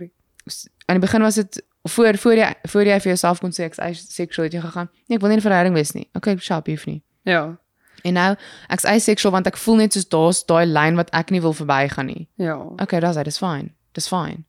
[0.88, 3.78] Aan die begin was dit voor voor jy voor jy vir jouself kon sê ek's
[3.78, 4.88] asexual het jy gegaan.
[5.08, 6.08] Nee, ek wil nie in 'n verhouding wees nie.
[6.14, 7.02] Okay, sharp, hoef nie.
[7.24, 7.56] ja
[8.04, 8.36] En nou
[8.68, 12.06] ek's asexual want ek voel net soos daar's daai lyn wat ek nie wil verbygaan
[12.06, 12.28] nie.
[12.36, 13.70] ja Okay, dis dit, dis fine.
[13.92, 14.44] Dis fine.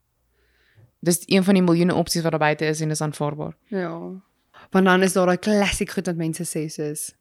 [1.00, 3.54] Dis een van die miljoene opsies wat daar buite is en dis aanvaarbaar.
[3.70, 4.20] ja
[4.70, 7.14] want dan is daar daai klassiek goed wat mense sê soos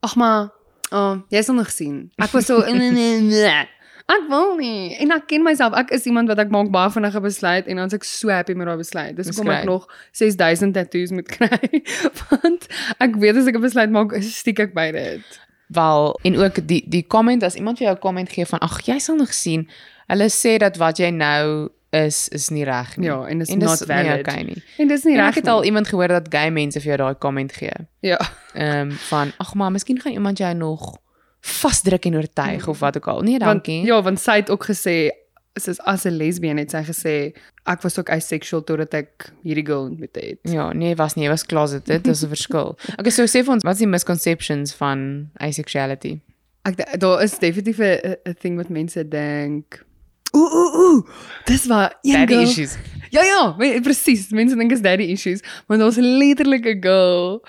[0.00, 0.50] ag maar
[0.90, 3.68] oh, jy sal nog sien ek was so nee nee nee
[4.08, 4.94] Ek wil nie.
[5.02, 5.74] En ek ken myself.
[5.76, 8.70] Ek is iemand wat ek maak baie vinnige besluit en dan's ek so happy met
[8.70, 9.12] daai besluit.
[9.18, 9.84] Dis hoekom ek nog
[10.16, 11.82] 6000 tattoos moet kry.
[12.30, 12.64] Want
[13.04, 15.40] ek weet as ek 'n besluit maak, stiek ek by dit.
[15.76, 18.80] Wel en ook die die comment as iemand vir jou 'n comment gee van ag
[18.88, 19.68] jy sal nog sien.
[20.08, 23.12] Hulle sê dat wat jy nou is is nie reg nie.
[23.12, 24.24] Ja, en dis en not dis nie valid.
[24.24, 24.62] okay nie.
[24.78, 25.52] En dis nie reg ek het nie.
[25.52, 27.76] al iemand gehoor dat gay mense vir jou daai comment gee.
[28.00, 28.16] Ja.
[28.54, 30.96] Ehm um, van ag maar miskien gaan iemand jou nog
[31.40, 33.20] vasdruk en oortuig of wat ook al.
[33.22, 33.84] Nee, Want dankie.
[33.86, 35.10] ja, want sy het ook gesê
[35.58, 37.32] soos as 'n lesbien het sy gesê
[37.66, 40.38] ek was ook asexual totdat ek hierdie girl ontmoet het.
[40.42, 42.78] Ja, nee, was nie, was closeted, dis 'n verskil.
[42.98, 46.20] Okay, so sê vir ons, wat is die misconceptions van asexuality?
[46.64, 49.84] Ek daar is definitief 'n ding wat mense dink.
[50.36, 51.08] Ooh ooh ooh.
[51.46, 52.42] Dis waar een Daddy girl.
[52.42, 52.76] issues.
[53.10, 54.28] Ja ja, we- presies.
[54.30, 57.42] Mense dink is daddy issues, maar daar's letterlik 'n girl.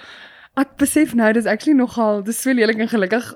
[0.55, 3.33] Ek besef nou dis actually nogal dis so lelik en gelukkig.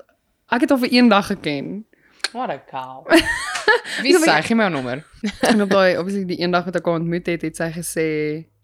[0.54, 1.84] Ek het haar vir een dag geken.
[2.32, 3.02] Wat 'n kaal.
[4.02, 5.04] Wie sê gee my jou nommer?
[5.50, 8.06] En op daai obviously die een dag wat ek haar ontmoet het, het sy gesê,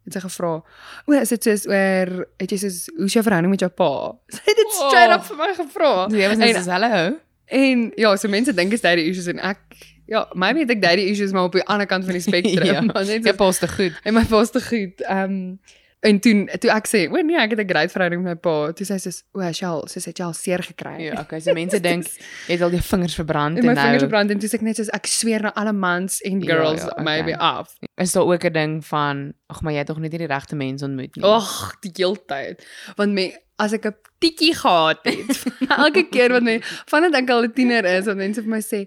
[0.05, 0.63] het sy gevra,
[1.07, 3.91] "O, is dit soos oor het jy soos hoe's jou verhouding met jou pa?"
[4.35, 5.17] Sy het dit straight Oh.
[5.19, 5.93] up vir my gevra.
[6.11, 7.19] Jy was net so hallo.
[7.47, 9.59] En ja, so mense dink is daddy issues en ek
[10.07, 12.81] ja, maybe het ek daddy issues maar op die ander kant van die spektrum, Ja.
[12.81, 13.93] maar net Jy so, pas te goed.
[14.05, 15.01] en my pa's te goed.
[15.07, 15.61] Ehm um,
[16.03, 18.73] en toe toe ek sê, "O nee, ek het 'n great verhouding met my pa."
[18.73, 21.53] Toe sê sy soos, "O, Shell, sy het jy al seer gekry." Ja, okay, so
[21.53, 22.07] mense dink
[22.49, 24.55] jy het al jou vingers verbrand En my en nou vingers brand en toe sê
[24.55, 27.05] ek net soos ek sweer na alle mans en Ja, girls ja, ja, okay.
[27.05, 27.77] maybe af.
[27.97, 30.57] is daar ook 'n ding van ag maar jy het tog net nie die regte
[30.57, 31.25] mens ontmoet nie.
[31.25, 32.65] Ag, die heeltyd.
[32.97, 35.45] Want me as ek 'n tikkie gehad het,
[35.85, 38.87] elke keer wat my vandat ek al 'n tiener is, wat mense vir my sê,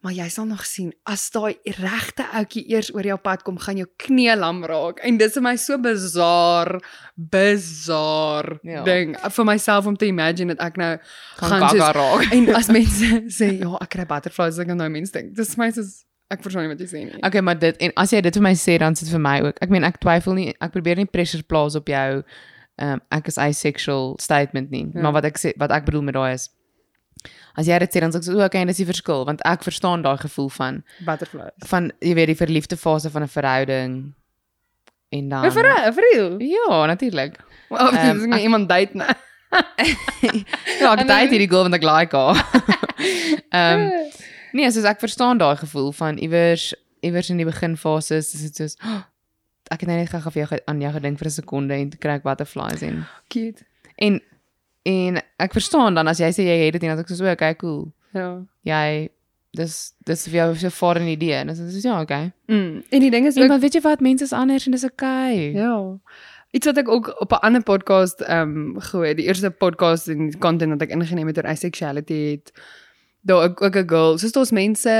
[0.00, 3.76] maar jy sal nog sien as daai regte ouetjie eers oor jou pad kom, gaan
[3.80, 5.00] jou knie lam raak.
[5.02, 6.78] En dis vir my so bizar,
[7.18, 8.82] bizar Ja.
[8.84, 10.98] ding vir myself om te imagine dat ek nou
[11.36, 12.32] gaan gaan gaga soos raak.
[12.32, 15.34] en as mense sê ja, ek kry butterflies, ek gaan nou mense dink.
[15.36, 17.22] Dis vir my soos ek verstaan nie wat jy sê nie.
[17.24, 19.58] Okay, maar dit en as jy dit vir my sê dan sit vir my ook.
[19.64, 22.22] Ek meen ek twyfel nie, ek probeer nie pressure plaas op jou
[22.78, 24.84] ehm um, ek is asexual statement nie.
[24.94, 25.02] Ja.
[25.02, 26.44] Maar wat ek sê wat ek bedoel met daai is
[27.56, 30.02] as jy dit sê dan sê ek so okay, dis die verskil want ek verstaan
[30.02, 31.52] daai gevoel van butterflies.
[31.66, 34.14] van jy weet die verliefde fase van 'n verhouding
[35.10, 36.38] en dan Ja, vir vir real.
[36.40, 37.38] Ja, natuurlik.
[37.70, 39.08] Of dis um, iemand date nou.
[40.80, 42.36] Ja, ek date hierdie girl want ek like haar.
[43.58, 44.10] Ehm um,
[44.52, 48.76] nee, soos ek verstaan daai gevoel van iewers iewers in die beginfases is dit soos
[48.84, 49.02] "Oh,
[49.70, 52.14] ek het nou net gou vir jou aan jou gedink vir 'n sekonde en kry
[52.18, 53.64] ek butterflies en cute.
[53.96, 54.20] en
[54.82, 57.54] en ek verstaan dan as jy sê jy het dit en dan ek so okay,
[57.54, 57.92] cool.
[58.14, 58.44] Ja.
[58.62, 59.08] Jy
[59.56, 59.76] dis
[60.06, 62.32] dis vir jou so 'n foreign idee en dis is ja, okay.
[62.46, 62.82] Mm.
[62.90, 64.84] En die ding is En ook maar weet jy wat, mense is anders en dis
[64.84, 65.52] okay.
[65.52, 65.98] ja.
[66.50, 70.38] Iets wat ek ook op 'n ander podcast ehm um, gehoor, die eerste podcast en
[70.38, 72.52] content wat ek ingeneem het oor asexuality het
[73.22, 74.18] daar ook ook 'n girl.
[74.18, 74.90] Soos daar's mense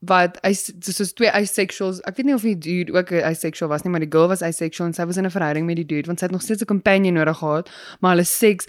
[0.00, 2.00] wat is soos twee asexuals.
[2.08, 4.42] Ek weet nie of die dude ook 'n asexual was nie, maar die girl was
[4.42, 6.62] asexual en sy was in 'n verhouding met die dude want sy het nog steeds
[6.62, 7.70] 'n companion nodig gehad,
[8.00, 8.66] maar hulle seks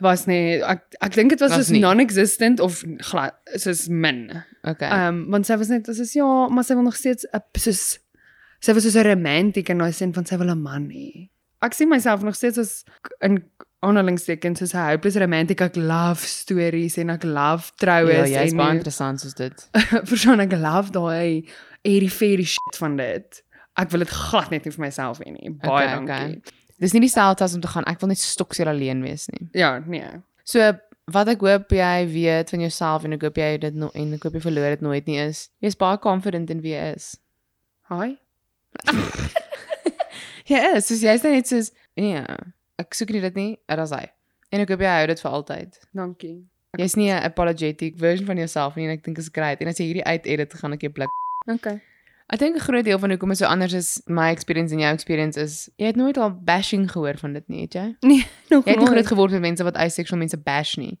[0.00, 1.80] was nie ek ek dink dit was, nie.
[1.80, 4.42] non-existent of glad soos min.
[4.62, 4.88] Okay.
[4.88, 7.98] Ehm um, want sy was net soos ja, maar sy wil nog steeds 'n soos
[8.60, 11.28] sy was soos 'n romantiek in daai sin van sy wil 'n man hê.
[11.62, 12.84] Ek sien myself nog steeds as
[13.20, 13.42] in
[13.86, 15.60] aanhalingstekens soos 'n hopeless romantic.
[15.60, 19.68] Ek love stories en ek love troues ja, jy's en baie interessant soos dit.
[20.10, 21.44] persoon ek love daai
[21.84, 23.42] airy fairy shit van dit.
[23.78, 25.50] Ek wil dit glad net nie vir myself hê nie.
[25.62, 26.40] Baie Okay, dankie.
[26.42, 26.56] okay.
[26.78, 29.48] Dis nie dieselfde as om te gaan ek wil net stoksel alleen wees nie.
[29.54, 30.10] Ja, nee.
[30.44, 30.72] So
[31.08, 34.22] wat ek hoop jy weet van jouself en ek hoop jy dit no en ek
[34.26, 35.48] hoop jy verloor dit nooit nie is.
[35.62, 37.16] Jy's baie confident in wie jy is.
[37.88, 38.16] Hi.
[40.48, 42.24] Jy is, soos jy's net soos ja,
[42.78, 44.06] ek soek nie dit nie, dit is hy.
[44.52, 45.78] En ek hoop jy hou dit vir altyd.
[45.94, 46.36] Dankie.
[46.78, 49.60] Jy's nie 'n apologetic version van jouself nie en ek dink is great.
[49.60, 51.08] En as jy hierdie uit edit gaan ek jou blik.
[51.46, 51.80] Okay.
[52.30, 54.92] Ek dink 'n groot deel van hoekom dit so anders is, my experience en jou
[54.92, 57.96] experience is jy het nooit al bashing gehoor van dit nie, het jy?
[58.06, 58.88] Nee, nog Jy het nie nooit.
[58.90, 60.98] groot geword met mense wat asexual mense bash nie.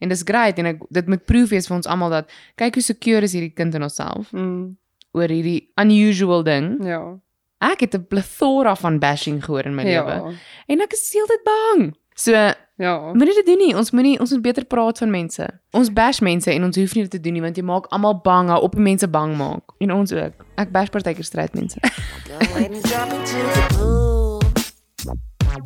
[0.00, 2.82] En dis great en ek dit moet proof wees vir ons almal dat kyk hoe
[2.82, 4.76] secure is hierdie kind in onsself Mm,
[5.12, 6.84] oor hierdie unusual ding.
[6.84, 7.18] ja.
[7.64, 10.30] Ek het 'n plethora van bashing gehoor in my lewe Ja.
[10.68, 11.94] en ek is heeltyd bang.
[12.16, 12.32] So,
[12.76, 13.12] Ja.
[13.14, 13.74] moenie dit doen nie.
[13.76, 15.48] Ons moenie ons moet beter praat van mense.
[15.72, 18.20] Ons bash mense en ons hoef nie dit te doen nie want jy maak almal
[18.22, 20.32] bang, hou op om mense bang maak en ons ook.
[20.56, 21.78] Ek bash partykeer stryd mense.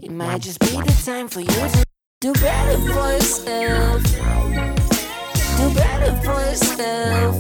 [0.00, 1.84] It might just be the time for you to
[2.20, 4.02] do better for yourself.
[5.58, 7.34] Do better for yourself.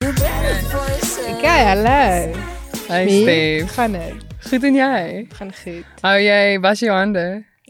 [0.00, 1.38] Do better for yourself.
[1.38, 2.55] Okay, hallo.
[2.88, 3.22] Hey Wie?
[3.22, 3.74] Stef.
[3.74, 4.14] Gaan dit?
[4.48, 5.26] Goed en jy?
[5.34, 5.84] Gaan goed.
[6.04, 7.22] Hou jy was jou hande?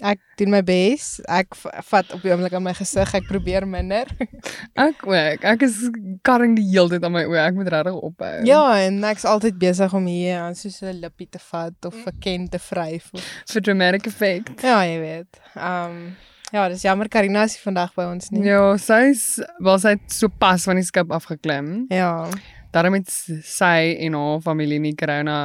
[0.04, 1.06] Ek doen my bes.
[1.32, 3.14] Ek vat op die oomblik aan my gesig.
[3.16, 4.10] Ek probeer minder.
[4.86, 5.46] Ek ook.
[5.48, 5.78] Ek is
[6.26, 7.40] karring die hele tyd aan my oë.
[7.46, 8.34] Ek moet regtig ophou.
[8.44, 12.20] ja, en ek's altyd besig om hier aan soos 'n lippie te vat of 'n
[12.20, 13.24] ken te vryf of
[13.54, 14.52] vir dramatic effect.
[14.62, 15.40] Ja, jy weet.
[15.56, 16.16] Ehm um,
[16.52, 18.44] ja, dis jammer Karina is vandag by ons nie.
[18.44, 21.86] Ja, sy's wel sy het so pas van die skip afgeklim.
[21.88, 22.28] Ja.
[22.76, 23.08] Daarom het
[23.48, 25.38] sy en haar familie nie corona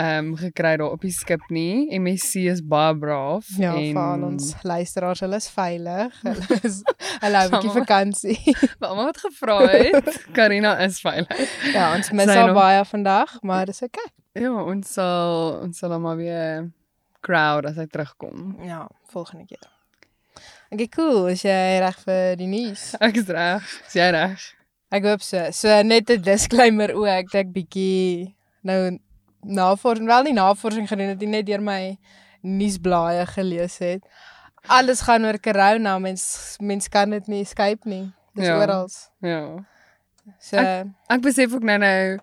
[0.00, 1.88] ehm um, gekry daar op die skip nie.
[1.98, 6.14] MSC is baie braaf Ja, vir al ons luisteraars, hulle is veilig.
[6.28, 6.76] Hulle is
[7.24, 8.54] hulle hou 'n bietjie Almal- vakansie.
[8.80, 10.12] Mamma het gevra het.
[10.36, 11.42] Karina is veilig.
[11.74, 14.06] ja, ons mis Sy haar nog- baie vandag, maar dis okay.
[14.38, 16.70] Ja, ons sal ons sal hom maar weer
[17.20, 18.56] crowd as hy terugkom.
[18.64, 19.66] Ja, volgende keer.
[20.70, 21.26] Okay, cool.
[21.34, 22.94] Is jy reg vir die nuus?
[23.00, 23.66] Ek is reg.
[23.88, 24.38] Is jy reg?
[24.90, 25.50] Ek hoop so.
[25.52, 28.98] So net 'n disclaimer ook ek bietjie nou
[29.44, 31.96] navorsing, wel nie navorsing gedoen het nie, net deur my
[32.42, 34.02] nuusblaaie gelees het.
[34.68, 35.98] Alles gaan oor corona.
[35.98, 38.12] Mens mens kan dit nie escape nie.
[38.34, 38.58] Dis Ja.
[38.58, 38.88] oral.
[39.22, 39.64] Ja.
[40.38, 42.18] So Ek besef ook nou nou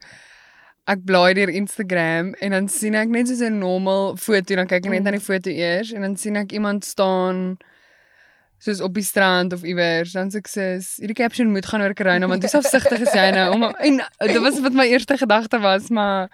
[0.88, 4.86] ek blaai deur Instagram en dan sien ek net soos 'n normal foto, dan kyk
[4.86, 7.58] ek net na die foto eers en dan sien ek iemand staan
[8.58, 11.94] soos op die strand of iewers, dan sê ek soos hierdie caption moet gaan oor
[11.98, 15.62] corona want hoe selfsugtig is jy nou om en dit was wat my eerste gedagte
[15.64, 16.30] was, maar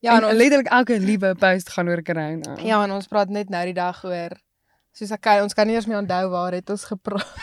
[0.00, 2.56] ja, en en ons, letterlik elke liewe post gaan oor corona.
[2.62, 4.38] ja, en ons praat net nou die dag oor
[4.96, 7.34] soos ek ons kan nie eers meer onthou waar het ons gepraat.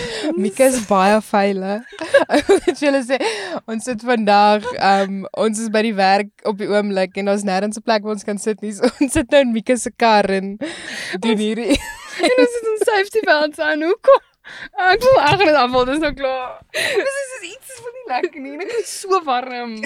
[0.42, 1.96] Mika is baie veilig.
[2.36, 3.18] Ek wil julle sê
[3.64, 7.78] ons sit vandag um ons is by die werk op die oomblik en ons nêrens
[7.78, 8.74] 'n plek waar ons kan sit nie.
[8.76, 10.56] So, ons sit nou in Mika se kar en
[11.22, 13.84] doen hierdie en ons het ons safety belts aan.
[13.86, 14.24] Hoekom?
[14.86, 16.60] Ek wil ag net afval, dis nou klaar.
[16.76, 18.56] Dis is iets van nie lekker nie.
[18.60, 19.80] Dit is so warm.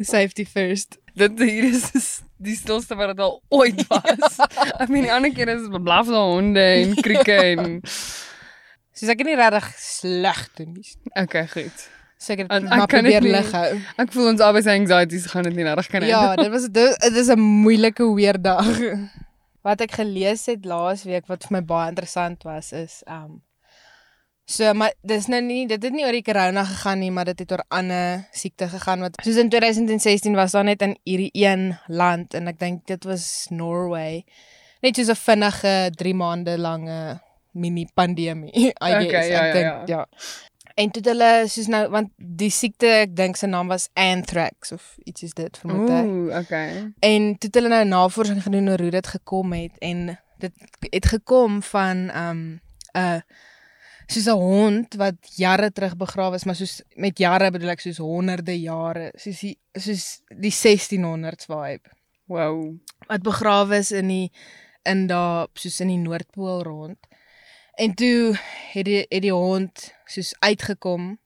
[0.00, 0.98] safety first.
[1.14, 2.08] Dit hier is is
[2.42, 4.38] die stilste wat dit al ooit was.
[4.80, 7.82] Ek meen die ander keer is dit blaf daar honde en krieke en
[8.92, 10.94] Soos ek het nie regtig sleg doen nie.
[11.24, 11.84] Okay, goed.
[12.28, 13.70] En ek maar kan dit probeer lig hou.
[14.04, 17.16] Ek voel ons albei se anxieties gaan dit nie regtig kan Ja, dit was dit
[17.22, 18.68] is 'n moeilike weer dag.
[19.66, 23.42] Wat ek gelees het laas week wat vir my baie interessant was is um
[24.44, 27.38] So maar dis nou nie dit het nie oor die corona gegaan nie, maar dit
[27.38, 31.78] het oor ander siekte gegaan wat soos in 2016 was daar net in hierdie een
[31.86, 34.24] land en ek dink dit was Norway.
[34.82, 37.20] Net soos 'n vinnige 3 maande lange
[37.52, 38.52] mini pandemie.
[38.56, 39.28] I Okay, guess.
[39.28, 40.06] ja, ek ja, dink ja.
[40.74, 44.94] En toe hulle soos nou want die siekte ek dink sy naam was anthrax of
[45.04, 46.06] iets is dit vermoed ek.
[46.08, 46.68] Ooh, okay.
[47.04, 50.52] En toe het hulle nou navorsing gedoen oor hoe dit gekom het en dit
[50.90, 52.40] het gekom van um
[52.96, 53.20] 'n
[54.08, 57.98] soos 'n hond wat jare terug begrawe is, maar soos met jare bedoel ek soos
[57.98, 61.88] honderde jare, soos die soos die 1600s vibe
[62.26, 62.74] Wow.
[63.08, 64.30] wat begrawe is in die
[64.84, 66.98] in daar soos in die Noordpool rond.
[67.74, 68.38] En toe
[68.72, 71.18] het die het die hond soos uitgekom.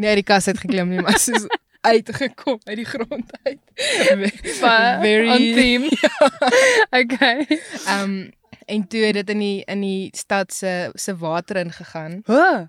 [0.00, 1.46] Uit die kas uit geklim nie, maar soos
[1.92, 3.60] uitgekom uit die grond uit.
[5.02, 5.90] Very on theme.
[7.02, 7.46] okay.
[7.88, 8.30] Um
[8.68, 12.66] en toe het dit in die in die stad se se water ingegaan Huh.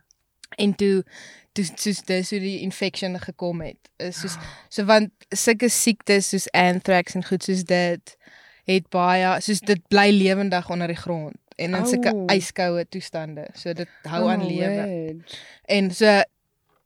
[0.55, 1.03] en toe
[1.51, 3.89] toe soos dis hoe die infection gekom het.
[3.97, 4.37] Is soos
[4.69, 8.15] so want sulke siektes soos anthrax en goed soos dit
[8.63, 12.25] het baie soos dit bly lewendig onder die grond en in sulke Au.
[12.35, 13.47] yskoue toestande.
[13.53, 14.85] So dit hou aan Oh, lewe.
[14.87, 15.37] word.
[15.67, 16.21] En so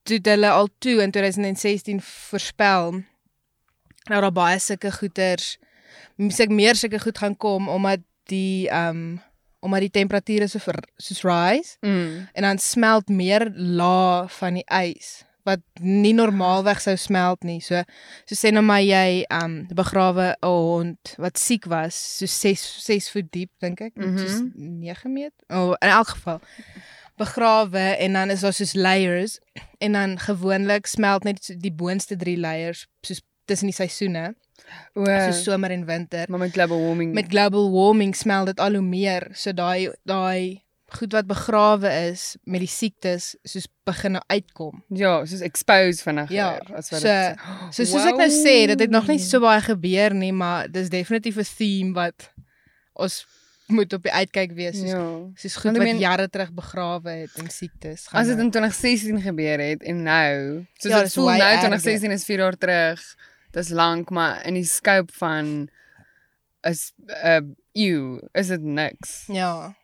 [0.03, 2.91] toe hulle al toe in 2016 voorspel
[4.09, 5.53] nou daar baie sulke goeters
[6.19, 8.01] musiek meer sulke goed gaan kom omdat
[8.31, 9.21] die um
[9.63, 12.27] omdat die temperature so ver, soos rise Mm.
[12.33, 17.59] en dan smelt meer laag van die ys wat nie normaalweg sou smelt nie.
[17.61, 17.83] So
[18.25, 23.11] so sê nou maar jy um begrawe 'n hond wat siek was, so 6 6
[23.11, 24.03] voet diep dink ek, mm.
[24.03, 24.17] -hmm.
[24.17, 25.43] soos 9 meter.
[25.49, 26.41] Oh, in elk geval
[27.17, 29.39] begrawe en dan is daar soos layers
[29.77, 34.33] en dan gewoonlik smelt net so die boonste 3 layers soos tussen die seisoene,
[34.93, 36.25] O, soos somer en winter.
[36.29, 37.13] maar met global warming.
[37.13, 39.27] Met global warming smelt dit al hoe meer.
[39.33, 40.62] So daai daai
[40.97, 44.83] goed wat begrawe is met die siektes soos begin nou uitkom.
[44.89, 47.39] ja, soos expose vinniger Ja, as wat so- dit
[47.75, 50.89] So soos ek nou sê, dit het nog nie so baie gebeur nie, maar dis
[50.89, 52.29] definitief 'n theme wat
[52.93, 53.25] ons
[53.67, 54.77] moet op die uitkyk wees.
[54.79, 55.19] Soos, Ja.
[55.35, 58.07] soos goed wat meen- jare terug begrawe het en siektes.
[58.07, 61.39] gaan As dit nou- in 2016 gebeur het en nou, soos Ja, dit voel nou
[61.41, 61.57] erger.
[61.59, 63.15] 2016 is 4 jaar terug.
[63.51, 65.69] Dis lank, maar in die scope van
[66.61, 67.39] is 'n uh,
[67.73, 69.23] eeu, is dit niks.
[69.27, 69.75] Ja,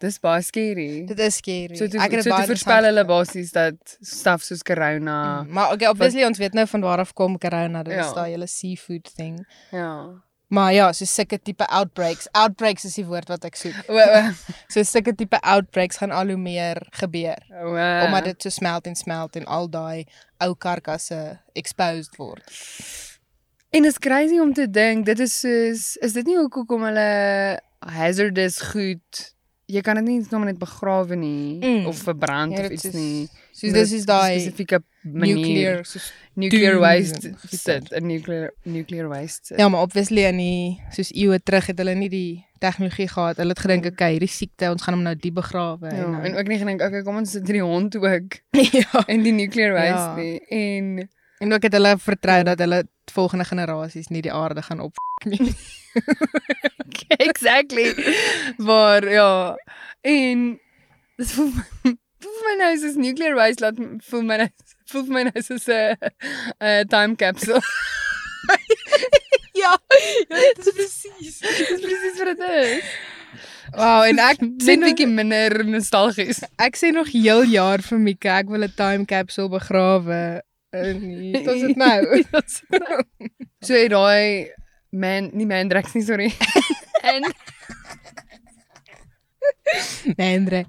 [0.00, 1.06] Dis baie scary.
[1.08, 1.76] dit is scary.
[1.76, 5.54] So toe, Ek het so baie voorspel hulle basies dat stuff soos corona, gevind.
[5.54, 8.12] Maar okay, obviously ons weet nou van waar af kom corona, dit is Ja.
[8.12, 9.46] daai hele seafood thing.
[9.72, 10.22] ja.
[10.48, 12.28] Maar ja, so sulke tipe outbreaks.
[12.32, 13.74] Outbreaks is die woord wat ek soek.
[13.90, 14.20] O, o,
[14.72, 17.72] So sulke tipe outbreaks gaan al hoe meer gebeur o,
[18.06, 20.04] omdat dit so smelt en smelt en al daai
[20.38, 22.46] ou karkasse exposed word.
[23.74, 28.60] En is crazy om te dink dit is soos is dit nie hoekom hulle hazardous
[28.70, 29.34] goed
[29.68, 31.86] jy kan dit nie sommer net begrawe nie Mm.
[31.86, 33.28] of verbrand Ja, of iets is- nie.
[33.52, 39.46] Soos dis is daai spesifieke nuclear soos nuclear waste en sit, 'n nuclear nuclear waste.
[39.46, 39.58] sit.
[39.58, 43.36] Ja, maar obviously in die soos eeue terug het hulle nie die tegnologie gehad.
[43.36, 46.36] Hulle het gedink, okay, hierdie siekte, ons gaan hom nou die begrawe Ja, nou- en
[46.36, 48.40] ook nie gedink okay, kom ons sit hierdie hond ook
[48.72, 49.04] ja.
[49.08, 50.16] in die nuclear waste Ja.
[50.16, 50.40] nie.
[50.48, 54.94] En En ook het hulle vertrou dat hulle volgende generasies nie die aarde gaan op
[55.32, 55.54] nie.
[57.28, 57.94] exactly.
[58.56, 59.56] Maar ja,
[60.00, 60.60] en
[61.16, 63.76] dit voel my- voel vir my nou soos nuclear waste laat
[64.08, 64.48] voel my nou
[64.90, 65.96] voel vir my nou soos 'n
[66.60, 67.60] 'n time capsule.
[69.52, 69.72] ja,
[70.28, 71.38] ja, dit is presies.
[71.38, 72.84] Dis presies wat dit is.
[73.76, 76.40] Wow, en ek Net nog, bietjie minder nostalgies.
[76.58, 80.42] ek sê nog heel jaar vir Mika, ek wil 'n time capsule begrawe.
[80.76, 82.22] En hier is dit nou.
[83.66, 84.52] so het daai
[84.90, 86.32] man, nie man drugs nie, sorry.
[87.14, 87.26] en
[90.16, 90.68] Anthrax.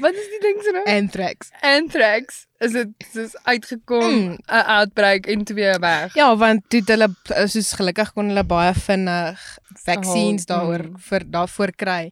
[0.00, 0.84] wat is die ding se naam?
[0.84, 1.50] Anthrax.
[1.60, 2.44] Anthrax.
[2.58, 4.60] Is dit soos uitgekom, 'n Mm.
[4.76, 6.14] outbreak en toe weer weg.
[6.14, 7.08] Ja, want toe hulle
[7.48, 10.98] soos gelukkig kon hulle baie vinnig vaccines Oh, daaroor mm.
[10.98, 12.10] vir daarvoor kry.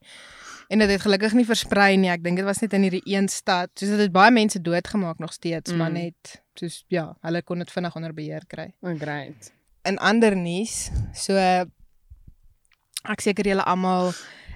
[0.68, 2.10] En dit het gelukkig nie versprei nie.
[2.10, 3.70] Ek dink dit was net in hierdie een stad.
[3.74, 5.76] Soos dit het baie mense doodgemaak nog steeds, mm.
[5.78, 8.72] maar net soos ja, hulle kon dit vinnig onder beheer kry.
[8.82, 9.52] Oh, great.
[9.84, 11.34] In ander nuus, so
[13.06, 14.12] ek seker julle almal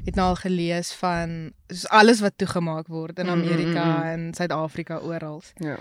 [0.06, 4.00] het nou al gelees van soos alles wat toegemaak word in Mm, mm, Amerika mm,
[4.00, 4.12] mm.
[4.12, 5.42] en Suid-Afrika oral.
[5.60, 5.76] Ja.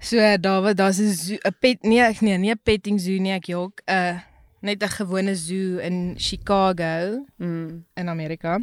[0.00, 3.32] So daar wa- daar's 'n 'n pet nee, ek nee, nie 'n petting zoo nie,
[3.32, 4.20] ek jok, 'n uh,
[4.62, 7.84] net 'n gewone zoo in Chicago Mm.
[7.96, 8.58] in Amerika.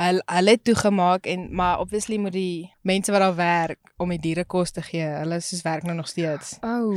[0.00, 4.20] Hulle hulle het toegemaak en maar obviously moet die mense wat daar werk om die
[4.20, 5.04] diere kos te gee.
[5.04, 6.56] Hulle soos werk nou nog steeds.
[6.64, 6.96] Oh.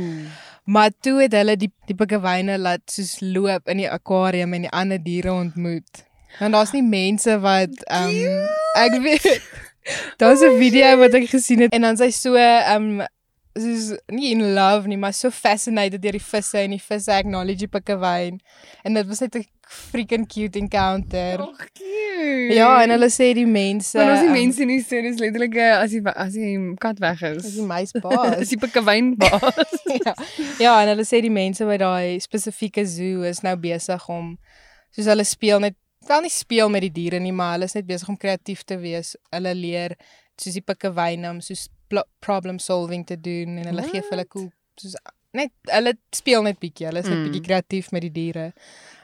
[0.64, 4.72] Maar toe het hulle die die pikkewyne laat soos loop in die akwarium en die
[4.72, 6.04] ander diere ontmoet.
[6.38, 8.46] Want daar's nie mense wat um,
[8.80, 9.28] ek weet
[10.20, 13.04] daar's 'n video wat ek gesien het en dan sy so um,
[13.54, 17.66] soos nie in love nie, maar so fascinated deur die visse en die visse acknowledge
[17.66, 18.40] die pikkewyn.
[18.82, 21.40] En dit was net 'n freaking cute encounter.
[21.40, 22.54] Oh, cute.
[22.54, 25.72] Ja, en hulle sê die mense Maar ons die mense nie sê dis letterlik eh,
[25.78, 27.44] as die as die kat weg is.
[27.44, 28.48] is die meis Is baas.
[28.52, 29.78] die pikkewyn baas.
[30.06, 30.14] ja.
[30.62, 34.34] ja, en hulle sê die mense by daai spesifieke zoo is nou besig om
[34.94, 35.78] soos hulle speel net
[36.08, 38.76] wel nie speel met die diere nie, maar hulle is net besig om kreatief te
[38.76, 39.14] wees.
[39.32, 39.96] Hulle leer
[40.40, 41.68] soos die pikkewyne om soos
[42.24, 44.48] problem solving te doen en hulle gee vir hulle cool
[44.80, 44.96] soos
[45.34, 46.86] net hulle speel net bietjie.
[46.88, 47.24] Hulle is net Mm.
[47.28, 48.52] bietjie kreatief met die diere.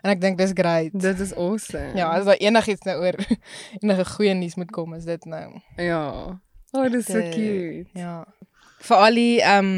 [0.02, 0.93] En ek dink dis great.
[0.94, 1.93] Dit is awesome.
[1.98, 3.19] Ja, as daar enigiets nou oor
[3.82, 5.61] enige goeie nuus moet kom, is dit nou.
[5.77, 6.05] Ja.
[6.73, 7.86] Oh, dis so cute.
[7.98, 8.24] Ja.
[8.81, 9.73] Vir al die um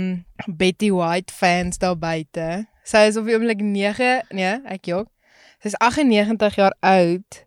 [0.46, 2.66] Betty White fans daar buite.
[2.84, 5.08] Sy is op die oomblik 9, nee, ek jok.
[5.62, 7.40] Sy is 98 jaar oud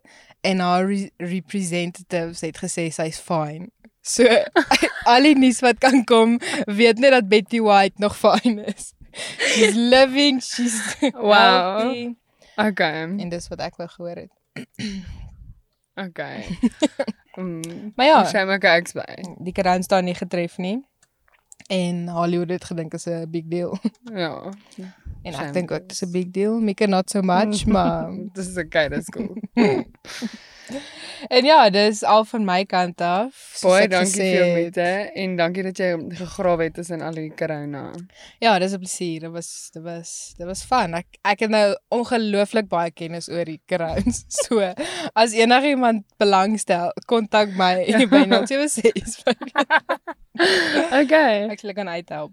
[0.46, 3.68] en haar re representatives het gesê sy's fine.
[4.06, 4.24] So
[5.10, 8.92] al die nuus wat kan kom, weet net dat Betty White nog fine is.
[9.38, 11.78] She's living, she's Wow.
[11.78, 12.16] healthy.
[12.56, 13.02] Okay.
[13.02, 14.32] En dis wat ek wou gehoor het.
[15.96, 16.44] Okay.
[17.36, 17.92] Mm.
[17.96, 18.24] Maar ja.
[18.24, 19.04] Sy maak ek by.
[19.44, 20.78] Die korona staan nie getref nie.
[21.68, 23.76] En Hollywood het gedink is 'n big deal.
[24.14, 24.52] Ja.
[25.26, 26.60] En ek dink ook dis 'n big deal.
[26.60, 29.34] Mika not so much, maar Dis is okay, dis cool.
[31.28, 33.34] en ja, dis al van my kant af.
[33.62, 34.86] Baie dankie gesê vir jou moeite
[35.24, 35.90] en dankie dat jy
[36.20, 37.90] gegrawe het tussen al die corona.
[38.38, 39.20] Ja, dis 'n plesier.
[39.26, 40.94] Dit was dit was dit was fun.
[40.94, 44.02] Ek ek het nou ongelooflik baie kennis oor die corona.
[44.46, 44.60] So,
[45.14, 49.22] as enigiemand belangstel, kontak my by 076.
[50.92, 51.48] Okay.
[51.48, 52.32] Ek sal kan uithelp.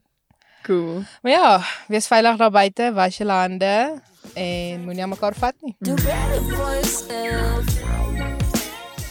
[0.64, 1.04] Cool.
[1.22, 4.02] Maar ja, wees veilig daar buite, was julle hande
[4.34, 5.76] en moenie aan mekaar vat nie.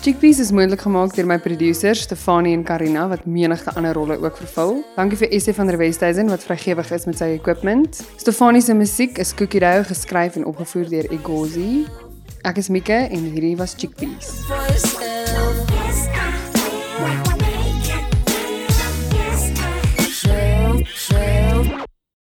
[0.03, 4.41] Chickpeas is moontlik gemaak deur my produsers Stefanie en Karina wat menigte ander rolle ook
[4.41, 4.81] vervul.
[4.97, 8.01] Dankie vir Essie van der Westhuizen wat vrygewig is met sy equipment.
[8.17, 11.85] Stefanie se musiek is Cookie Dough geskryf en opgevoer deur Egozi.
[12.43, 14.35] Ek is Mika en hierdie was Chickpeas.
[14.49, 16.22] For yourself.